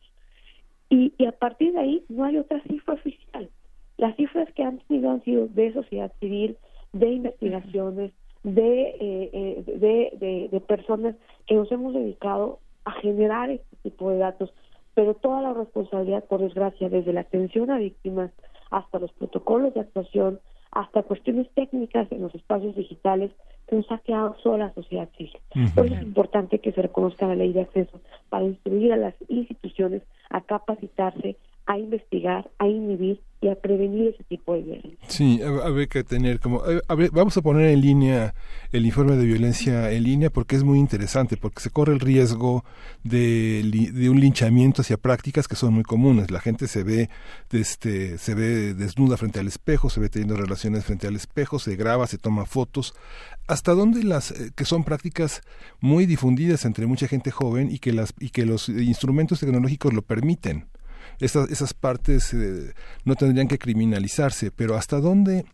[0.89, 3.51] Y, a partir de ahí no hay otra cifra oficial.
[3.97, 6.57] Las cifras que han tenido han sido de sociedad civil,
[6.93, 8.11] de investigaciones,
[8.43, 9.63] de, eh, eh,
[10.19, 11.15] de, de personas
[11.45, 14.51] que nos hemos dedicado a generar este tipo de datos
[14.95, 18.31] pero toda la responsabilidad, por desgracia, desde la atención a víctimas
[18.71, 20.39] hasta los protocolos de actuación,
[20.71, 23.31] hasta cuestiones técnicas en los espacios digitales,
[23.67, 25.37] que nos ha quedado sola la sociedad civil.
[25.73, 27.99] Por eso es importante que se reconozca la ley de acceso
[28.29, 34.53] para instruir a las instituciones a capacitarse, a investigar, a inhibir y prevenir ese tipo
[34.53, 34.97] de violencia.
[35.07, 36.61] Sí, habría que tener como...
[37.11, 38.33] vamos a poner en línea
[38.71, 42.63] el informe de violencia en línea porque es muy interesante, porque se corre el riesgo
[43.03, 46.31] de, de un linchamiento hacia prácticas que son muy comunes.
[46.31, 47.09] La gente se ve,
[47.51, 51.75] este, se ve desnuda frente al espejo, se ve teniendo relaciones frente al espejo, se
[51.75, 52.93] graba, se toma fotos.
[53.47, 55.41] ¿Hasta dónde las eh, que son prácticas
[55.79, 60.01] muy difundidas entre mucha gente joven y que las y que los instrumentos tecnológicos lo
[60.01, 60.65] permiten?
[61.19, 62.73] Esas, esas partes eh,
[63.03, 65.45] no tendrían que criminalizarse, pero hasta dónde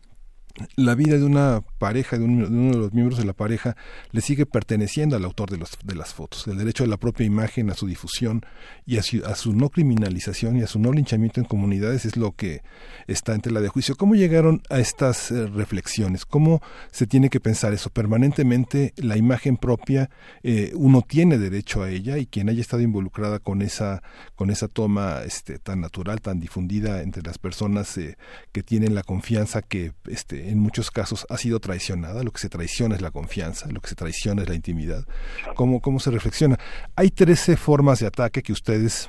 [0.76, 3.76] la vida de una pareja, de, uno de los miembros de la pareja,
[4.10, 6.46] le sigue perteneciendo al autor de, los, de las fotos.
[6.46, 8.44] El derecho a la propia imagen, a su difusión
[8.86, 12.62] y a su, no criminalización y a su no linchamiento en comunidades es lo que
[13.06, 13.96] está en tela de juicio.
[13.96, 16.24] ¿Cómo llegaron a estas eh, reflexiones?
[16.24, 17.90] ¿Cómo se tiene que pensar eso?
[17.90, 20.10] Permanentemente la imagen propia,
[20.42, 24.02] eh, uno tiene derecho a ella y quien haya estado involucrada con esa,
[24.34, 28.16] con esa toma este, tan natural, tan difundida entre las personas eh,
[28.52, 32.48] que tienen la confianza que este, en muchos casos ha sido traicionada, lo que se
[32.48, 35.04] traiciona es la confianza, lo que se traiciona es la intimidad.
[35.54, 36.58] ¿Cómo, cómo se reflexiona?
[36.96, 39.08] Hay 13 formas de ataque que ustedes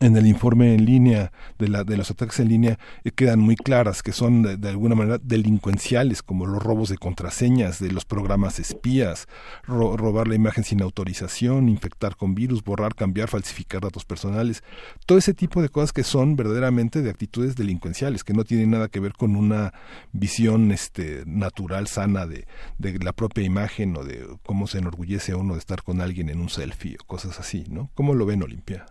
[0.00, 3.54] en el informe en línea de, la, de los ataques en línea eh, quedan muy
[3.54, 8.58] claras que son de, alguna manera delincuenciales como los robos de contraseñas de los programas
[8.58, 9.28] espías,
[9.66, 14.64] robar la imagen sin autorización, infectar con virus, borrar, cambiar, falsificar datos personales,
[15.04, 18.88] todo ese tipo de cosas que son verdaderamente de actitudes delincuenciales, que no tienen nada
[18.88, 19.74] que ver con una
[20.12, 22.46] visión este, natural, sana de,
[22.78, 26.48] la propia imagen o de cómo se enorgullece uno de estar con alguien en un
[26.48, 27.90] selfie o cosas así, ¿no?
[27.94, 28.86] ¿Cómo lo ven Olimpia?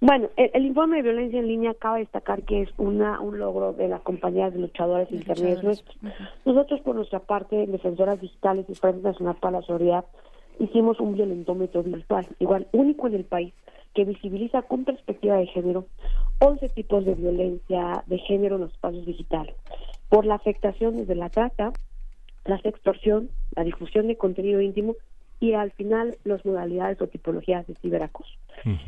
[0.00, 3.74] Bueno, el, informe de violencia en línea acaba de destacar que es una, un logro
[3.74, 5.94] de las compañías de luchadores internet nuestros.
[6.46, 10.06] Nosotros, por nuestra parte, defensoras digitales y Frente Nacional para la Seguridad,
[10.58, 13.52] hicimos un violentómetro virtual, igual único en el país,
[13.94, 15.86] que visibiliza con perspectiva de género
[16.38, 19.54] 11 tipos de violencia de género en los espacios digitales,
[20.08, 21.74] por la afectación desde la trata,
[22.46, 24.94] la extorsión, la difusión de contenido íntimo
[25.40, 28.30] y al final las modalidades o tipologías de ciberacoso.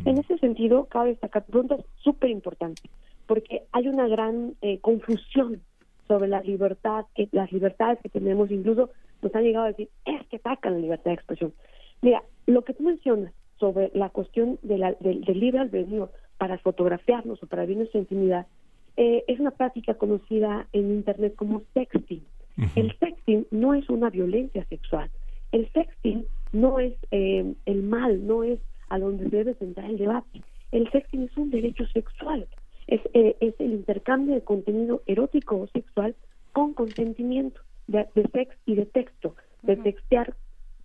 [0.04, 2.84] En ese sentido, cabe destacar preguntas súper importantes,
[3.26, 5.62] porque hay una gran eh, confusión
[6.06, 8.90] sobre la libertad, que las libertades que tenemos, incluso
[9.22, 11.54] nos han llegado a decir, es que atacan la libertad de expresión.
[12.02, 17.42] Mira, lo que tú mencionas sobre la cuestión de la, del, libre albedrío para fotografiarnos
[17.42, 18.46] o para ver nuestra intimidad,
[18.96, 22.22] eh, es una práctica conocida en Internet como sexting.
[22.76, 25.10] El sexting no es una violencia sexual.
[25.52, 28.58] El sexting no es eh, el mal, no es
[28.88, 30.42] a donde debe centrar el debate.
[30.70, 32.46] El sexting es un derecho sexual,
[32.86, 36.14] es, eh, es el intercambio de contenido erótico o sexual
[36.52, 40.34] con consentimiento de, de sex y de texto, de textear,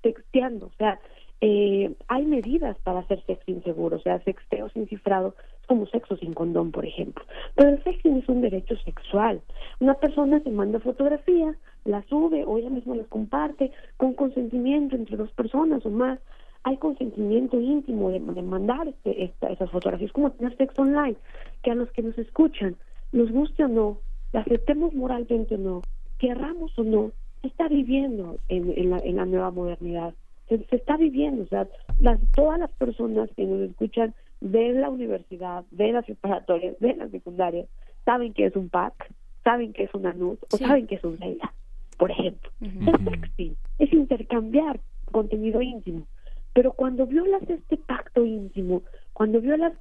[0.02, 1.00] texteando, o sea,
[1.40, 5.36] eh, hay medidas para hacer sexting seguro, o sea, sexteo sin cifrado
[5.68, 7.24] como sexo sin condón, por ejemplo.
[7.56, 9.42] Pero el sexting es un derecho sexual.
[9.80, 15.18] Una persona se manda fotografía, la sube o ella misma las comparte con consentimiento entre
[15.18, 16.20] dos personas o más.
[16.64, 21.16] Hay consentimiento íntimo de, mandar este, esta, esas fotografías, como tener sexo online,
[21.64, 22.76] que a los que nos escuchan,
[23.12, 24.00] nos guste o no,
[24.34, 25.82] la aceptemos moralmente o no,
[26.18, 27.12] querramos o no,
[27.42, 30.14] se está viviendo en, en, la, en la nueva modernidad.
[30.50, 31.68] Se, se, está viviendo, o sea,
[32.02, 37.12] las, todas las personas que nos escuchan de la universidad, de las preparatorias, de las
[37.12, 37.68] secundarias,
[38.06, 39.12] saben que es un pack,
[39.44, 41.54] saben que es una NUT o saben que es un Leila
[41.98, 42.52] por ejemplo.
[42.62, 44.80] Es sexting, es intercambiar
[45.12, 46.08] contenido íntimo.
[46.54, 48.84] Pero cuando violas este pacto íntimo,
[49.14, 49.74] cuando violas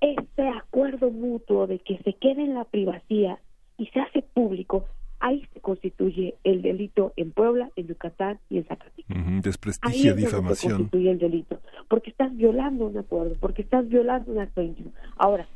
[0.00, 3.38] este acuerdo mutuo de que se quede en la privacidad
[3.78, 4.86] y se hace público,
[5.26, 9.42] ahí se constituye el delito en Puebla, en Yucatán y en Zacatecas.
[9.42, 10.72] desprestigio, ahí difamación.
[10.72, 11.58] Se constituye el delito,
[11.88, 14.92] porque estás violando un acuerdo, porque estás violando un acto íntimo.
[15.16, 15.48] Ahora,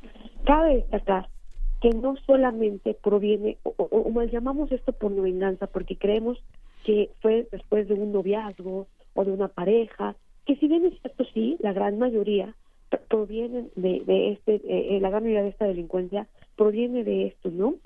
[0.45, 1.29] cabe destacar
[1.81, 6.43] que no solamente proviene, o, mal llamamos esto por venganza, porque creemos
[6.85, 10.17] que fue después de un noviazgo o de una pareja,
[10.47, 12.55] que si bien es cierto, sí, la gran mayoría
[13.09, 16.27] provienen de, de este, eh, eh, la gran mayoría de esta delincuencia
[16.57, 17.77] proviene de esto, ¿no?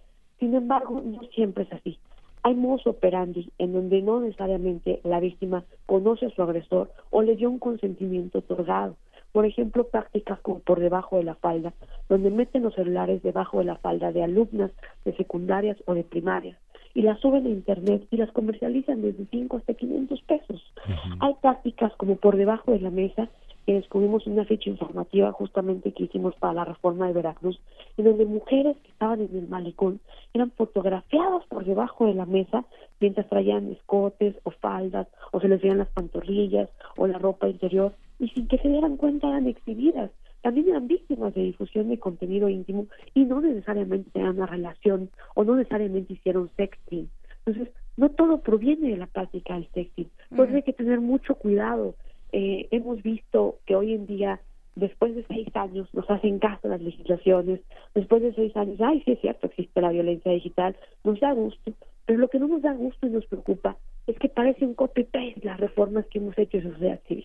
[0.45, 1.99] Sin embargo, no siempre es así.
[2.43, 7.35] Hay modos operandi en donde no necesariamente la víctima conoce a su agresor o le
[7.35, 8.95] dio un consentimiento otorgado.
[9.33, 11.73] Por ejemplo, prácticas como por debajo de la falda,
[12.11, 14.71] donde meten los celulares debajo de la falda de alumnas
[15.07, 16.59] de secundarias o de primarias
[16.93, 20.73] y las suben a internet y las comercializan desde 5 hasta 500 pesos.
[21.21, 23.31] Hay prácticas como por debajo de la mesa
[23.67, 27.61] que descubrimos una fecha informativa justamente que hicimos para la reforma de Veracruz,
[27.97, 30.01] en donde mujeres que estaban en el malecón
[30.33, 32.65] eran fotografiadas por debajo de la mesa
[33.01, 37.93] mientras traían escotes o faldas o se les veían las pantorrillas o la ropa interior
[38.19, 40.11] y sin que se dieran cuenta eran exhibidas.
[40.43, 45.45] También eran víctimas de difusión de contenido íntimo y no necesariamente tenían una relación o
[45.45, 47.09] no necesariamente hicieron sexting.
[47.47, 50.11] Entonces, no todo proviene de la práctica del sexting.
[50.37, 51.95] Por hay que tener mucho cuidado.
[52.37, 54.41] Eh, hemos visto que hoy en día,
[54.75, 57.61] después de seis años, nos hacen caso las legislaciones.
[57.95, 60.75] Después de seis años, ay, sí es cierto, existe la violencia digital.
[61.05, 61.73] Nos da gusto.
[62.07, 63.77] Pero lo que no nos da gusto y nos preocupa
[64.09, 67.25] es que parece un copy-paste las reformas que hemos hecho en sociedad civil.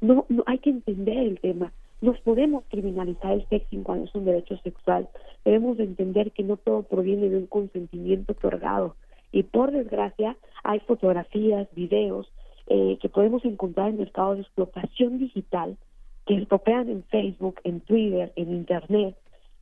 [0.00, 1.72] No, no hay que entender el tema.
[2.00, 5.08] Nos podemos criminalizar el sexting cuando es un derecho sexual.
[5.44, 8.96] Debemos entender que no todo proviene de un consentimiento otorgado.
[9.30, 12.32] Y por desgracia, hay fotografías, videos
[12.72, 15.76] eh, que podemos encontrar en mercados de explotación digital
[16.24, 19.16] que estropean en Facebook, en Twitter, en Internet,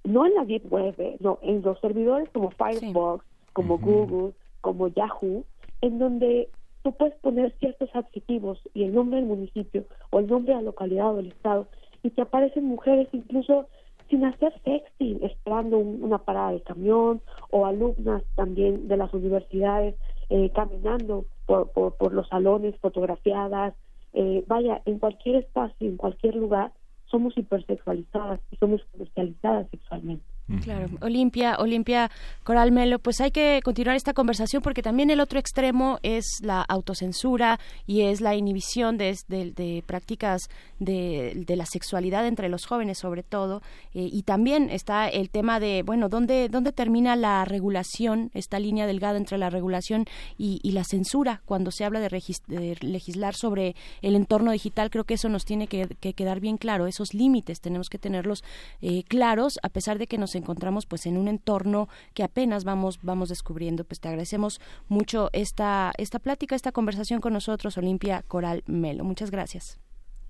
[0.04, 3.24] no en la Deep Web, eh, no, en los servidores como Firefox,
[3.54, 5.46] como Google, como Yahoo,
[5.80, 6.50] en donde
[6.82, 10.66] tú puedes poner ciertos adjetivos y el nombre del municipio o el nombre de la
[10.66, 11.66] localidad o del estado
[12.02, 13.68] y te aparecen mujeres incluso
[14.10, 17.20] sin hacer sexy, esperando una parada de camión,
[17.50, 19.94] o alumnas también de las universidades
[20.30, 23.74] eh, caminando por, por, los salones, fotografiadas,
[24.12, 26.72] eh, vaya, en cualquier espacio, en cualquier lugar,
[27.06, 30.24] somos hipersexualizadas y somos comercializadas sexualmente.
[30.62, 32.10] Claro, Olimpia, Olimpia
[32.42, 36.62] Coral Melo, pues hay que continuar esta conversación porque también el otro extremo es la
[36.62, 40.48] autocensura y es la inhibición de, prácticas
[40.78, 43.60] de, la sexualidad entre los jóvenes sobre todo
[43.92, 48.86] eh, y también está el tema de, bueno, ¿dónde, dónde termina la regulación, esta línea
[48.86, 50.06] delgada entre la regulación
[50.38, 54.88] y, la censura cuando se habla de, legislar sobre el entorno digital?
[54.90, 58.44] Creo que eso nos tiene que, quedar bien claro, esos límites tenemos que tenerlos
[58.80, 63.00] eh, claros a pesar de que nos encontramos pues en un entorno que apenas vamos
[63.02, 63.84] vamos descubriendo.
[63.84, 69.04] Pues te agradecemos mucho esta esta plática, esta conversación con nosotros, Olimpia Coral Melo.
[69.04, 69.78] Muchas gracias.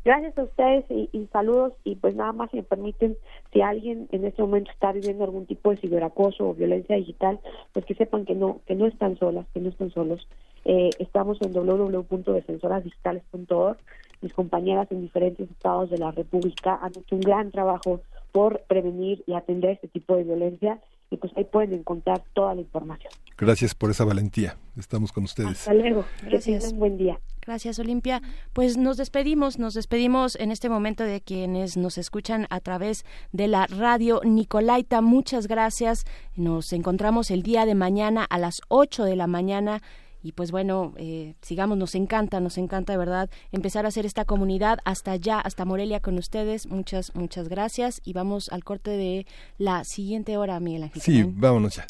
[0.04, 3.18] Gracias a ustedes y, saludos y pues nada más si me permiten,
[3.52, 7.38] si alguien en este momento está viviendo algún tipo de ciberacoso o violencia digital,
[7.74, 10.26] pues que sepan que no que no están solas, que no están solos.
[10.64, 13.76] Eh, estamos en www.defensorasdigitales.org.
[14.22, 18.00] Mis compañeras en diferentes estados de la República han hecho un gran trabajo
[18.32, 20.80] por prevenir y atender este tipo de violencia
[21.10, 23.12] y pues ahí pueden encontrar toda la información.
[23.36, 24.56] Gracias por esa valentía.
[24.76, 25.60] Estamos con ustedes.
[25.60, 26.04] Hasta luego.
[26.24, 26.72] Gracias.
[26.72, 27.18] un buen día.
[27.40, 28.20] Gracias, Olimpia.
[28.52, 33.48] Pues nos despedimos, nos despedimos en este momento de quienes nos escuchan a través de
[33.48, 35.00] la radio Nicolaita.
[35.00, 36.04] Muchas gracias.
[36.36, 39.80] Nos encontramos el día de mañana a las 8 de la mañana
[40.22, 44.24] y pues bueno, eh, sigamos, nos encanta, nos encanta de verdad empezar a hacer esta
[44.24, 46.66] comunidad hasta allá, hasta Morelia con ustedes.
[46.66, 49.26] Muchas, muchas gracias y vamos al corte de
[49.58, 51.02] la siguiente hora, Miguel Ángel.
[51.02, 51.86] Sí, vámonos ya.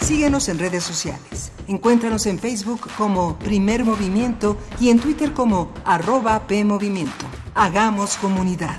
[0.00, 1.52] Síguenos en redes sociales.
[1.68, 7.24] Encuéntranos en Facebook como Primer Movimiento y en Twitter como arroba PMovimiento.
[7.54, 8.78] Hagamos comunidad.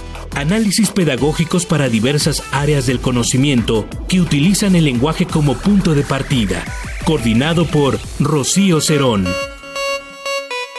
[0.35, 6.63] análisis pedagógicos para diversas áreas del conocimiento que utilizan el lenguaje como punto de partida,
[7.05, 9.27] coordinado por Rocío Cerón.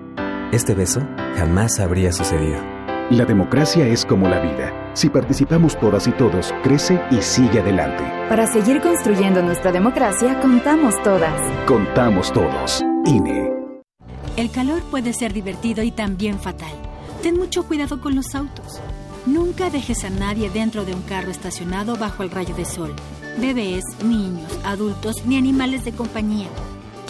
[0.52, 1.00] este beso
[1.34, 2.77] jamás habría sucedido.
[3.10, 4.92] La democracia es como la vida.
[4.92, 8.04] Si participamos todas y todos, crece y sigue adelante.
[8.28, 11.40] Para seguir construyendo nuestra democracia, contamos todas.
[11.66, 12.84] Contamos todos.
[13.06, 13.50] INE.
[14.36, 16.72] El calor puede ser divertido y también fatal.
[17.22, 18.78] Ten mucho cuidado con los autos.
[19.24, 22.94] Nunca dejes a nadie dentro de un carro estacionado bajo el rayo de sol.
[23.38, 26.48] Bebés, niños, adultos ni animales de compañía.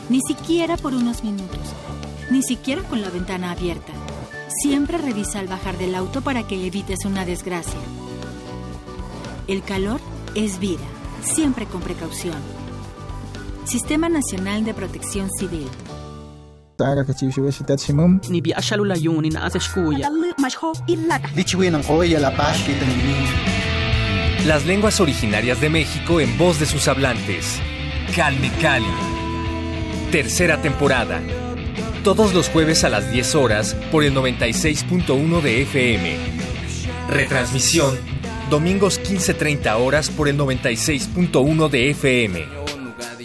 [0.09, 1.75] Ni siquiera por unos minutos.
[2.31, 3.93] Ni siquiera con la ventana abierta.
[4.49, 7.79] Siempre revisa al bajar del auto para que evites una desgracia.
[9.47, 10.01] El calor
[10.35, 10.85] es vida,
[11.21, 12.37] siempre con precaución.
[13.65, 15.69] Sistema Nacional de Protección Civil.
[24.47, 27.61] Las lenguas originarias de México en voz de sus hablantes.
[28.17, 28.87] Calme Cali.
[30.11, 31.21] Tercera temporada
[32.15, 36.17] todos los jueves a las 10 horas por el 96.1 de FM.
[37.11, 37.99] Retransmisión,
[38.49, 42.47] domingos 15.30 horas por el 96.1 de FM.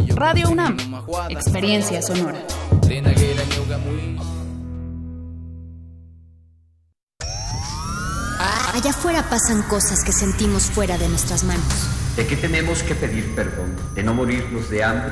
[0.09, 0.75] Radio UNAM,
[1.29, 2.45] experiencia sonora.
[8.73, 11.87] Allá afuera pasan cosas que sentimos fuera de nuestras manos.
[12.17, 13.77] ¿De qué tenemos que pedir perdón?
[13.95, 15.11] ¿De no morirnos de hambre?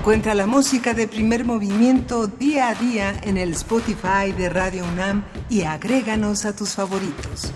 [0.00, 5.26] Encuentra la música de primer movimiento día a día en el Spotify de Radio UNAM
[5.50, 7.52] y agréganos a tus favoritos.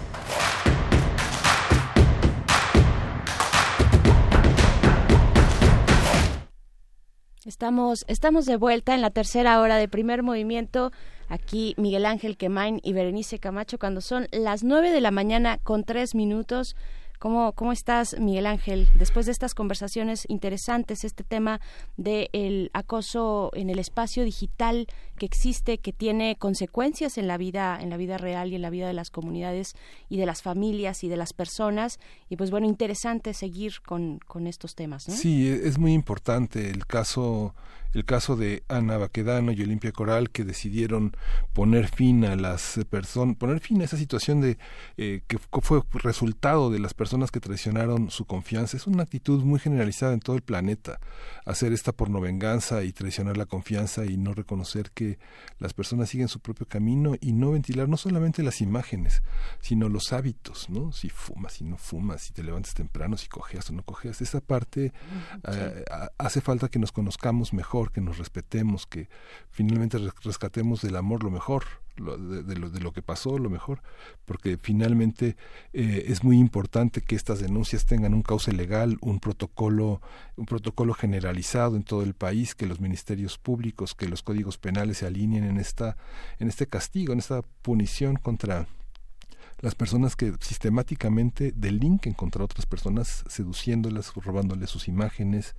[7.46, 10.92] Estamos, estamos de vuelta en la tercera hora de primer movimiento.
[11.30, 15.82] Aquí Miguel Ángel Quemain y Berenice Camacho cuando son las nueve de la mañana con
[15.82, 16.76] tres minutos.
[17.24, 18.86] ¿Cómo, ¿Cómo estás, Miguel Ángel?
[18.96, 21.58] Después de estas conversaciones interesantes, este tema
[21.96, 27.88] del acoso en el espacio digital que existe, que tiene consecuencias en la vida, en
[27.88, 29.72] la vida real y en la vida de las comunidades
[30.10, 31.98] y de las familias y de las personas.
[32.28, 35.08] Y pues bueno, interesante seguir con, con estos temas.
[35.08, 35.14] ¿no?
[35.14, 37.54] Sí, e, es muy importante el caso
[37.94, 41.16] el caso de Ana Baquedano y Olimpia Coral que decidieron
[41.52, 44.58] poner fin a las personas, poner fin a esa situación de
[44.96, 48.76] eh, que fue resultado de las personas que traicionaron su confianza.
[48.76, 50.98] Es una actitud muy generalizada en todo el planeta,
[51.44, 55.18] hacer esta pornovenganza y traicionar la confianza y no reconocer que
[55.58, 59.22] las personas siguen su propio camino y no ventilar no solamente las imágenes,
[59.60, 60.92] sino los hábitos, ¿no?
[60.92, 64.20] Si fumas, si no fumas, si te levantas temprano, si cojeas o no cojeas.
[64.20, 64.92] Esa parte
[65.48, 65.84] eh,
[66.18, 69.08] hace falta que nos conozcamos mejor que nos respetemos, que
[69.50, 71.64] finalmente rescatemos del amor lo mejor,
[71.96, 73.80] de, lo, de, lo, que pasó, lo mejor,
[74.24, 75.36] porque finalmente
[75.72, 80.00] eh, es muy importante que estas denuncias tengan un cauce legal, un protocolo,
[80.36, 84.98] un protocolo generalizado en todo el país, que los ministerios públicos, que los códigos penales
[84.98, 85.96] se alineen en esta,
[86.38, 88.66] en este castigo, en esta punición contra
[89.60, 95.54] las personas que sistemáticamente delinquen contra otras personas, seduciéndolas, robándoles sus imágenes.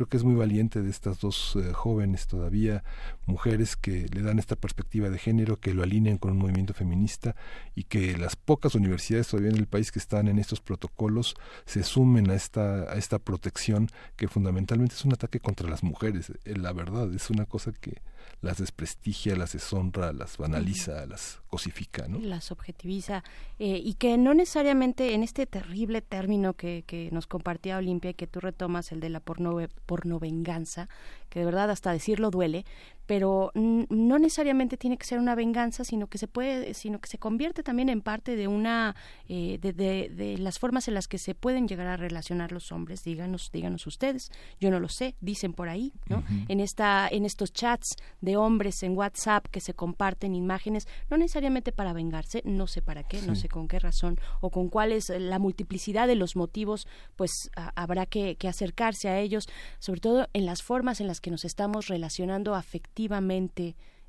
[0.00, 2.84] Creo que es muy valiente de estas dos eh, jóvenes todavía,
[3.26, 7.36] mujeres que le dan esta perspectiva de género, que lo alinean con un movimiento feminista
[7.74, 11.34] y que las pocas universidades todavía en el país que están en estos protocolos
[11.66, 16.32] se sumen a esta, a esta protección que fundamentalmente es un ataque contra las mujeres.
[16.46, 18.00] Eh, la verdad, es una cosa que
[18.40, 22.18] las desprestigia, las deshonra, las banaliza, las cosifica, ¿no?
[22.20, 23.22] Las objetiviza
[23.58, 28.14] eh, y que no necesariamente en este terrible término que, que nos compartía Olimpia y
[28.14, 29.58] que tú retomas, el de la porno,
[29.90, 30.88] pornovenganza,
[31.28, 32.64] que de verdad hasta decirlo duele,
[33.10, 37.18] pero no necesariamente tiene que ser una venganza, sino que se puede, sino que se
[37.18, 38.94] convierte también en parte de una
[39.28, 43.02] eh, de, de, las formas en las que se pueden llegar a relacionar los hombres.
[43.02, 44.30] Díganos, díganos ustedes.
[44.60, 46.22] Yo no lo sé, dicen por ahí, ¿no?
[46.46, 51.72] En esta, en estos chats de hombres en WhatsApp que se comparten imágenes, no necesariamente
[51.72, 55.08] para vengarse, no sé para qué, no sé con qué razón o con cuál es
[55.08, 59.48] la multiplicidad de los motivos, pues habrá que, que acercarse a ellos,
[59.80, 62.99] sobre todo en las formas en las que nos estamos relacionando afectivamente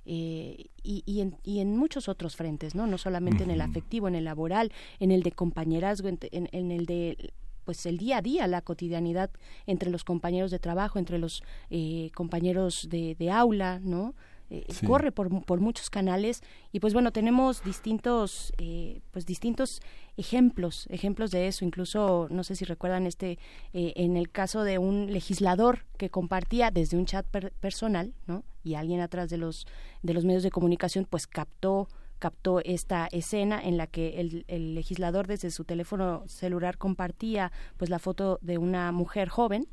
[0.06, 2.88] eh, y, en, y, en, muchos otros frentes, ¿no?
[2.88, 6.86] No solamente en el afectivo, en el laboral, en el de compañerazgo, en, en, el
[6.88, 7.34] de
[7.66, 9.30] pues el día a día, la cotidianidad
[9.68, 14.16] entre los compañeros de trabajo, entre los eh, compañeros de, de aula, ¿no?
[14.54, 16.44] Eh, corre por, por, muchos canales.
[16.74, 19.82] Y pues bueno tenemos distintos eh, pues distintos
[20.18, 21.64] ejemplos ejemplos de eso.
[21.64, 23.40] Incluso no sé si recuerdan este
[23.72, 27.26] eh, en el caso de un legislador que compartía desde un chat
[27.62, 29.68] personal no y alguien atrás de los
[30.04, 31.88] de los medios de comunicación pues captó
[32.20, 37.90] captó esta escena en la que el, el, legislador desde su teléfono celular compartía pues
[37.90, 39.66] la foto de una mujer joven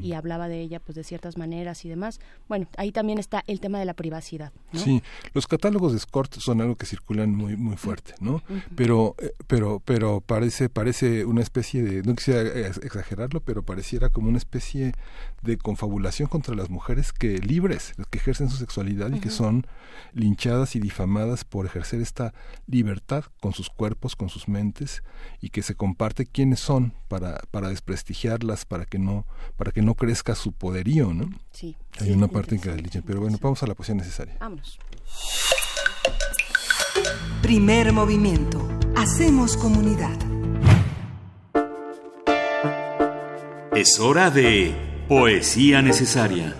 [0.00, 2.20] y hablaba de ella pues de ciertas maneras y demás.
[2.48, 4.52] Bueno, ahí también está el tema de la privacidad.
[4.72, 5.02] Sí,
[5.34, 8.42] los catálogos de Escort son algo que circulan muy muy fuerte, ¿no?
[8.74, 14.28] Pero eh, pero pero parece parece una especie de no quisiera exagerarlo, pero pareciera como
[14.28, 14.92] una especie
[15.42, 19.66] de confabulación contra las mujeres que libres, que ejercen su sexualidad y que son
[20.12, 22.32] linchadas y difamadas por ejercer esta
[22.66, 25.02] libertad con sus cuerpos, con sus mentes
[25.40, 29.26] y que se comparte quiénes son para para desprestigiarlas, para que no
[29.56, 31.30] para que no crezca su poderío, ¿no?
[31.52, 31.76] Sí.
[32.00, 34.36] Hay una parte en que delichan, pero bueno, vamos a la posición necesaria.
[34.40, 34.78] Vámonos.
[37.42, 38.66] Primer movimiento.
[38.96, 40.16] Hacemos comunidad.
[43.74, 46.56] Es hora de poesía necesaria.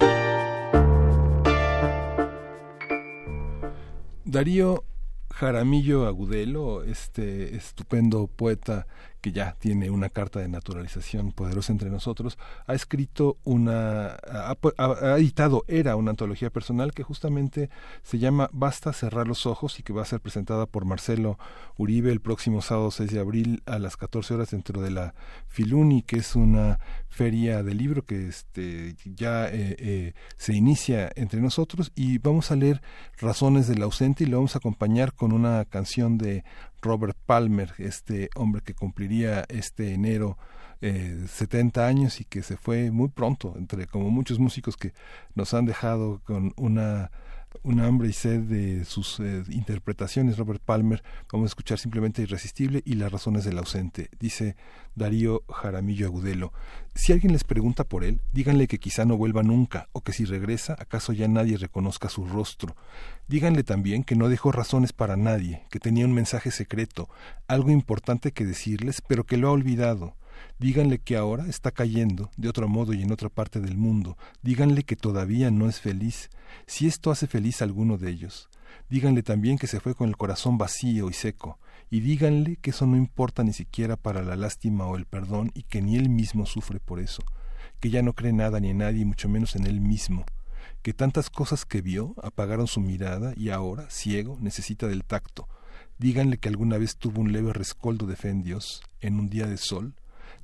[4.24, 4.84] Darío
[5.30, 8.86] Jaramillo Agudelo, este estupendo poeta
[9.22, 14.56] que ya tiene una carta de naturalización poderosa entre nosotros, ha escrito una, ha,
[15.16, 17.70] editado, era una antología personal que justamente
[18.02, 21.38] se llama Basta cerrar los ojos y que va a ser presentada por Marcelo
[21.76, 25.14] Uribe el próximo sábado 6 de abril a las 14 horas dentro de la
[25.46, 31.40] Filuni, que es una feria de libro que este, ya eh, eh, se inicia entre
[31.40, 31.92] nosotros.
[31.94, 32.82] Y vamos a leer
[33.18, 36.44] Razones del ausente y lo vamos a acompañar con una canción de
[36.82, 40.36] Robert Palmer, este hombre que cumpliría este enero
[40.80, 44.92] eh, 70 años y que se fue muy pronto, entre como muchos músicos que
[45.34, 47.12] nos han dejado con una
[47.62, 52.82] una hambre y sed de sus eh, interpretaciones, Robert Palmer, vamos a escuchar simplemente Irresistible
[52.84, 54.56] y Las razones del ausente, dice
[54.94, 56.52] Darío Jaramillo Agudelo.
[56.94, 60.24] Si alguien les pregunta por él, díganle que quizá no vuelva nunca, o que si
[60.24, 62.76] regresa, acaso ya nadie reconozca su rostro.
[63.28, 67.08] Díganle también que no dejó razones para nadie, que tenía un mensaje secreto,
[67.48, 70.16] algo importante que decirles, pero que lo ha olvidado.
[70.58, 74.16] Díganle que ahora está cayendo, de otro modo y en otra parte del mundo.
[74.42, 76.30] Díganle que todavía no es feliz,
[76.66, 78.48] si esto hace feliz a alguno de ellos.
[78.88, 81.58] Díganle también que se fue con el corazón vacío y seco,
[81.90, 85.62] y díganle que eso no importa ni siquiera para la lástima o el perdón y
[85.62, 87.22] que ni él mismo sufre por eso,
[87.80, 90.24] que ya no cree nada ni en nadie, mucho menos en él mismo,
[90.82, 95.48] que tantas cosas que vio apagaron su mirada y ahora, ciego, necesita del tacto.
[95.98, 99.46] Díganle que alguna vez tuvo un leve rescoldo de fe en Dios, en un día
[99.46, 99.94] de sol.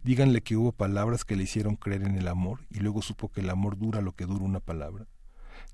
[0.04, 3.40] Díganle que hubo palabras que le hicieron creer en el amor y luego supo que
[3.40, 5.06] el amor dura lo que dura una palabra.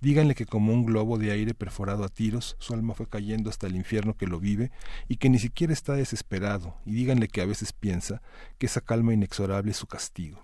[0.00, 3.66] Díganle que como un globo de aire perforado a tiros, su alma fue cayendo hasta
[3.66, 4.70] el infierno que lo vive
[5.08, 8.20] y que ni siquiera está desesperado, y díganle que a veces piensa
[8.58, 10.42] que esa calma inexorable es su castigo.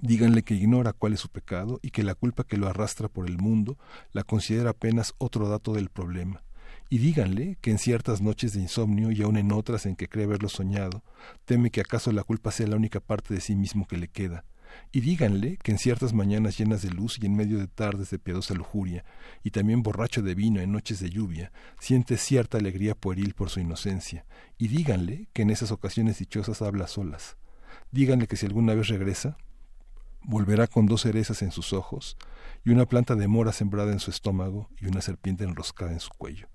[0.00, 3.26] Díganle que ignora cuál es su pecado y que la culpa que lo arrastra por
[3.26, 3.76] el mundo
[4.12, 6.42] la considera apenas otro dato del problema.
[6.92, 10.24] Y díganle que en ciertas noches de insomnio y aun en otras en que cree
[10.24, 11.04] haberlo soñado,
[11.44, 14.44] teme que acaso la culpa sea la única parte de sí mismo que le queda,
[14.90, 18.18] y díganle que en ciertas mañanas llenas de luz y en medio de tardes de
[18.18, 19.04] piadosa lujuria,
[19.44, 23.60] y también borracho de vino en noches de lluvia, siente cierta alegría pueril por su
[23.60, 24.26] inocencia,
[24.58, 27.36] y díganle que en esas ocasiones dichosas habla solas.
[27.92, 29.36] Díganle que si alguna vez regresa,
[30.22, 32.16] volverá con dos cerezas en sus ojos,
[32.64, 36.10] y una planta de mora sembrada en su estómago, y una serpiente enroscada en su
[36.10, 36.48] cuello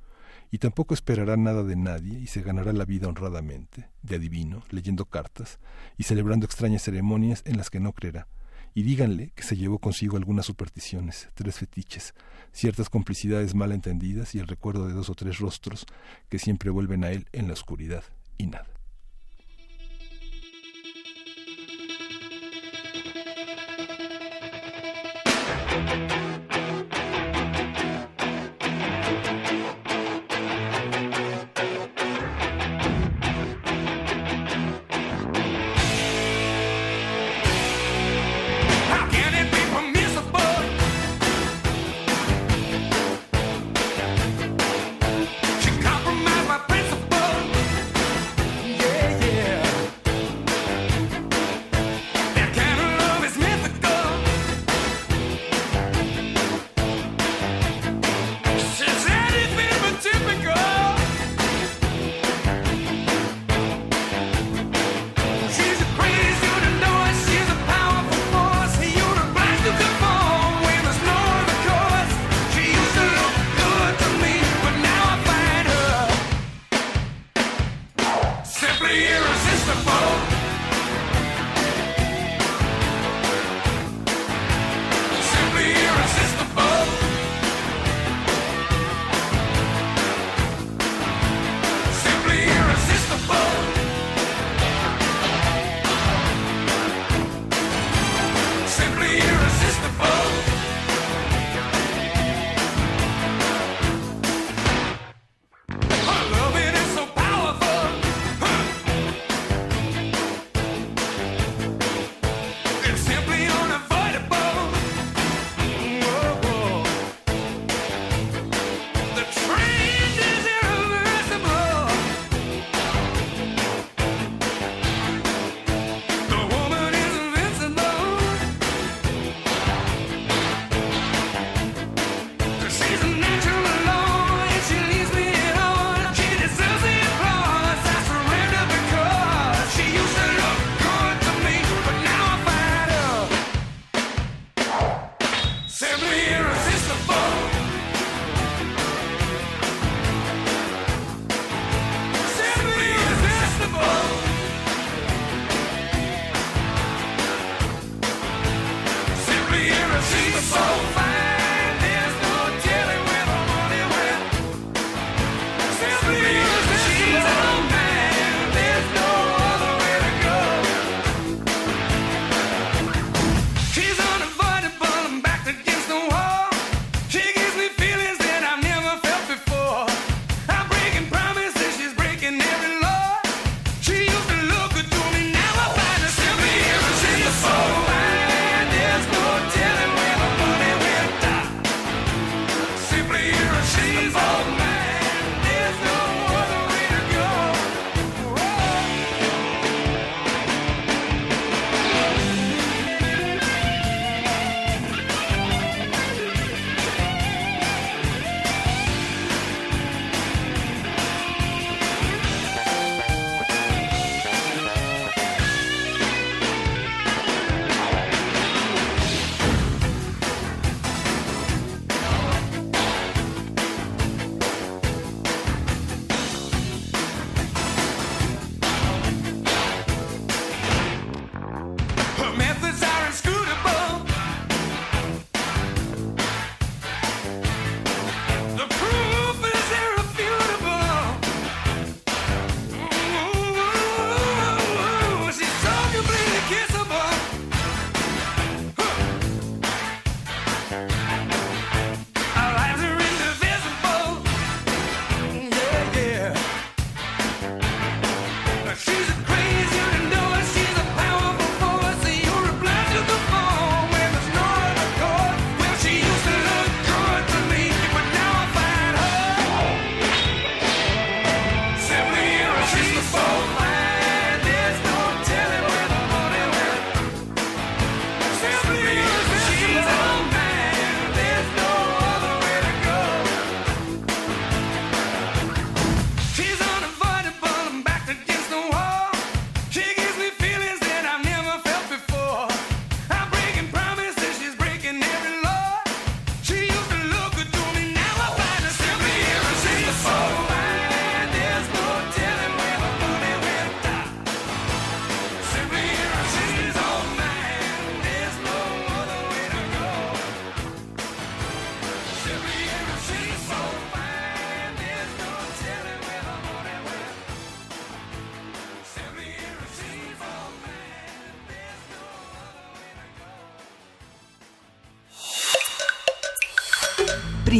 [0.55, 5.03] y tampoco esperará nada de nadie y se ganará la vida honradamente, de adivino, leyendo
[5.03, 5.59] cartas
[5.97, 8.29] y celebrando extrañas ceremonias en las que no creerá.
[8.73, 12.13] Y díganle que se llevó consigo algunas supersticiones, tres fetiches,
[12.53, 15.85] ciertas complicidades mal entendidas y el recuerdo de dos o tres rostros
[16.29, 18.05] que siempre vuelven a él en la oscuridad
[18.37, 18.69] y nada.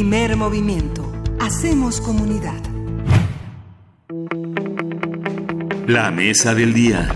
[0.08, 1.02] Primer movimiento.
[1.40, 2.62] Hacemos comunidad.
[5.88, 7.08] La mesa del día.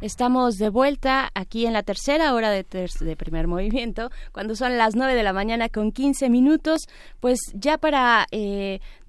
[0.00, 4.96] Estamos de vuelta aquí en la tercera hora de, de, primer movimiento, cuando son las
[4.96, 6.88] nueve de la mañana con 15 minutos,
[7.20, 8.51] pues ya para eh,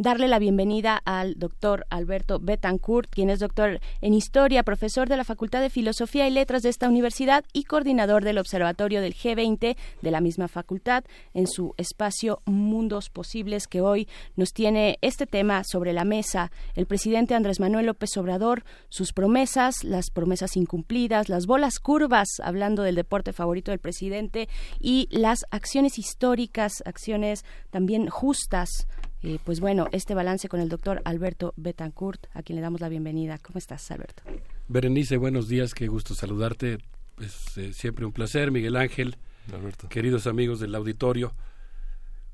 [0.04, 5.24] darle la bienvenida al doctor Alberto Betancourt, quien es doctor en Historia, profesor de la
[5.24, 10.12] Facultad de Filosofía y Letras de esta universidad y coordinador del Observatorio del G20 de
[10.12, 15.94] la misma facultad, en su espacio Mundos Posibles, que hoy nos tiene este tema sobre
[15.94, 21.80] la mesa, el presidente Andrés Manuel López Obrador, sus promesas, las promesas incumplidas, las bolas
[21.80, 24.50] curvas, hablando del deporte favorito del presidente,
[24.82, 28.86] y las acciones históricas, acciones también justas.
[29.24, 32.90] Eh, pues bueno, este balance con el doctor Alberto Betancourt, a quien le damos la
[32.90, 33.38] bienvenida.
[33.38, 34.22] ¿Cómo estás, Alberto?
[34.68, 36.80] Berenice, buenos días, qué gusto saludarte.
[37.22, 39.16] Es eh, siempre un placer, Miguel Ángel,
[39.54, 39.88] Alberto.
[39.88, 41.34] queridos amigos del auditorio.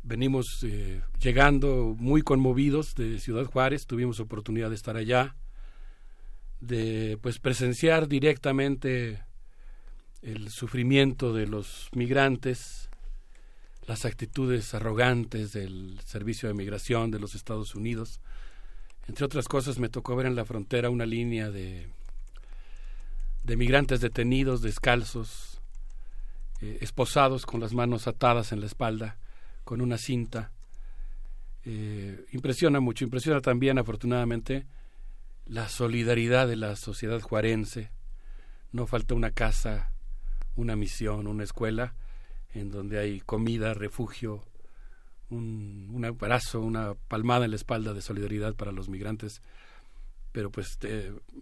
[0.01, 5.35] Venimos eh, llegando muy conmovidos de Ciudad Juárez, tuvimos oportunidad de estar allá
[6.59, 9.23] de pues presenciar directamente
[10.21, 12.88] el sufrimiento de los migrantes,
[13.89, 18.21] las actitudes arrogantes del Servicio de Migración de los Estados Unidos.
[19.07, 21.89] Entre otras cosas, me tocó ver en la frontera una línea de,
[23.43, 25.59] de migrantes detenidos, descalzos,
[26.61, 29.17] eh, esposados con las manos atadas en la espalda,
[29.63, 30.51] con una cinta.
[31.65, 34.67] Eh, impresiona mucho, impresiona también, afortunadamente,
[35.47, 37.89] la solidaridad de la sociedad juarense.
[38.71, 39.93] No falta una casa,
[40.55, 41.95] una misión, una escuela
[42.53, 44.43] en donde hay comida, refugio,
[45.29, 49.41] un, un abrazo, una palmada en la espalda de solidaridad para los migrantes.
[50.31, 50.77] Pero pues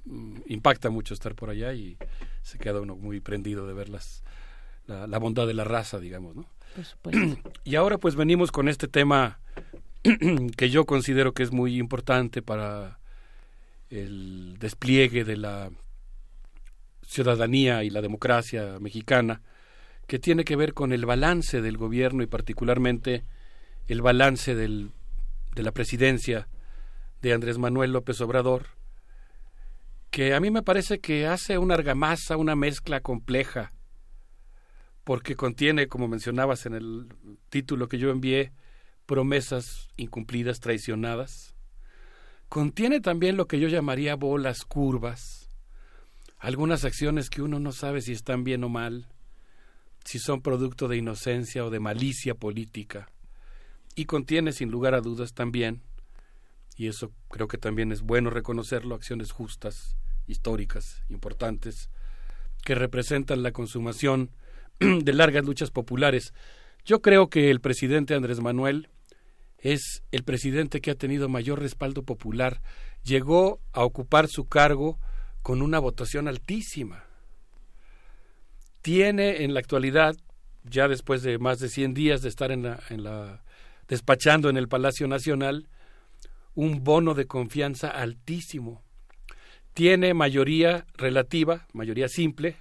[0.05, 1.97] mm, impacta mucho estar por allá y
[2.41, 4.23] se queda uno muy prendido de ver las,
[4.87, 6.45] la, bondad de la raza, digamos, ¿no?
[7.63, 9.39] y ahora pues venimos con este tema
[10.57, 12.99] que yo considero que es muy importante para
[13.89, 15.71] el despliegue de la
[17.05, 19.41] ciudadanía y la democracia mexicana,
[20.07, 23.25] que tiene que ver con el balance del gobierno y particularmente
[23.87, 24.91] el balance del,
[25.53, 26.47] de la presidencia
[27.21, 28.67] de Andrés Manuel López Obrador,
[30.09, 33.73] que a mí me parece que hace una argamasa, una mezcla compleja,
[35.03, 37.07] porque contiene, como mencionabas en el
[37.49, 38.51] título que yo envié,
[39.05, 41.55] promesas incumplidas, traicionadas.
[42.49, 45.49] Contiene también lo que yo llamaría bolas curvas,
[46.37, 49.07] algunas acciones que uno no sabe si están bien o mal,
[50.07, 53.09] si son producto de inocencia o de malicia política.
[53.93, 55.81] Y contiene, sin lugar a dudas, también,
[56.77, 61.89] y eso creo que también es bueno reconocerlo, acciones justas, históricas, importantes,
[62.63, 64.31] que representan la consumación
[64.79, 66.33] de largas luchas populares.
[66.85, 68.87] Yo creo que el presidente Andrés Manuel
[69.57, 72.61] es el presidente que ha tenido mayor respaldo popular.
[73.03, 74.99] Llegó a ocupar su cargo
[75.41, 77.06] con una votación altísima
[78.87, 80.15] tiene en la actualidad,
[80.63, 83.43] ya después de más de 100 días de estar en la, en la
[83.89, 85.67] despachando en el Palacio Nacional,
[86.55, 88.81] un bono de confianza altísimo.
[89.73, 92.55] Tiene mayoría relativa, mayoría simple,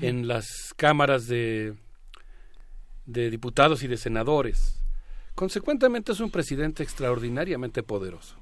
[0.00, 1.74] en las cámaras de,
[3.06, 4.80] de diputados y de senadores.
[5.34, 8.36] Consecuentemente es un presidente extraordinariamente poderoso.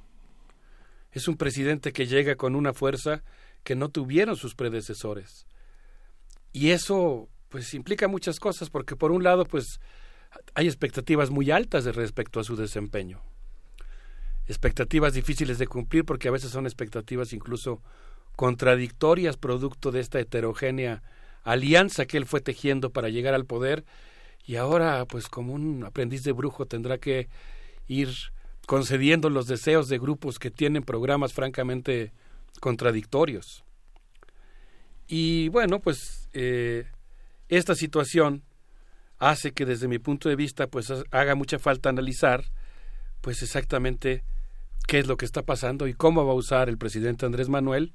[1.12, 3.22] Es un presidente que llega con una fuerza
[3.64, 5.46] que no tuvieron sus predecesores.
[6.56, 9.78] Y eso pues implica muchas cosas porque por un lado pues
[10.54, 13.20] hay expectativas muy altas de respecto a su desempeño.
[14.46, 17.82] Expectativas difíciles de cumplir porque a veces son expectativas incluso
[18.36, 21.02] contradictorias producto de esta heterogénea
[21.42, 23.84] alianza que él fue tejiendo para llegar al poder
[24.46, 27.28] y ahora pues como un aprendiz de brujo tendrá que
[27.86, 28.08] ir
[28.66, 32.14] concediendo los deseos de grupos que tienen programas francamente
[32.60, 33.65] contradictorios.
[35.06, 36.86] Y bueno, pues eh,
[37.48, 38.42] esta situación
[39.18, 42.44] hace que desde mi punto de vista pues haga mucha falta analizar
[43.20, 44.24] pues exactamente
[44.86, 47.92] qué es lo que está pasando y cómo va a usar el presidente Andrés Manuel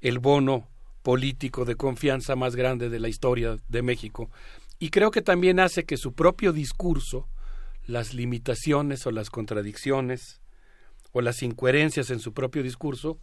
[0.00, 0.68] el bono
[1.02, 4.30] político de confianza más grande de la historia de México.
[4.78, 7.28] Y creo que también hace que su propio discurso,
[7.86, 10.40] las limitaciones o las contradicciones
[11.12, 13.18] o las incoherencias en su propio discurso,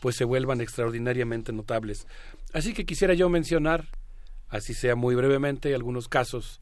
[0.00, 2.06] pues se vuelvan extraordinariamente notables.
[2.52, 3.86] Así que quisiera yo mencionar,
[4.48, 6.60] así sea muy brevemente, algunos casos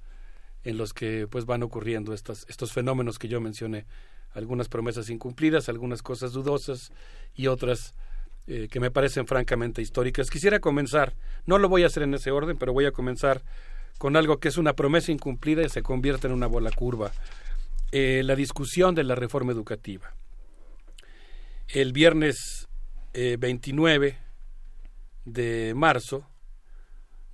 [0.65, 3.87] en los que pues van ocurriendo estos, estos fenómenos que yo mencioné,
[4.33, 6.93] algunas promesas incumplidas, algunas cosas dudosas
[7.35, 7.95] y otras
[8.47, 10.31] eh, que me parecen francamente históricas.
[10.31, 11.15] Quisiera comenzar,
[11.47, 13.43] no lo voy a hacer en ese orden, pero voy a comenzar
[13.99, 17.13] con algo que es una promesa incumplida y se convierte en una bola curva.
[17.91, 20.15] Eh, la discusión de la reforma educativa.
[21.69, 22.68] El viernes
[23.13, 24.19] 29 eh,
[25.25, 26.27] de marzo,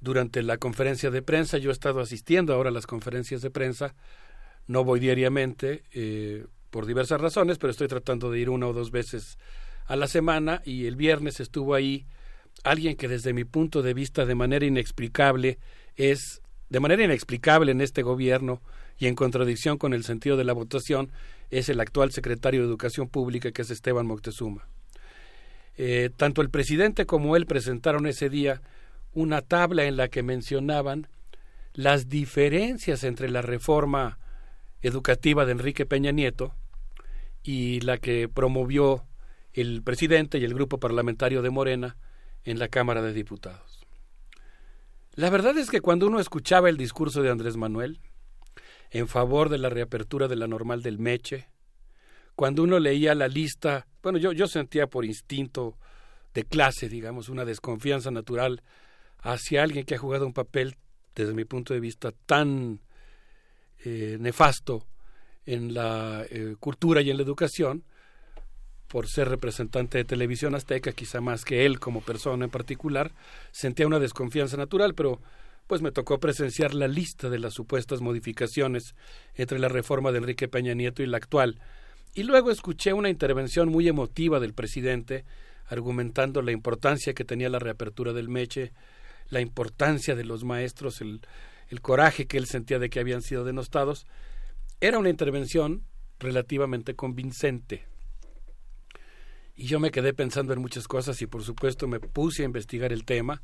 [0.05, 3.95] durante la conferencia de prensa, yo he estado asistiendo ahora a las conferencias de prensa,
[4.67, 8.91] no voy diariamente eh, por diversas razones, pero estoy tratando de ir una o dos
[8.91, 9.39] veces
[9.87, 12.07] a la semana y el viernes estuvo ahí
[12.65, 15.59] alguien que desde mi punto de vista de manera inexplicable
[15.97, 18.63] es de manera inexplicable en este gobierno
[18.99, 21.13] y en contradicción con el sentido de la votación
[21.51, 24.67] es el actual secretario de Educación Pública que es Esteban Moctezuma.
[25.77, 28.63] Eh, tanto el presidente como él presentaron ese día
[29.13, 31.09] una tabla en la que mencionaban
[31.73, 34.19] las diferencias entre la reforma
[34.83, 36.55] educativa de Enrique Peña Nieto
[37.43, 39.05] y la que promovió
[39.53, 41.97] el presidente y el grupo parlamentario de Morena
[42.45, 43.87] en la Cámara de Diputados.
[45.15, 48.01] La verdad es que cuando uno escuchaba el discurso de Andrés Manuel
[48.91, 51.49] en favor de la reapertura de la normal del Meche,
[52.35, 55.77] cuando uno leía la lista, bueno, yo, yo sentía por instinto
[56.35, 58.63] de clase, digamos, una desconfianza natural
[59.21, 60.77] hacia alguien que ha jugado un papel,
[61.15, 62.81] desde mi punto de vista, tan
[63.83, 64.87] eh, nefasto
[65.47, 67.83] en la eh, cultura y en la educación,
[68.89, 73.13] por ser representante de televisión azteca, quizá más que él como persona en particular,
[73.53, 75.23] sentía una desconfianza natural, pero
[75.67, 78.95] pues me tocó presenciar la lista de las supuestas modificaciones
[79.35, 81.59] entre la reforma de Enrique Peña Nieto y la actual,
[82.15, 85.25] y luego escuché una intervención muy emotiva del presidente
[85.67, 88.73] argumentando la importancia que tenía la reapertura del Meche,
[89.29, 91.21] la importancia de los maestros, el,
[91.83, 94.07] coraje que él sentía de que habían sido denostados.
[94.81, 95.83] Era una intervención
[96.21, 97.85] relativamente convincente.
[99.57, 102.93] Y yo me quedé pensando en muchas cosas y por supuesto me puse a investigar
[102.93, 103.43] el tema.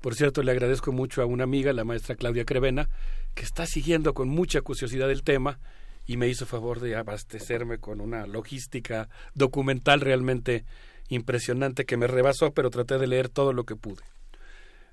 [0.00, 2.88] Por cierto, le agradezco mucho a una amiga, la maestra Claudia Crevena,
[3.34, 5.58] que está siguiendo con mucha curiosidad el tema
[6.06, 10.64] y me hizo favor de abastecerme con una logística documental realmente
[11.08, 14.02] impresionante que me rebasó, pero traté de leer todo lo que pude.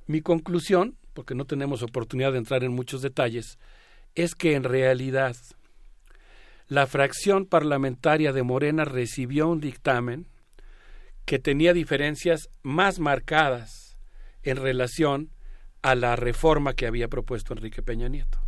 [0.08, 3.58] Mi conclusión, porque no tenemos oportunidad de entrar en muchos detalles,
[4.16, 5.35] es que en realidad
[6.67, 10.27] la fracción parlamentaria de Morena recibió un dictamen
[11.25, 13.98] que tenía diferencias más marcadas
[14.43, 15.30] en relación
[15.82, 18.42] a la reforma que había propuesto Enrique Peña Nieto.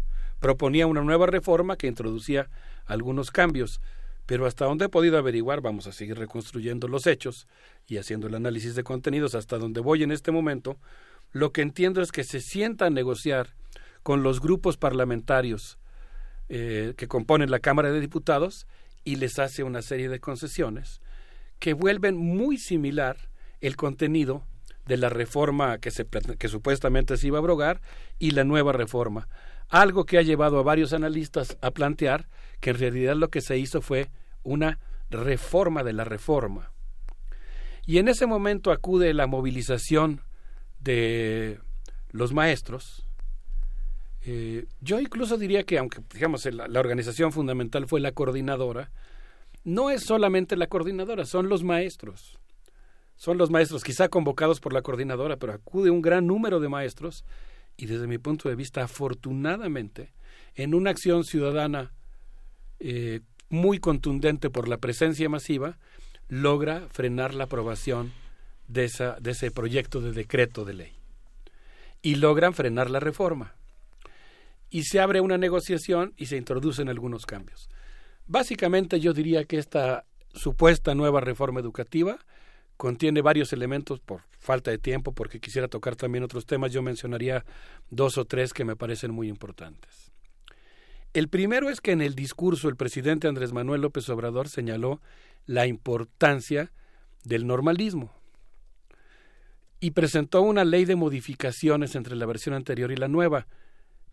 [0.45, 2.51] Proponía una nueva reforma que introducía
[2.85, 3.81] algunos cambios,
[4.27, 7.47] pero hasta donde he podido averiguar, vamos a seguir reconstruyendo los hechos
[7.87, 10.77] y haciendo el análisis de contenidos hasta donde voy en este momento,
[11.31, 13.55] lo que entiendo es que se sienta a negociar
[14.03, 15.79] con los grupos parlamentarios
[16.49, 18.67] eh, que componen la Cámara de Diputados
[19.03, 21.01] y les hace una serie de concesiones
[21.57, 23.17] que vuelven muy similar
[23.61, 24.43] el contenido
[24.85, 27.81] de la reforma que, se, que supuestamente se iba a abrogar
[28.19, 29.27] y la nueva reforma.
[29.69, 32.27] Algo que ha llevado a varios analistas a plantear
[32.59, 34.09] que en realidad lo que se hizo fue
[34.43, 34.79] una
[35.09, 36.71] reforma de la reforma.
[37.85, 40.21] Y en ese momento acude la movilización
[40.79, 41.59] de
[42.11, 43.05] los maestros.
[44.25, 48.91] Eh, yo incluso diría que, aunque digamos la organización fundamental fue la coordinadora,
[49.63, 52.39] no es solamente la coordinadora, son los maestros.
[53.17, 57.23] Son los maestros, quizá convocados por la coordinadora, pero acude un gran número de maestros
[57.77, 60.13] y desde mi punto de vista, afortunadamente,
[60.55, 61.91] en una acción ciudadana
[62.79, 65.77] eh, muy contundente por la presencia masiva,
[66.27, 68.13] logra frenar la aprobación
[68.67, 70.93] de, esa, de ese proyecto de decreto de ley.
[72.01, 73.55] Y logran frenar la reforma.
[74.69, 77.69] Y se abre una negociación y se introducen algunos cambios.
[78.27, 82.19] Básicamente yo diría que esta supuesta nueva reforma educativa
[82.77, 87.45] contiene varios elementos por falta de tiempo, porque quisiera tocar también otros temas, yo mencionaría
[87.89, 90.11] dos o tres que me parecen muy importantes.
[91.13, 95.01] El primero es que en el discurso el presidente Andrés Manuel López Obrador señaló
[95.45, 96.71] la importancia
[97.23, 98.11] del normalismo
[99.79, 103.47] y presentó una ley de modificaciones entre la versión anterior y la nueva,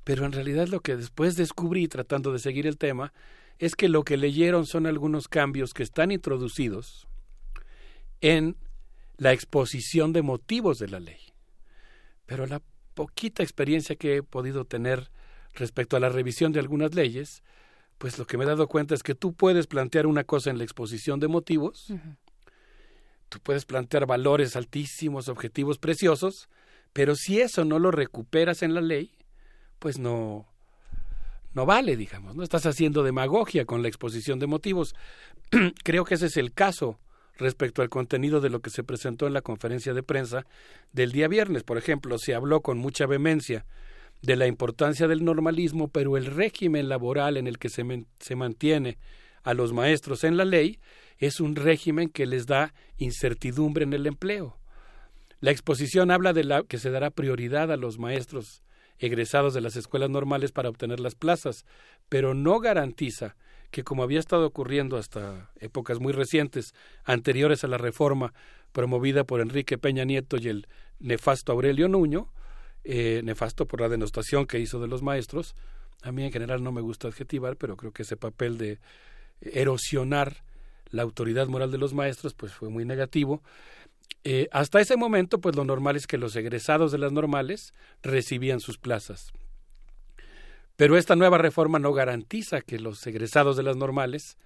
[0.04, 3.12] pero en realidad lo que después descubrí tratando de seguir el tema
[3.58, 7.08] es que lo que leyeron son algunos cambios que están introducidos
[8.22, 8.56] en
[9.18, 11.20] la exposición de motivos de la ley.
[12.24, 12.62] Pero la
[12.94, 15.10] poquita experiencia que he podido tener
[15.54, 17.42] respecto a la revisión de algunas leyes,
[17.98, 20.58] pues lo que me he dado cuenta es que tú puedes plantear una cosa en
[20.58, 21.92] la exposición de motivos,
[23.28, 26.48] tú puedes plantear valores altísimos, objetivos preciosos,
[26.92, 29.12] pero si eso no lo recuperas en la ley,
[29.78, 30.46] pues no,
[31.54, 34.94] no vale, digamos, no estás haciendo demagogia con la exposición de motivos.
[35.84, 36.98] Creo que ese es el caso
[37.36, 40.46] respecto al contenido de lo que se presentó en la conferencia de prensa
[40.92, 41.62] del día viernes.
[41.64, 43.64] Por ejemplo, se habló con mucha vehemencia
[44.20, 47.84] de la importancia del normalismo, pero el régimen laboral en el que se,
[48.20, 48.98] se mantiene
[49.42, 50.78] a los maestros en la ley
[51.18, 54.58] es un régimen que les da incertidumbre en el empleo.
[55.40, 58.62] La exposición habla de la que se dará prioridad a los maestros
[58.98, 61.64] egresados de las escuelas normales para obtener las plazas,
[62.08, 63.36] pero no garantiza
[63.72, 68.34] que como había estado ocurriendo hasta épocas muy recientes, anteriores a la reforma
[68.70, 70.68] promovida por Enrique Peña Nieto y el
[71.00, 72.28] nefasto Aurelio Nuño,
[72.84, 75.54] eh, nefasto por la denostación que hizo de los maestros,
[76.02, 78.78] a mí en general no me gusta adjetivar, pero creo que ese papel de
[79.40, 80.44] erosionar
[80.90, 83.42] la autoridad moral de los maestros pues fue muy negativo.
[84.24, 88.60] Eh, hasta ese momento, pues lo normal es que los egresados de las normales recibían
[88.60, 89.32] sus plazas.
[90.82, 94.36] Pero esta nueva reforma no garantiza que los egresados de las normales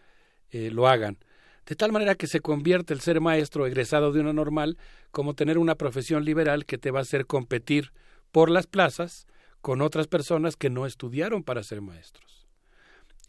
[0.51, 1.17] eh, lo hagan.
[1.65, 4.77] De tal manera que se convierte el ser maestro egresado de una normal
[5.13, 7.91] como tener una profesión liberal que te va a hacer competir
[8.33, 9.27] por las plazas
[9.63, 12.47] con otras personas que no estudiaron para ser maestros.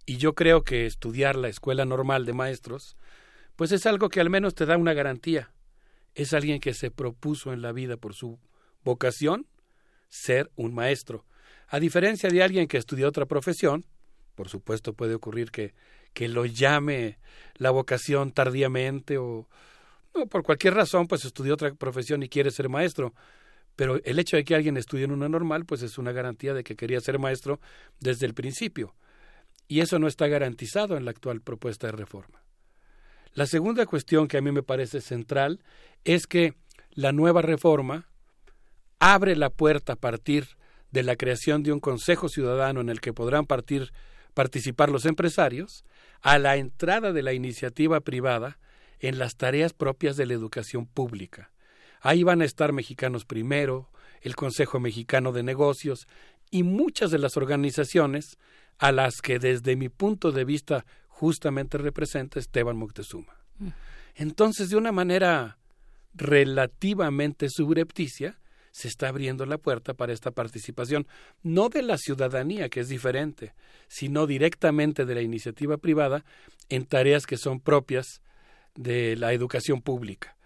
[0.05, 2.97] Y yo creo que estudiar la escuela normal de maestros,
[3.55, 5.53] pues es algo que al menos te da una garantía.
[6.13, 8.37] Es alguien que se propuso en la vida por su
[8.83, 9.47] vocación
[10.09, 11.23] ser un maestro
[11.67, 13.85] a diferencia de alguien que estudió otra profesión,
[14.35, 15.73] por supuesto puede ocurrir que,
[16.13, 17.17] que lo llame
[17.55, 19.47] la vocación tardíamente o
[20.15, 23.13] no, por cualquier razón, pues estudió otra profesión y quiere ser maestro.
[23.75, 26.63] Pero el hecho de que alguien estudie en una normal, pues es una garantía de
[26.63, 27.59] que quería ser maestro
[27.99, 28.95] desde el principio.
[29.67, 32.41] Y eso no está garantizado en la actual propuesta de reforma.
[33.33, 35.61] La segunda cuestión que a mí me parece central
[36.03, 36.55] es que
[36.91, 38.09] la nueva reforma
[38.97, 40.56] abre la puerta a partir
[40.91, 45.85] de la creación de un Consejo Ciudadano en el que podrán participar los empresarios,
[46.21, 48.57] a la entrada de la iniciativa privada
[48.99, 51.51] en las tareas propias de la educación pública.
[52.01, 53.89] Ahí van a estar Mexicanos Primero,
[54.21, 56.07] el Consejo Mexicano de Negocios
[56.49, 58.37] y muchas de las organizaciones
[58.77, 63.37] a las que desde mi punto de vista justamente representa Esteban Moctezuma.
[63.59, 63.69] Mm.
[64.15, 65.57] Entonces, de una manera
[66.13, 68.39] relativamente subrepticia,
[68.77, 71.07] se está abriendo la puerta para esta participación,
[71.41, 73.55] no de la ciudadanía, que es diferente,
[73.87, 76.23] sino directamente de la iniciativa privada
[76.69, 78.21] en tareas que son propias
[78.75, 80.37] de la educación pública.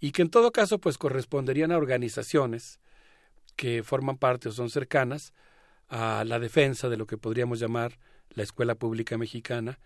[0.00, 2.78] Y que en todo caso pues corresponderían a organizaciones
[3.56, 5.32] que forman parte o son cercanas
[5.88, 9.78] a la defensa de lo que podríamos llamar la escuela pública mexicana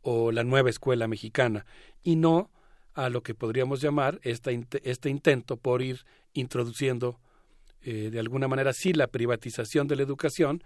[0.00, 1.66] o la nueva escuela mexicana
[2.02, 2.50] y no
[2.94, 7.20] a lo que podríamos llamar este intento por ir introduciendo
[7.82, 10.62] eh, de alguna manera sí la privatización de la educación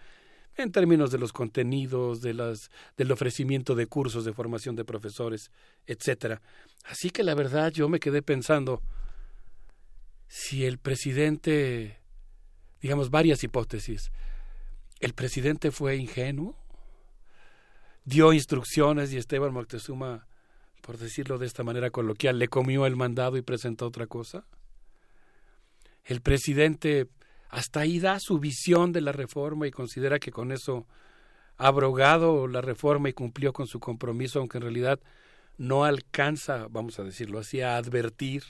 [0.56, 5.50] en términos de los contenidos, de las, del ofrecimiento de cursos de formación de profesores,
[5.86, 6.42] etcétera.
[6.84, 8.82] Así que la verdad yo me quedé pensando
[10.28, 12.00] si el presidente,
[12.80, 14.10] digamos varias hipótesis,
[15.00, 16.56] el presidente fue ingenuo,
[18.04, 20.26] dio instrucciones y Esteban Moctezuma,
[20.82, 24.44] por decirlo de esta manera coloquial, le comió el mandado y presentó otra cosa
[26.04, 27.08] el presidente
[27.48, 30.86] hasta ahí da su visión de la reforma y considera que con eso
[31.56, 35.00] ha abrogado la reforma y cumplió con su compromiso, aunque en realidad
[35.56, 38.42] no alcanza, vamos a decirlo así, a advertir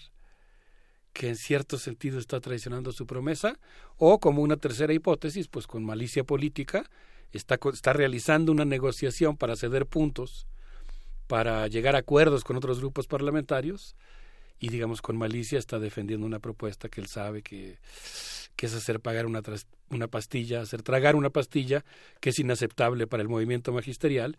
[1.12, 3.58] que en cierto sentido está traicionando su promesa,
[3.98, 6.90] o como una tercera hipótesis, pues con malicia política,
[7.32, 10.48] está, está realizando una negociación para ceder puntos,
[11.26, 13.94] para llegar a acuerdos con otros grupos parlamentarios,
[14.58, 17.78] y digamos con malicia está defendiendo una propuesta que él sabe que,
[18.56, 19.42] que es hacer pagar una,
[19.90, 21.84] una pastilla, hacer tragar una pastilla
[22.20, 24.38] que es inaceptable para el movimiento magisterial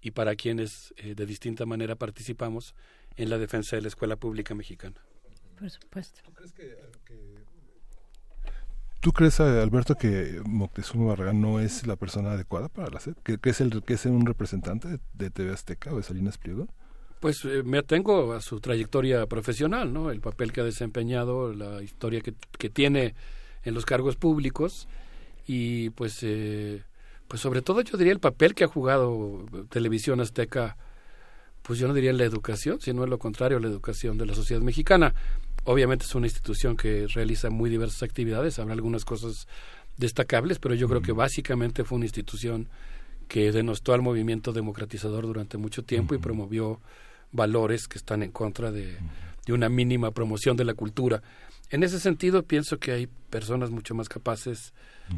[0.00, 2.74] y para quienes eh, de distinta manera participamos
[3.16, 5.00] en la defensa de la escuela pública mexicana.
[5.58, 6.20] Por supuesto.
[9.00, 13.16] ¿Tú crees, eh, Alberto, que Moctezuma Barragán no es la persona adecuada para la SED?
[13.22, 16.68] ¿Que, es, el, que es un representante de, de TV Azteca o de Salinas Pliego?
[17.24, 20.10] Pues eh, me atengo a su trayectoria profesional, ¿no?
[20.10, 23.14] El papel que ha desempeñado, la historia que, que tiene
[23.62, 24.88] en los cargos públicos
[25.46, 26.82] y pues eh,
[27.26, 30.76] pues sobre todo yo diría el papel que ha jugado Televisión Azteca
[31.62, 34.34] pues yo no diría en la educación, sino en lo contrario, la educación de la
[34.34, 35.14] sociedad mexicana.
[35.64, 39.48] Obviamente es una institución que realiza muy diversas actividades, habrá algunas cosas
[39.96, 42.68] destacables, pero yo creo que básicamente fue una institución
[43.28, 46.82] que denostó al movimiento democratizador durante mucho tiempo y promovió
[47.34, 48.96] valores que están en contra de,
[49.48, 51.22] una mínima promoción de la cultura.
[51.68, 54.72] En ese sentido, pienso que hay personas mucho más capaces.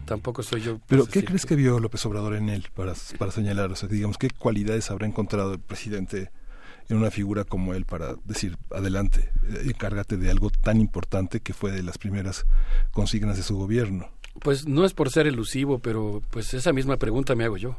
[0.05, 0.81] Tampoco soy yo.
[0.89, 1.55] Pero, ¿qué crees que...
[1.55, 3.71] vio López Obrador en él para, para señalar?
[3.71, 6.31] O sea, digamos, ¿qué cualidades habrá encontrado el presidente
[6.89, 11.53] en una figura como él para decir, adelante, eh, encárgate de algo tan importante que
[11.53, 12.47] fue de las primeras
[12.91, 14.09] consignas de su gobierno?
[14.41, 17.77] Pues no es por ser elusivo, pero pues esa misma pregunta me hago yo.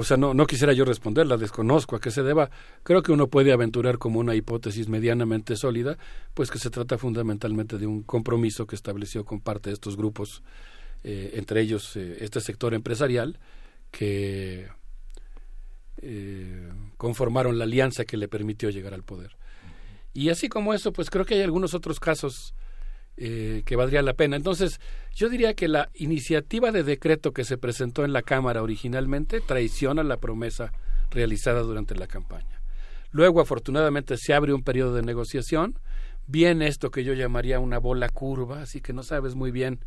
[0.00, 2.50] O sea, no, quisiera yo responderla, desconozco a qué se deba.
[2.84, 5.98] Creo que uno puede aventurar como una hipótesis medianamente sólida,
[6.32, 10.42] pues que se trata fundamentalmente de un compromiso que estableció con parte de estos grupos,
[11.04, 13.38] eh, entre ellos eh, este sector empresarial,
[13.90, 14.68] que
[15.98, 19.36] eh, conformaron la alianza que le permitió llegar al poder.
[20.14, 22.54] Y así como eso, pues creo que hay algunos otros casos
[23.16, 24.36] eh, que valdría la pena.
[24.36, 24.80] Entonces,
[25.14, 30.02] yo diría que la iniciativa de decreto que se presentó en la Cámara originalmente traiciona
[30.02, 30.72] la promesa
[31.10, 32.60] realizada durante la campaña.
[33.10, 35.78] Luego, afortunadamente, se abre un periodo de negociación.
[36.26, 39.80] Viene esto que yo llamaría una bola curva, así que no sabes muy bien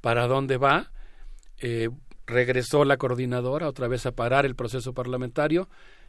[0.00, 0.90] para dónde va.
[1.58, 1.88] Eh,
[2.26, 5.68] regresó la coordinadora otra vez a parar el proceso parlamentario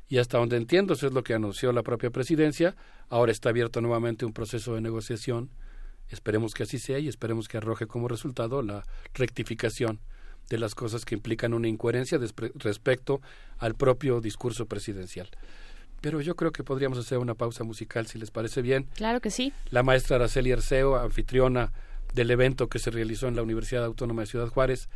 [0.10, 2.76] y hasta donde entiendo, eso es lo que anunció la propia presidencia,
[3.10, 5.50] ahora está abierto nuevamente un proceso de negociación
[6.10, 10.00] Esperemos que así sea y esperemos que arroje como resultado la rectificación
[10.50, 12.20] de las cosas que implican una incoherencia
[12.56, 13.22] respecto
[13.58, 15.30] al propio discurso presidencial.
[16.02, 18.88] Pero yo creo que podríamos hacer una pausa musical, si les parece bien.
[18.96, 19.52] Claro que sí.
[19.72, 21.74] La maestra Araceli Arceo, anfitriona
[22.14, 24.90] del evento que se realizó en la Universidad Autónoma de Ciudad Juárez,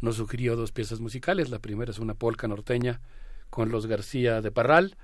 [0.00, 1.48] nos sugirió dos piezas musicales.
[1.48, 3.00] La primera es una polca norteña
[3.50, 4.96] con los García de Parral,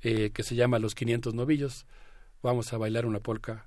[0.00, 1.86] eh, que se llama Los 500 Novillos.
[2.42, 3.66] Vamos a bailar una polca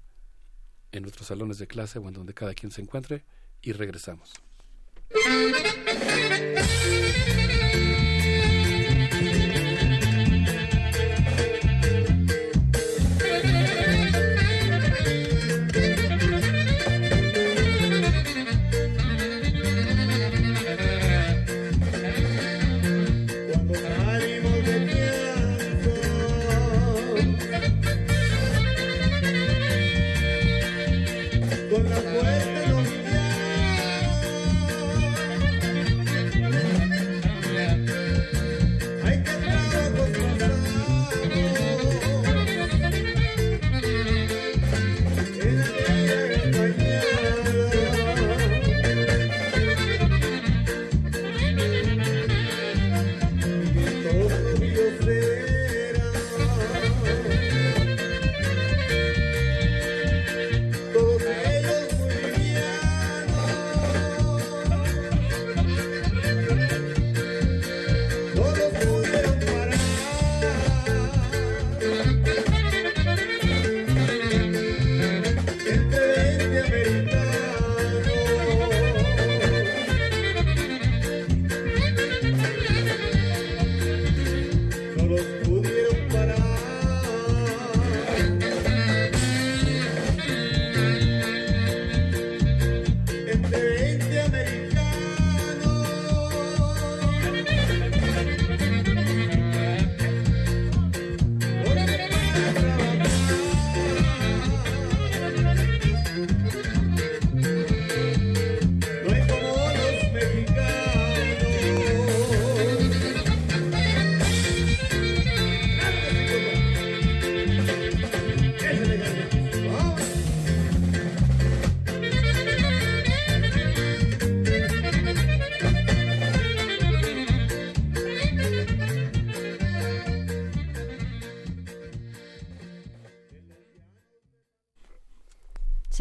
[0.92, 3.24] en nuestros salones de clase o en donde cada quien se encuentre
[3.62, 4.34] y regresamos.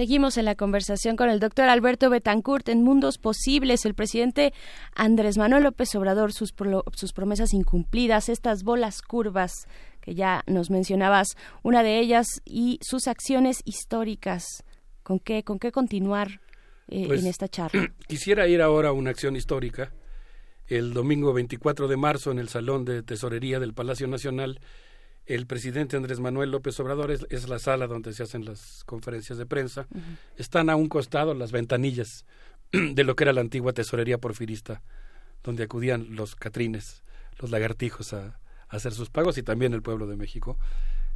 [0.01, 3.85] Seguimos en la conversación con el doctor Alberto Betancourt en Mundos Posibles.
[3.85, 4.55] El presidente
[4.95, 6.55] Andrés Manuel López Obrador, sus,
[6.95, 9.69] sus promesas incumplidas, estas bolas curvas
[10.01, 14.65] que ya nos mencionabas, una de ellas, y sus acciones históricas.
[15.03, 16.41] ¿Con qué, con qué continuar
[16.89, 17.93] eh, pues, en esta charla?
[18.09, 19.93] Quisiera ir ahora a una acción histórica.
[20.67, 24.61] El domingo 24 de marzo, en el Salón de Tesorería del Palacio Nacional,
[25.27, 29.47] el presidente Andrés Manuel López Obrador es, la sala donde se hacen las conferencias de
[29.47, 29.87] prensa.
[30.37, 32.25] Están a un costado las ventanillas
[32.73, 34.83] de lo que era la antigua tesorería porfirista,
[35.45, 37.03] donde acudían los catrines,
[37.39, 40.57] los lagartijos a, hacer sus pagos y también el pueblo de México,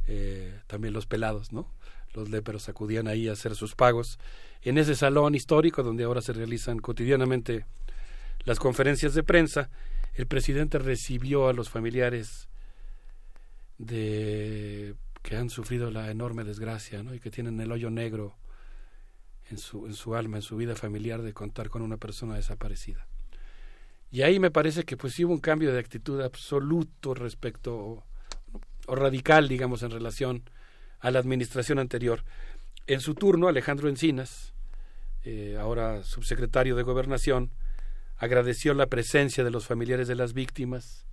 [0.07, 1.73] eh, también los pelados, ¿no?
[2.13, 4.19] Los léperos acudían ahí a hacer sus pagos.
[4.61, 7.65] En ese salón histórico donde ahora se realizan cotidianamente
[8.43, 9.69] las conferencias de prensa,
[10.15, 12.47] el presidente recibió a los familiares
[13.77, 17.13] de que han sufrido la enorme desgracia ¿no?
[17.13, 18.35] y que tienen el hoyo negro
[19.49, 23.07] en su, en su alma, en su vida familiar de contar con una persona desaparecida.
[24.11, 28.03] Y ahí me parece que pues hubo un cambio de actitud absoluto respecto
[28.87, 30.49] o, radical, digamos, en relación
[30.99, 32.23] a la administración anterior.
[32.87, 34.53] En su turno, Alejandro Encinas,
[35.23, 37.51] eh, ahora subsecretario de Gobernación,
[38.17, 41.05] agradeció la presencia de los familiares de las víctimas,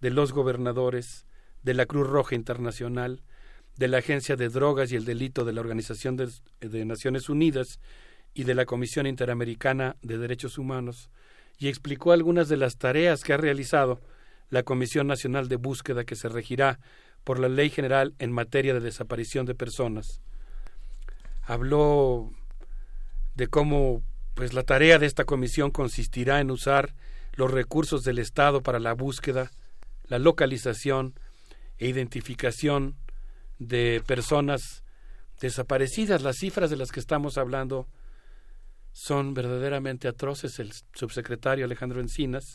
[0.00, 1.24] de los gobernadores,
[1.62, 3.22] de la Cruz Roja Internacional,
[3.76, 7.80] de la Agencia de Drogas y el Delito de la Organización de, Naciones Unidas
[8.34, 11.10] y de la Comisión Interamericana de Derechos Humanos,
[11.58, 14.00] y explicó algunas de las tareas que ha realizado
[14.48, 16.80] la Comisión Nacional de Búsqueda que se regirá
[17.24, 20.20] por la Ley General en materia de desaparición de personas.
[21.42, 22.32] Habló
[23.34, 24.02] de cómo
[24.34, 26.94] pues la tarea de esta comisión consistirá en usar
[27.34, 29.50] los recursos del Estado para la búsqueda,
[30.04, 31.14] la localización,
[31.80, 32.94] e identificación
[33.58, 34.84] de personas
[35.40, 36.22] desaparecidas.
[36.22, 37.88] Las cifras de las que estamos hablando
[38.92, 40.58] son verdaderamente atroces.
[40.60, 42.52] El subsecretario Alejandro Encinas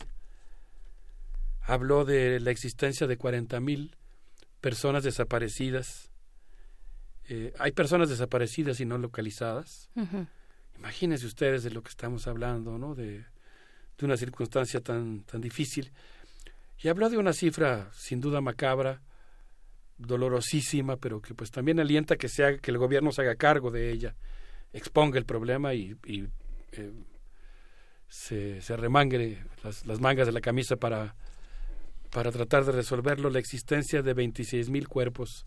[1.62, 3.96] habló de la existencia de cuarenta mil
[4.60, 6.10] personas desaparecidas.
[7.28, 9.90] Eh, hay personas desaparecidas y no localizadas.
[10.78, 12.94] Imagínense ustedes de lo que estamos hablando, ¿no?
[12.94, 13.24] De,
[13.98, 15.90] de una circunstancia tan, tan difícil.
[16.80, 19.02] Y habló de una cifra sin duda macabra,
[19.98, 23.90] dolorosísima, pero que pues también alienta que, sea, que el gobierno se haga cargo de
[23.90, 24.14] ella,
[24.72, 25.96] exponga el problema y,
[26.72, 26.92] eh,
[28.08, 31.14] se, se las, mangas de la camisa para,
[32.10, 35.46] para tratar de resolverlo, la existencia de 26 mil cuerpos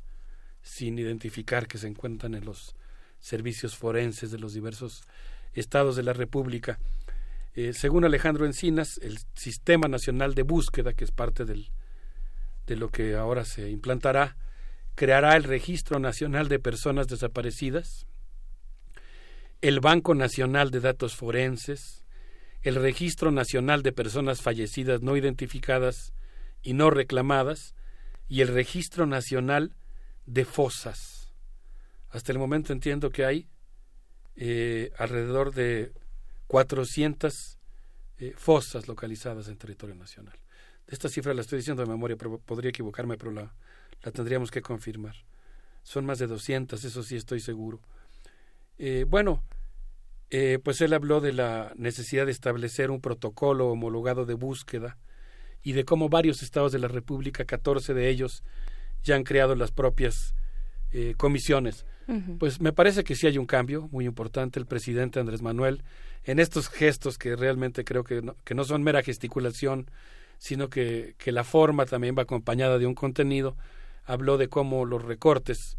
[0.61, 2.76] sin identificar que se encuentran en los
[3.19, 5.03] servicios forenses de los diversos
[5.53, 6.80] estados de la República.
[7.56, 11.72] Eh, según Alejandro Encinas, el Sistema Nacional de Búsqueda, que es parte del,
[12.70, 14.38] de lo que ahora se implantará,
[14.94, 18.06] creará el Registro Nacional de Personas Desaparecidas,
[19.62, 22.06] el Banco Nacional de Datos Forenses,
[22.62, 26.14] el Registro Nacional de Personas Fallecidas no identificadas
[26.62, 27.74] y no reclamadas,
[28.28, 29.76] y el Registro Nacional
[30.28, 31.34] de Fosas.
[32.10, 33.50] Hasta el momento entiendo que hay
[34.36, 35.92] eh, alrededor de
[36.46, 37.58] 400
[38.20, 40.39] eh, fosas localizadas en territorio nacional.
[40.90, 43.53] Esta cifra la estoy diciendo de memoria, pero podría equivocarme, pero la,
[44.03, 45.16] la tendríamos que confirmar.
[45.84, 47.80] Son más de 200, eso sí estoy seguro.
[48.80, 49.43] Eh, bueno,
[50.32, 54.98] eh, pues él habló de la necesidad de establecer un protocolo homologado de búsqueda
[55.61, 58.43] y de cómo varios estados de la República, 14 de ellos,
[59.03, 60.34] ya han creado las propias
[60.92, 61.85] eh, comisiones.
[62.40, 64.59] Pues me parece que sí hay un cambio muy importante.
[64.59, 65.84] El presidente Andrés Manuel,
[66.24, 69.92] en estos gestos que realmente creo que que no son mera gesticulación,
[70.40, 73.56] sino que, que la forma también va acompañada de un contenido.
[74.06, 75.77] Habló de cómo los recortes,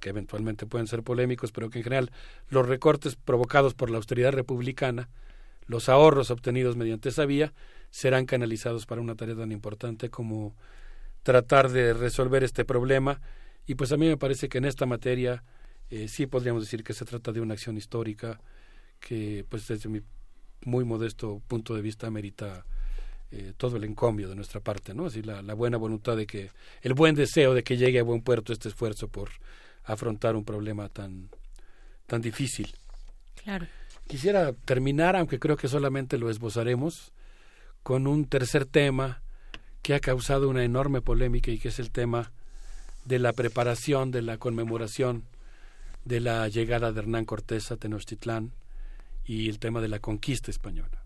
[0.00, 2.10] que eventualmente pueden ser polémicos, pero que en general
[2.50, 5.08] los recortes provocados por la austeridad republicana,
[5.66, 7.54] los ahorros obtenidos mediante esa vía,
[7.90, 10.54] serán canalizados para una tarea tan importante como
[11.22, 13.20] tratar de resolver este problema.
[13.66, 15.44] Y pues a mí me parece que en esta materia
[15.90, 18.40] eh, sí podríamos decir que se trata de una acción histórica
[18.98, 20.00] que, pues desde mi
[20.64, 22.66] muy modesto punto de vista, merita
[23.30, 25.06] eh, todo el encomio de nuestra parte, ¿no?
[25.06, 26.50] Así la, la, buena voluntad de que,
[26.82, 29.30] el buen deseo de que llegue a buen puerto este esfuerzo por
[29.84, 31.28] afrontar un problema tan,
[32.06, 32.74] tan difícil.
[33.42, 33.66] Claro.
[34.06, 37.12] Quisiera terminar, aunque creo que solamente lo esbozaremos,
[37.82, 39.22] con un tercer tema
[39.82, 42.32] que ha causado una enorme polémica y que es el tema
[43.04, 45.24] de la preparación de la conmemoración
[46.04, 48.52] de la llegada de Hernán Cortés a Tenochtitlán
[49.24, 51.02] y el tema de la conquista española.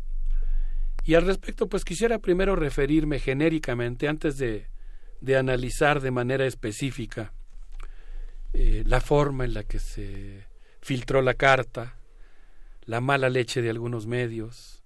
[1.04, 4.66] Y al respecto, pues quisiera primero referirme genéricamente, antes de,
[5.20, 7.32] de analizar de manera específica
[8.52, 10.46] eh, la forma en la que se
[10.80, 11.96] filtró la carta,
[12.84, 14.82] la mala leche de algunos medios,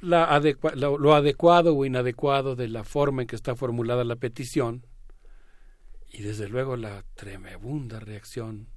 [0.00, 0.38] la
[0.74, 4.86] lo, adecuado o inadecuado de la forma en que está formulada la petición
[6.12, 8.68] y desde luego la tremenda reacción,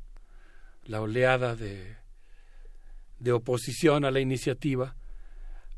[0.86, 1.98] la oleada de,
[3.20, 4.96] de oposición a la iniciativa.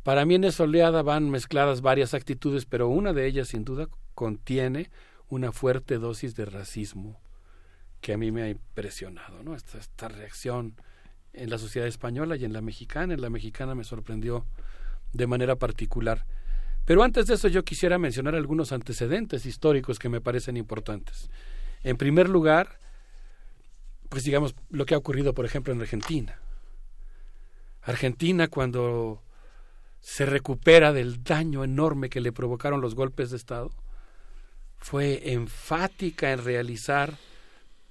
[0.03, 3.87] Para mí en esa oleada van mezcladas varias actitudes, pero una de ellas sin duda
[4.15, 4.89] contiene
[5.27, 7.19] una fuerte dosis de racismo
[8.01, 9.55] que a mí me ha impresionado, ¿no?
[9.55, 10.75] Esta, esta reacción
[11.33, 13.13] en la sociedad española y en la mexicana.
[13.13, 14.45] En la mexicana me sorprendió
[15.13, 16.25] de manera particular.
[16.85, 21.29] Pero antes de eso yo quisiera mencionar algunos antecedentes históricos que me parecen importantes.
[21.83, 22.79] En primer lugar,
[24.09, 26.39] pues digamos lo que ha ocurrido, por ejemplo, en Argentina.
[27.83, 29.21] Argentina cuando
[30.01, 33.71] se recupera del daño enorme que le provocaron los golpes de Estado,
[34.77, 37.17] fue enfática en realizar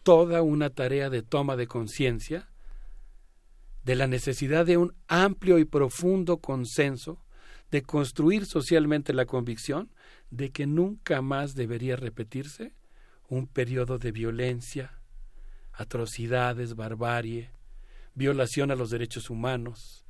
[0.03, 2.49] toda una tarea de toma de conciencia
[3.85, 7.25] de la necesidad de un amplio y profundo consenso,
[7.70, 9.91] de construir socialmente la convicción
[10.31, 12.75] de que nunca más debería repetirse
[13.28, 15.01] un periodo de violencia,
[15.73, 17.51] atrocidades, barbarie,
[18.15, 20.05] violación a los derechos humanos,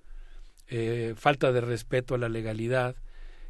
[0.69, 2.97] eh, falta de respeto a la legalidad,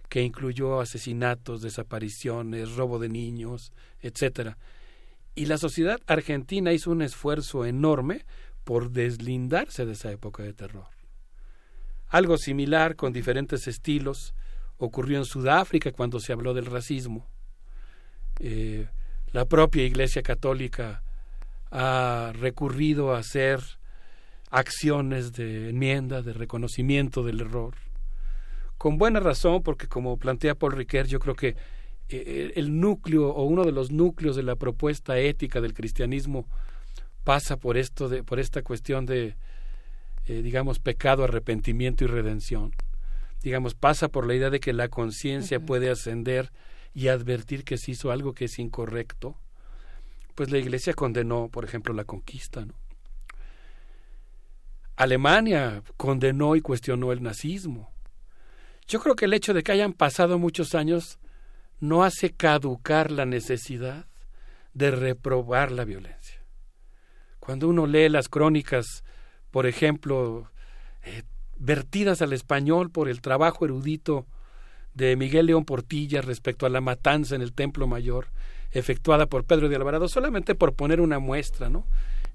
[0.08, 4.56] que incluyó asesinatos, desapariciones, robo de niños, etcétera.
[5.34, 8.24] Y la sociedad argentina hizo un esfuerzo enorme
[8.64, 10.88] por deslindarse de esa época de terror.
[12.08, 14.34] Algo similar, con diferentes estilos,
[14.78, 17.26] ocurrió en Sudáfrica cuando se habló del racismo.
[18.40, 18.88] Eh,
[19.32, 21.02] la propia Iglesia Católica
[21.70, 23.60] ha recurrido a hacer
[24.50, 27.74] acciones de enmienda, de reconocimiento del error
[28.78, 31.56] con buena razón, porque como plantea Paul Riquet, yo creo que
[32.08, 36.46] eh, el núcleo o uno de los núcleos de la propuesta ética del cristianismo
[37.24, 39.36] pasa por esto de, por esta cuestión de
[40.26, 42.72] eh, digamos pecado, arrepentimiento y redención.
[43.42, 46.50] Digamos, pasa por la idea de que la conciencia puede ascender
[46.94, 49.36] y advertir que se hizo algo que es incorrecto.
[50.34, 52.74] Pues la Iglesia condenó, por ejemplo, la conquista, ¿no?
[54.98, 57.92] Alemania condenó y cuestionó el nazismo.
[58.88, 61.20] Yo creo que el hecho de que hayan pasado muchos años
[61.78, 64.06] no hace caducar la necesidad
[64.74, 66.42] de reprobar la violencia.
[67.38, 69.04] Cuando uno lee las crónicas,
[69.52, 70.50] por ejemplo,
[71.04, 71.22] eh,
[71.58, 74.26] vertidas al español por el trabajo erudito
[74.94, 78.32] de Miguel León Portilla respecto a la matanza en el Templo Mayor,
[78.72, 81.86] efectuada por Pedro de Alvarado, solamente por poner una muestra, ¿no?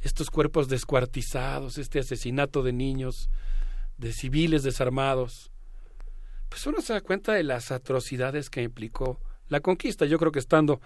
[0.03, 3.29] Estos cuerpos descuartizados, este asesinato de niños,
[3.97, 5.51] de civiles desarmados,
[6.49, 10.05] pues uno se da cuenta de las atrocidades que implicó la conquista.
[10.05, 10.81] Yo creo que estando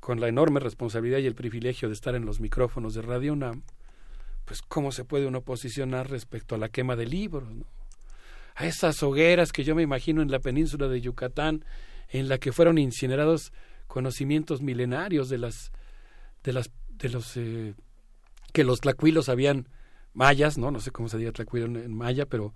[0.00, 3.62] con la enorme responsabilidad y el privilegio de estar en los micrófonos de Radio UNAM,
[4.46, 7.46] pues cómo se puede uno posicionar respecto a la quema de libros,
[8.56, 11.64] a esas hogueras que yo me imagino en la península de Yucatán,
[12.08, 13.52] en la que fueron incinerados
[13.86, 15.72] conocimientos milenarios de las
[16.42, 17.74] de las de los eh,
[18.50, 19.68] que los tlacuilos habían
[20.12, 22.54] mayas, no, no sé cómo se diga tlacuilo en, maya, pero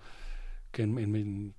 [0.70, 1.54] que en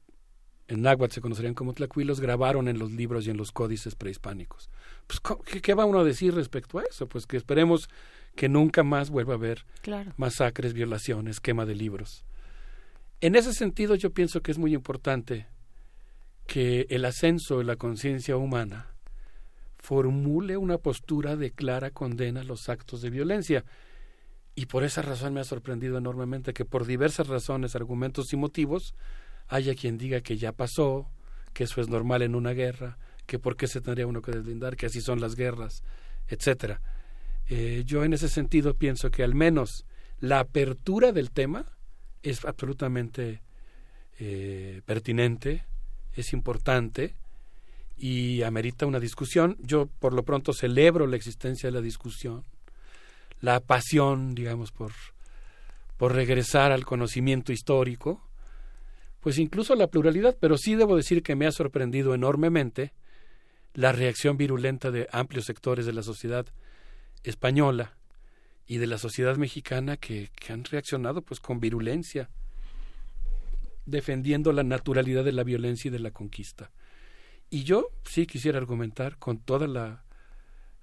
[0.67, 4.69] en náhuatl se conocerían como tlacuilos, grabaron en los libros y en los códices prehispánicos.
[5.05, 5.21] Pues,
[5.61, 7.07] ¿qué, va uno a decir respecto a eso?
[7.07, 7.87] Pues que esperemos
[8.35, 9.65] que nunca más vuelva a haber
[10.17, 12.25] masacres, violaciones, quema de libros.
[13.21, 15.47] En ese sentido yo pienso que es muy importante
[16.47, 18.87] que el ascenso de la conciencia humana
[19.77, 23.63] formule una postura de clara condena a los actos de violencia.
[24.55, 28.95] Y por esa razón me ha sorprendido enormemente que por diversas razones, argumentos y motivos,
[29.47, 31.09] haya quien diga que ya pasó,
[31.53, 34.75] que eso es normal en una guerra, que por qué se tendría uno que deslindar,
[34.75, 35.83] que así son las guerras,
[36.27, 36.81] etcétera.
[37.47, 39.85] Eh, yo en ese sentido pienso que al menos
[40.19, 41.65] la apertura del tema
[42.23, 43.41] es absolutamente
[44.19, 45.65] eh, pertinente,
[46.13, 47.15] es importante
[47.97, 49.57] y amerita una discusión.
[49.59, 52.43] Yo por lo pronto celebro la existencia de la discusión,
[53.41, 54.91] la pasión, digamos, por,
[55.97, 58.21] por regresar al conocimiento histórico,
[59.21, 62.93] pues incluso la pluralidad, pero sí debo decir que me ha sorprendido enormemente
[63.73, 66.45] la reacción virulenta de amplios sectores de la sociedad
[67.23, 67.97] española
[68.67, 72.29] y de la sociedad mexicana que, han reaccionado pues con virulencia
[73.85, 76.71] defendiendo la naturalidad de la violencia y de la conquista.
[77.49, 80.03] Y yo sí quisiera argumentar con toda la,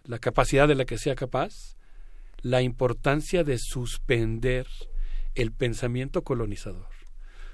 [0.04, 1.76] la capacidad de la que sea capaz
[2.42, 4.66] la importancia de suspender
[5.34, 6.88] el pensamiento colonizador.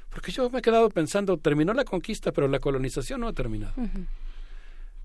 [0.08, 3.74] Porque yo me he quedado pensando, terminó la conquista, pero la colonización no ha terminado.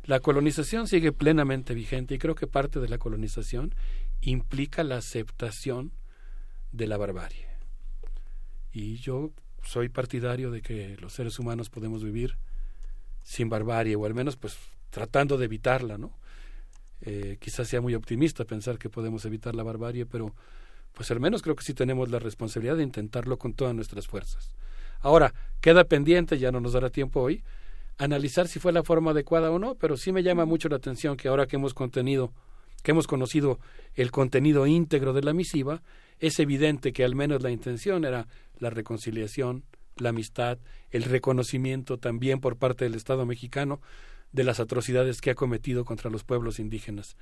[0.06, 3.76] La colonización sigue plenamente vigente y creo que parte de la colonización
[4.22, 5.92] implica la aceptación
[6.72, 7.48] de la barbarie.
[8.72, 9.32] Y yo
[9.64, 12.38] soy partidario de que los seres humanos podemos vivir
[13.22, 14.58] sin barbarie, o al menos pues
[14.90, 16.18] tratando de evitarla, ¿no?
[17.06, 20.34] Eh, quizás sea muy optimista pensar que podemos evitar la barbarie, pero
[20.94, 24.52] pues al menos creo que sí tenemos la responsabilidad de intentarlo con todas nuestras fuerzas.
[25.02, 27.44] Ahora, queda pendiente, ya no nos dará tiempo hoy,
[27.98, 31.18] analizar si fue la forma adecuada o no, pero sí me llama mucho la atención
[31.18, 32.32] que ahora que hemos contenido,
[32.84, 33.60] que hemos conocido
[33.96, 35.82] el contenido íntegro de la misiva,
[36.20, 38.28] es evidente que al menos la intención era
[38.60, 39.64] la reconciliación,
[39.98, 40.58] la amistad,
[40.90, 43.82] el reconocimiento también por parte del Estado mexicano
[44.34, 47.16] de las atrocidades que ha cometido contra los pueblos indígenas.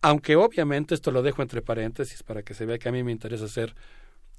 [0.00, 3.12] Aunque obviamente esto lo dejo entre paréntesis para que se vea que a mí me
[3.12, 3.74] interesa hacer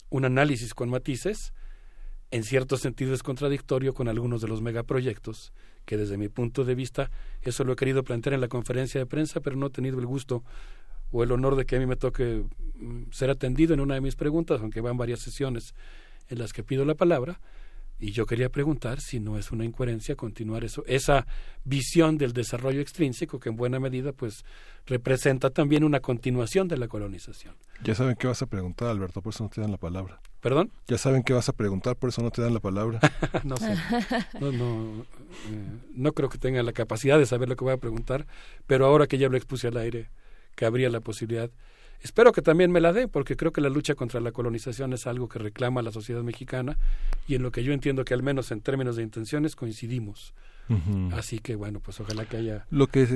[0.10, 1.53] un análisis con matices,
[2.32, 5.53] en cierto sentido es contradictorio con algunos de los megaproyectos,
[5.86, 9.06] que desde mi punto de vista, eso lo he querido plantear en la conferencia de
[9.06, 10.44] prensa, pero no he tenido el gusto
[11.12, 12.44] o el honor de que a mí me toque
[12.76, 15.76] mm, ser atendido en una de mis preguntas, aunque van varias sesiones
[16.28, 17.40] en las que pido la palabra,
[18.03, 21.25] y yo quería preguntar si no es una incoherencia continuar eso, esa
[21.64, 24.43] visión del desarrollo extrínseco que en buena medida pues
[24.85, 27.56] representa también una continuación de la colonización.
[27.82, 30.19] Ya saben qué vas a preguntar, Alberto, por eso no te dan la palabra.
[30.41, 30.69] ¿Perdón?
[30.88, 32.99] Ya saben qué vas a preguntar, por eso no te dan la palabra.
[33.45, 33.73] no sé.
[34.41, 35.06] No, no,
[35.49, 38.27] eh, no creo que tengan la capacidad de saber lo que voy a preguntar,
[38.67, 40.09] pero ahora que ya lo expuse al aire,
[40.56, 41.49] que habría la posibilidad
[42.03, 45.07] Espero que también me la dé, porque creo que la lucha contra la colonización es
[45.07, 46.77] algo que reclama la sociedad mexicana
[47.27, 50.33] y en lo que yo entiendo que al menos en términos de intenciones coincidimos.
[51.11, 52.65] Así que bueno, pues ojalá que haya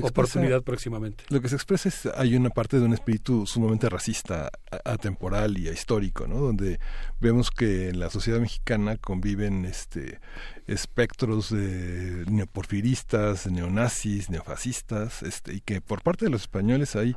[0.01, 1.23] oportunidad próximamente.
[1.29, 4.51] Lo que se expresa es hay una parte de un espíritu sumamente racista,
[4.83, 6.39] atemporal y histórico, ¿no?
[6.39, 6.79] Donde
[7.21, 10.19] vemos que en la sociedad mexicana conviven este
[10.67, 17.15] espectros de neoporfiristas, neonazis, neofascistas, este, y que por parte de los españoles hay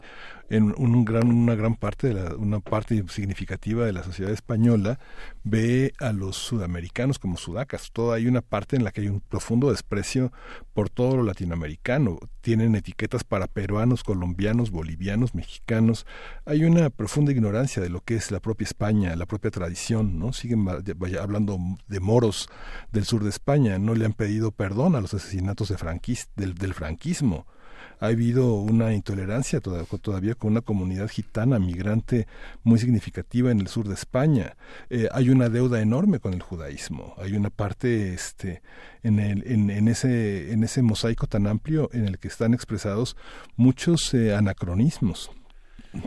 [0.51, 4.99] en un gran, una gran parte de la, una parte significativa de la sociedad española
[5.45, 7.91] ve a los sudamericanos como sudacas.
[7.93, 10.33] Todo hay una parte en la que hay un profundo desprecio
[10.75, 12.19] por todo lo latinoamericano.
[12.41, 16.05] Tienen etiquetas para peruanos, colombianos, bolivianos, mexicanos.
[16.45, 20.33] Hay una profunda ignorancia de lo que es la propia España, la propia tradición, ¿no?
[20.33, 20.67] Siguen
[21.21, 22.49] hablando de moros
[22.91, 23.40] del sur de España,
[23.79, 25.77] no le han pedido perdón a los asesinatos de
[26.37, 27.47] del, del franquismo
[28.01, 32.27] ha habido una intolerancia todavía con una comunidad gitana migrante
[32.63, 34.57] muy significativa en el sur de España.
[34.89, 37.15] Eh, hay una deuda enorme con el judaísmo.
[37.19, 38.63] Hay una parte este,
[39.03, 43.17] en, el, en, ese, en ese mosaico tan amplio en el que están expresados
[43.57, 45.31] muchos eh, anacronismos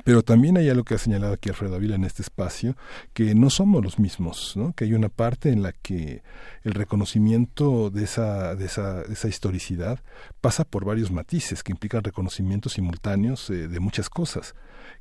[0.04, 2.76] pero también hay algo que ha señalado aquí Alfredo Avila en este espacio,
[3.14, 4.74] que no somos los mismos, ¿no?
[4.74, 6.24] que hay una parte en la que
[6.64, 10.00] el reconocimiento de esa, de esa, esa historicidad
[10.42, 14.56] pasa por varios matices que implican reconocimientos simultáneos eh, de muchas cosas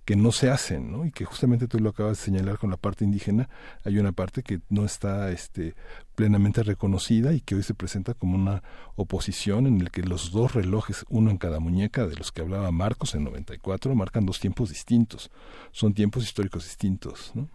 [0.04, 1.04] que no se hacen, ¿no?
[1.04, 3.48] Y que justamente tú lo acabas de señalar con la parte indígena,
[3.84, 5.74] hay una parte que no está este,
[6.22, 8.62] plenamente reconocida y que hoy se presenta como una
[8.94, 12.70] oposición en el que los dos relojes, uno en cada muñeca, de los que hablaba
[12.70, 15.32] Marcos en 94, marcan dos tiempos distintos,
[15.72, 17.48] son tiempos históricos distintos, ¿no?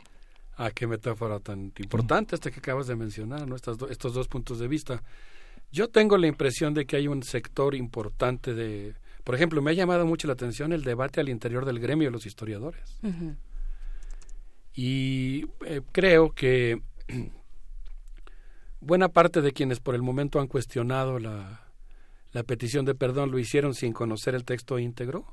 [0.57, 3.55] Ah, qué metáfora tan importante esta que acabas de mencionar, ¿no?
[3.55, 5.01] Estas estos dos puntos de vista.
[5.71, 9.75] Yo tengo la impresión de que hay un sector importante de, por ejemplo, me ha
[9.75, 12.99] llamado mucho la atención el debate al interior del gremio de los historiadores.
[14.73, 16.81] Y eh, creo que
[18.79, 21.67] buena parte de quienes por el momento han cuestionado la,
[22.31, 25.25] la petición de perdón lo hicieron sin conocer el texto íntegro.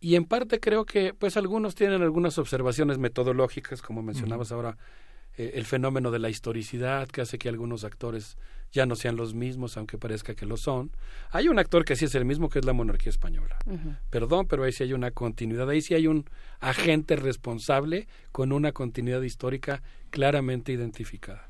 [0.00, 4.76] Y en parte creo que pues algunos tienen algunas observaciones metodológicas, como mencionabas ahora,
[5.36, 8.36] eh, el fenómeno de la historicidad que hace que algunos actores
[8.72, 10.90] ya no sean los mismos, aunque parezca que lo son.
[11.30, 13.56] Hay un actor que sí es el mismo, que es la monarquía española.
[14.10, 16.28] Perdón, pero ahí sí hay una continuidad, ahí sí hay un
[16.60, 21.48] agente responsable con una continuidad histórica claramente identificada.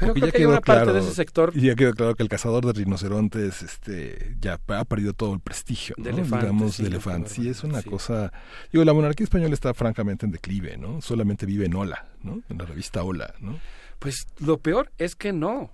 [0.00, 1.52] Pero creo ya que hay una parte de ese sector.
[1.54, 5.40] Y ya quedó claro que el cazador de rinocerontes este, ya ha perdido todo el
[5.40, 6.04] prestigio, ¿no?
[6.04, 7.28] de digamos, de elefante.
[7.28, 8.32] Sí, es una cosa.
[8.72, 11.00] Digo, la monarquía española está francamente en declive, ¿no?
[11.02, 12.42] Solamente vive en Hola, ¿no?
[12.48, 13.58] En la revista Hola, ¿no?
[13.98, 15.70] Pues lo peor es que no.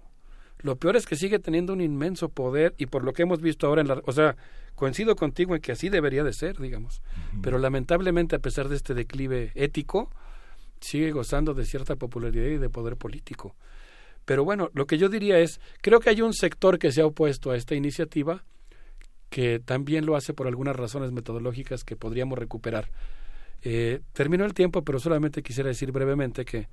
[0.59, 3.67] Lo peor es que sigue teniendo un inmenso poder y por lo que hemos visto
[3.67, 4.03] ahora en la.
[4.05, 4.37] O sea,
[4.75, 7.03] coincido contigo en que así debería de ser, digamos.
[7.43, 10.11] Pero lamentablemente, a pesar de este declive ético,
[10.81, 13.55] sigue gozando de cierta popularidad y de poder político.
[14.27, 17.07] Pero bueno, lo que yo diría es, creo que hay un sector que se ha
[17.07, 18.45] opuesto a esta iniciativa
[19.31, 22.91] que también lo hace por algunas razones metodológicas que podríamos recuperar.
[23.63, 26.69] Eh, terminó el tiempo, pero solamente quisiera decir brevemente que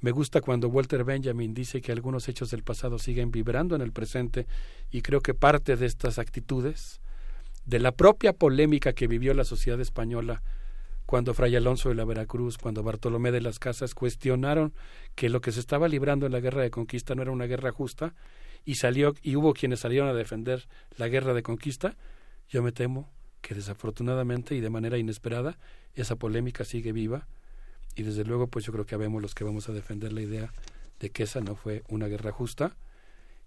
[0.00, 3.92] me gusta cuando Walter Benjamin dice que algunos hechos del pasado siguen vibrando en el
[3.92, 4.46] presente
[4.90, 7.00] y creo que parte de estas actitudes,
[7.64, 10.42] de la propia polémica que vivió la sociedad española
[11.06, 14.72] cuando Fray Alonso de la Veracruz, cuando Bartolomé de las Casas cuestionaron
[15.14, 17.72] que lo que se estaba librando en la guerra de conquista no era una guerra
[17.72, 18.14] justa
[18.64, 21.96] y salió y hubo quienes salieron a defender la guerra de conquista,
[22.48, 25.58] yo me temo que desafortunadamente y de manera inesperada
[25.94, 27.26] esa polémica sigue viva
[27.96, 30.52] y desde luego pues yo creo que habemos los que vamos a defender la idea
[31.00, 32.76] de que esa no fue una guerra justa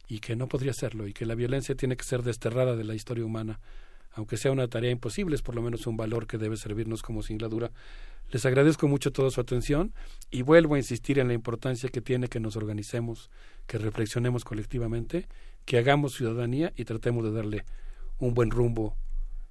[0.07, 2.93] y que no podría serlo y que la violencia tiene que ser desterrada de la
[2.93, 3.59] historia humana
[4.15, 7.21] aunque sea una tarea imposible, es por lo menos un valor que debe servirnos como
[7.21, 7.71] singladura.
[8.31, 9.93] Les agradezco mucho toda su atención
[10.31, 13.29] y vuelvo a insistir en la importancia que tiene que nos organicemos,
[13.67, 15.27] que reflexionemos colectivamente,
[15.65, 17.65] que hagamos ciudadanía y tratemos de darle
[18.17, 18.95] un buen rumbo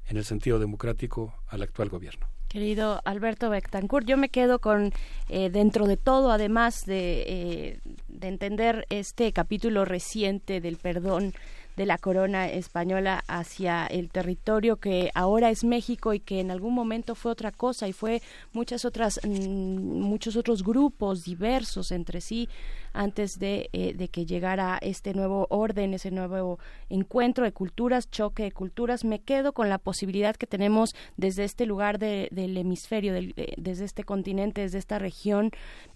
[0.07, 2.26] en el sentido democrático al actual gobierno.
[2.49, 4.93] Querido Alberto Bectancourt, yo me quedo con,
[5.28, 11.33] eh, dentro de todo, además de, eh, de entender este capítulo reciente del perdón
[11.77, 16.75] de la corona española hacia el territorio que ahora es México y que en algún
[16.75, 18.23] momento fue otra cosa y fue
[18.53, 22.49] muchas otras mm, muchos otros grupos diversos entre sí
[22.94, 28.44] antes de, eh, de, que llegara este nuevo orden, ese nuevo encuentro de culturas, choque
[28.44, 29.05] de culturas.
[29.05, 33.12] Me quedo con la posibilidad que tenemos desde este lugar del hemisferio,
[33.57, 35.51] desde este continente, desde esta región,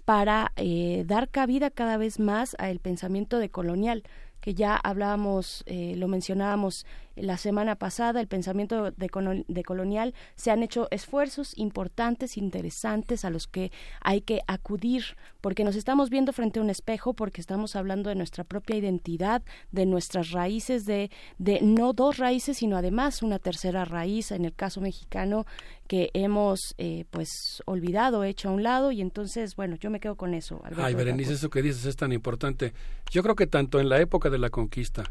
[0.04, 4.02] para eh, dar cabida cada vez más al pensamiento de colonial
[4.40, 6.86] que ya hablábamos, eh, lo mencionábamos
[7.16, 13.30] la semana pasada, el pensamiento de, de, colonial, se han hecho esfuerzos importantes, interesantes, a
[13.30, 17.76] los que hay que acudir, porque nos estamos viendo frente a un espejo, porque estamos
[17.76, 23.22] hablando de nuestra propia identidad, de nuestras raíces, de, de no dos raíces, sino además
[23.22, 25.46] una tercera raíz, en el caso mexicano,
[25.86, 30.16] que hemos eh, pues olvidado, hecho a un lado, y entonces, bueno, yo me quedo
[30.16, 30.60] con eso.
[30.76, 32.72] Ay, Berenice, eso que dices es tan importante.
[33.10, 35.04] Yo creo que tanto en la época de la conquista,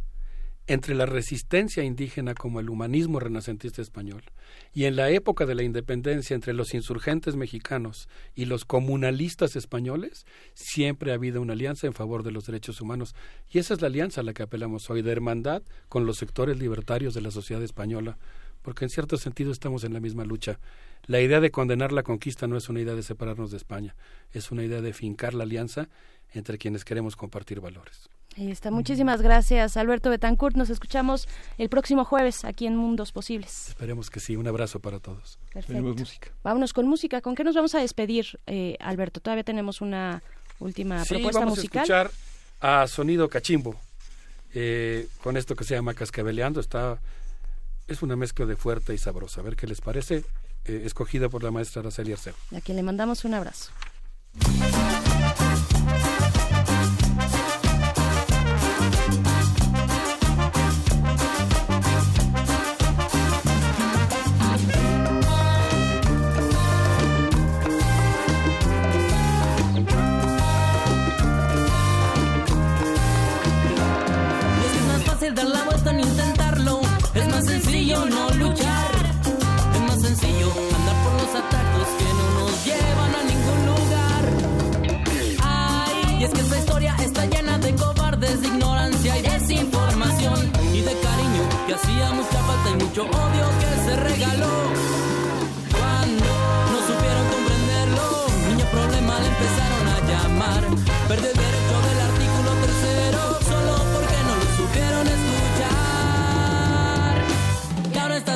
[0.68, 4.24] entre la resistencia indígena como el humanismo renacentista español,
[4.74, 10.26] y en la época de la independencia entre los insurgentes mexicanos y los comunalistas españoles,
[10.54, 13.16] siempre ha habido una alianza en favor de los derechos humanos.
[13.50, 16.60] Y esa es la alianza a la que apelamos hoy, de hermandad con los sectores
[16.60, 18.18] libertarios de la sociedad española,
[18.62, 20.60] porque en cierto sentido estamos en la misma lucha.
[21.06, 23.96] La idea de condenar la conquista no es una idea de separarnos de España,
[24.34, 25.88] es una idea de fincar la alianza
[26.34, 28.10] entre quienes queremos compartir valores.
[28.38, 28.70] Ahí está.
[28.70, 30.56] Muchísimas gracias, Alberto Betancourt.
[30.56, 33.70] Nos escuchamos el próximo jueves aquí en Mundos Posibles.
[33.70, 34.36] Esperemos que sí.
[34.36, 35.40] Un abrazo para todos.
[35.52, 35.82] Perfecto.
[35.82, 36.32] Música.
[36.44, 37.22] Vámonos con música.
[37.22, 39.22] ¿Con qué nos vamos a despedir, eh, Alberto?
[39.22, 40.22] Todavía tenemos una
[40.60, 41.80] última sí, propuesta vamos musical.
[41.80, 42.12] A escuchar
[42.60, 43.76] a Sonido Cachimbo.
[44.54, 46.60] Eh, con esto que se llama Cascabeleando.
[46.60, 47.00] Está,
[47.88, 49.42] es una mezcla de fuerte y sabrosa.
[49.42, 50.24] A ver qué les parece.
[50.66, 52.36] Eh, escogida por la maestra Araceli Arceo.
[52.56, 53.72] A quien le mandamos un abrazo.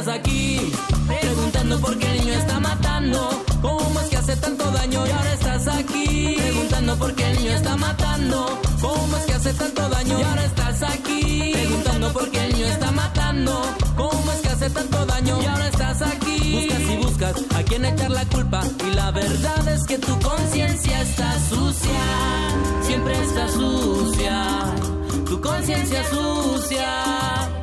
[0.02, 0.72] Estás aquí,
[1.08, 3.44] preguntando por qué el niño está matando.
[3.62, 5.06] ¿Cómo es que hace tanto daño?
[5.06, 8.62] Y ahora estás aquí, preguntando por qué el niño está matando.
[8.82, 10.20] ¿Cómo es que hace tanto daño?
[10.20, 13.62] Y ahora estás aquí, preguntando por qué el niño está matando.
[13.96, 15.40] ¿Cómo es que hace tanto daño?
[15.40, 16.68] Y ahora estás aquí.
[16.68, 18.62] Buscas y buscas a quien echar la culpa.
[18.88, 22.04] Y la verdad es que tu conciencia está sucia.
[22.82, 24.48] Siempre está sucia.
[25.28, 27.61] Tu conciencia sucia.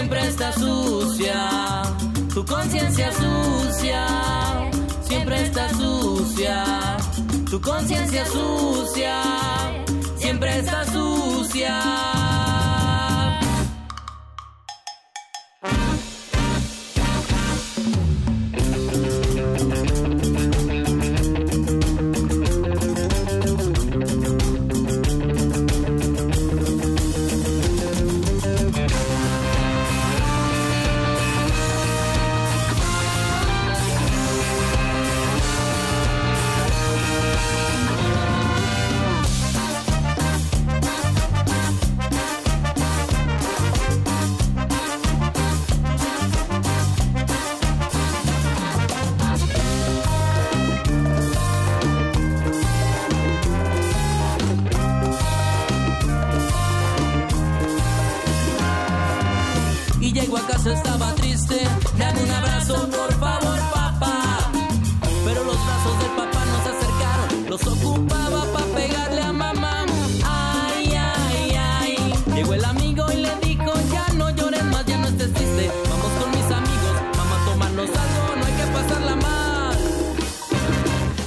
[0.00, 1.82] Siempre está sucia.
[2.32, 4.06] Tu conciencia sucia.
[5.02, 6.96] Siempre está sucia.
[7.50, 9.20] Tu conciencia sucia.
[10.16, 12.19] Siempre está sucia.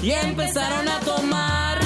[0.04, 1.80] Y empezaron a tomar,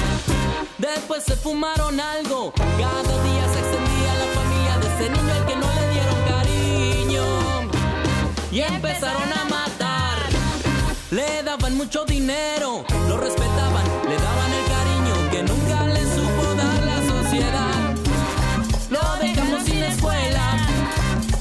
[0.76, 2.52] después se fumaron algo.
[2.52, 7.24] Cada día se extendía la familia de ese niño al que no le dieron cariño.
[8.50, 10.18] Y empezaron a matar,
[11.12, 16.82] le daban mucho dinero, lo respetaban, le daban el cariño que nunca le supo dar
[16.86, 17.94] la sociedad.
[18.90, 20.56] Lo dejamos sin escuela,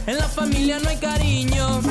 [0.06, 1.82] en la familia no hay cariño.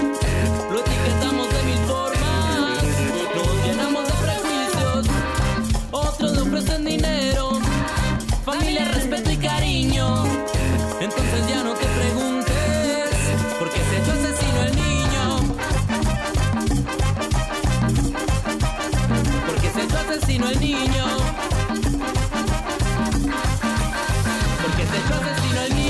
[20.55, 21.07] Niño.
[24.63, 25.87] Porque se echó asesino el niño.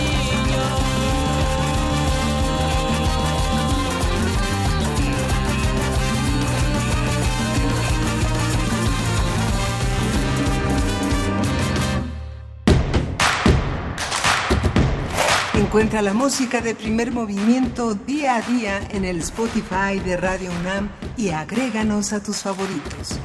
[15.54, 20.88] Encuentra la música de primer movimiento día a día en el Spotify de Radio UNAM
[21.16, 23.18] y agréganos a tus favoritos.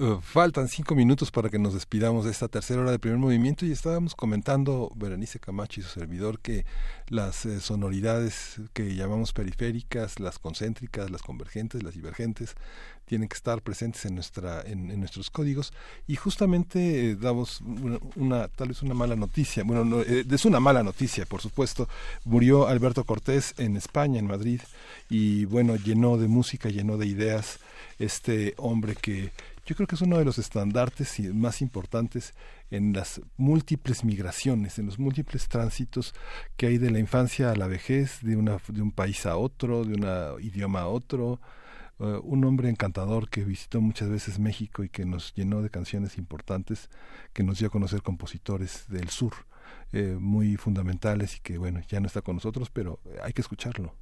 [0.00, 3.66] Uh, faltan cinco minutos para que nos despidamos de esta tercera hora de primer movimiento
[3.66, 6.64] y estábamos comentando, Berenice Camacho y su servidor, que
[7.08, 12.54] las eh, sonoridades que llamamos periféricas, las concéntricas, las convergentes, las divergentes,
[13.06, 15.72] tienen que estar presentes en nuestra en, en nuestros códigos.
[16.06, 19.64] Y justamente eh, damos una, una, tal vez una mala noticia.
[19.64, 21.88] Bueno no, eh, es una mala noticia por supuesto.
[22.24, 24.60] Murió Alberto Cortés en España en Madrid
[25.10, 27.58] y bueno llenó de música llenó de ideas
[27.98, 29.32] este hombre que
[29.68, 32.32] yo creo que es uno de los estandartes más importantes
[32.70, 36.14] en las múltiples migraciones, en los múltiples tránsitos
[36.56, 39.84] que hay de la infancia a la vejez, de, una, de un país a otro,
[39.84, 41.38] de un idioma a otro.
[41.98, 46.16] Uh, un hombre encantador que visitó muchas veces México y que nos llenó de canciones
[46.16, 46.88] importantes,
[47.34, 49.34] que nos dio a conocer compositores del sur
[49.92, 53.94] eh, muy fundamentales y que bueno, ya no está con nosotros, pero hay que escucharlo.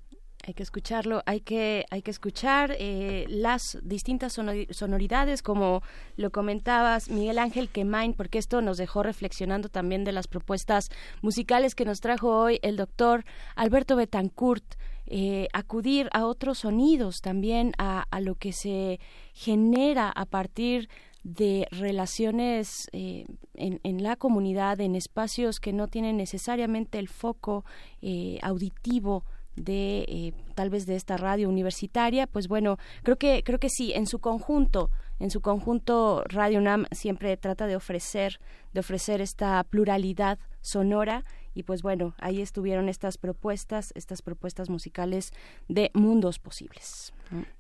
[0.47, 5.83] Hay que escucharlo, hay que, hay que escuchar eh, las distintas sonoridades, como
[6.17, 10.89] lo comentabas, Miguel Ángel Quemain, porque esto nos dejó reflexionando también de las propuestas
[11.21, 13.25] musicales que nos trajo hoy el doctor
[13.57, 14.77] Alberto Betancourt.
[15.09, 18.99] Eh, acudir a otros sonidos también, a, a, lo que se
[19.35, 20.89] genera a partir
[21.23, 27.65] de relaciones eh, en, en, la comunidad, en espacios que no tienen necesariamente el foco
[28.01, 29.25] eh, auditivo
[29.57, 33.93] de eh, tal vez de esta radio universitaria pues bueno creo que creo que sí
[33.95, 38.39] en su conjunto en su conjunto Radio UNAM siempre trata de ofrecer
[38.73, 45.33] de ofrecer esta pluralidad sonora y pues bueno ahí estuvieron estas propuestas estas propuestas musicales
[45.69, 47.13] de mundos posibles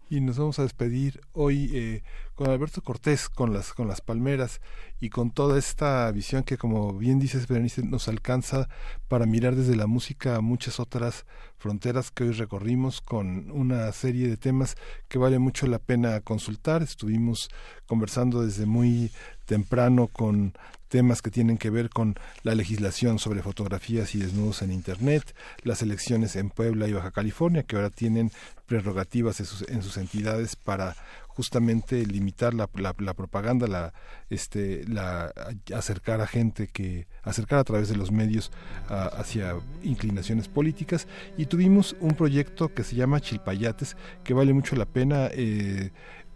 [0.08, 2.02] y nos vamos a despedir hoy eh,
[2.34, 4.60] con Alberto Cortés, con las, con las palmeras
[5.00, 8.68] y con toda esta visión que, como bien dices, Berenice, nos alcanza
[9.08, 11.26] para mirar desde la música a muchas otras
[11.58, 14.76] fronteras que hoy recorrimos con una serie de temas
[15.08, 16.82] que vale mucho la pena consultar.
[16.82, 17.48] Estuvimos
[17.86, 19.10] conversando desde muy
[19.46, 20.52] temprano con
[20.88, 25.82] temas que tienen que ver con la legislación sobre fotografías y desnudos en Internet, las
[25.82, 28.30] elecciones en Puebla y Baja California, que ahora tienen
[28.66, 30.96] prerrogativas en sus, en sus entidades para
[31.36, 33.92] justamente limitar la, la, la, propaganda, la,
[34.30, 35.32] este, la,
[35.74, 38.50] acercar a gente que, acercar a través de los medios
[38.88, 41.06] hacia inclinaciones políticas.
[41.36, 45.28] Y tuvimos un proyecto que se llama Chilpayates, que vale mucho la pena.
[45.30, 45.90] Eh,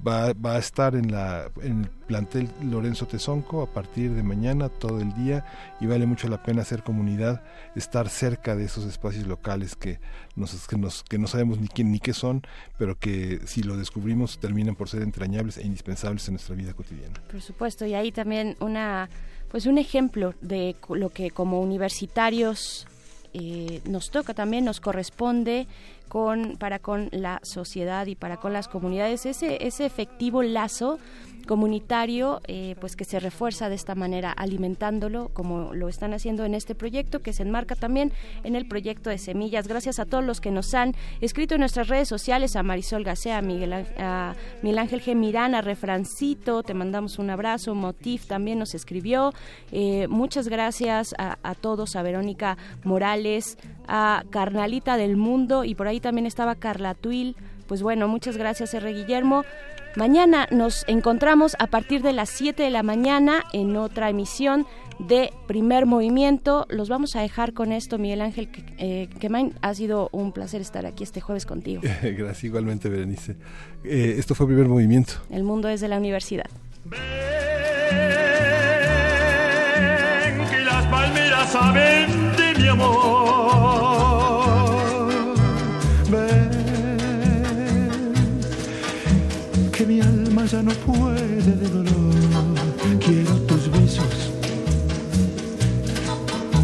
[0.06, 4.68] va, va a estar en, la, en el plantel Lorenzo Tezonco a partir de mañana
[4.68, 5.44] todo el día
[5.80, 7.42] y vale mucho la pena hacer comunidad,
[7.76, 10.00] estar cerca de esos espacios locales que,
[10.36, 12.42] nos, que, nos, que no sabemos ni quién ni qué son,
[12.78, 17.20] pero que si lo descubrimos terminan por ser entrañables e indispensables en nuestra vida cotidiana.
[17.30, 19.08] Por supuesto, y ahí también una
[19.50, 22.86] pues un ejemplo de lo que como universitarios
[23.32, 25.66] eh, nos toca también, nos corresponde
[26.10, 30.98] con, para con la sociedad y para con las comunidades, ese, ese efectivo lazo
[31.46, 36.54] comunitario eh, pues que se refuerza de esta manera alimentándolo como lo están haciendo en
[36.54, 38.12] este proyecto que se enmarca también
[38.44, 41.88] en el proyecto de semillas gracias a todos los que nos han escrito en nuestras
[41.88, 45.14] redes sociales a Marisol Gacea a Miguel, a Miguel Ángel G.
[45.14, 49.32] Mirán a Refrancito te mandamos un abrazo Motif también nos escribió
[49.72, 55.88] eh, muchas gracias a, a todos a Verónica Morales a Carnalita del Mundo y por
[55.88, 57.36] ahí también estaba Carla Tuil
[57.70, 58.92] pues bueno, muchas gracias R.
[58.92, 59.44] Guillermo.
[59.96, 64.66] Mañana nos encontramos a partir de las 7 de la mañana en otra emisión
[65.00, 66.66] de primer movimiento.
[66.68, 69.08] Los vamos a dejar con esto, Miguel Ángel eh,
[69.62, 71.82] Ha sido un placer estar aquí este jueves contigo.
[72.02, 73.36] Gracias, igualmente, Berenice.
[73.82, 75.14] Eh, esto fue primer movimiento.
[75.30, 76.46] El mundo es de la universidad.
[80.50, 84.29] que las palmeras saben de mi amor.
[90.50, 92.14] Ya no puede de dolor.
[92.98, 94.32] Quiero tus besos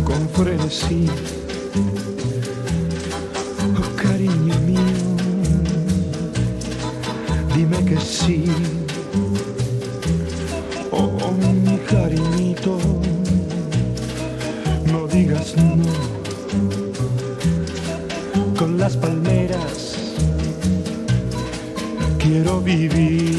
[0.04, 1.06] con frenesí.
[3.78, 5.06] Oh, cariño mío,
[7.54, 8.46] dime que sí.
[10.90, 11.30] Oh,
[11.64, 12.78] mi cariñito,
[14.90, 15.76] no digas no.
[18.58, 19.95] Con las palmeras
[22.26, 23.36] quiero vivir.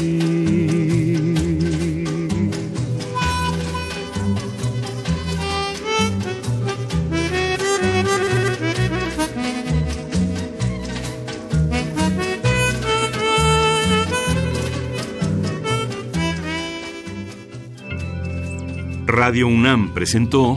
[19.06, 20.54] Radio UNAM presentó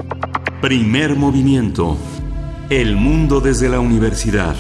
[0.62, 1.98] Primer Movimiento.
[2.70, 4.56] El mundo desde la universidad.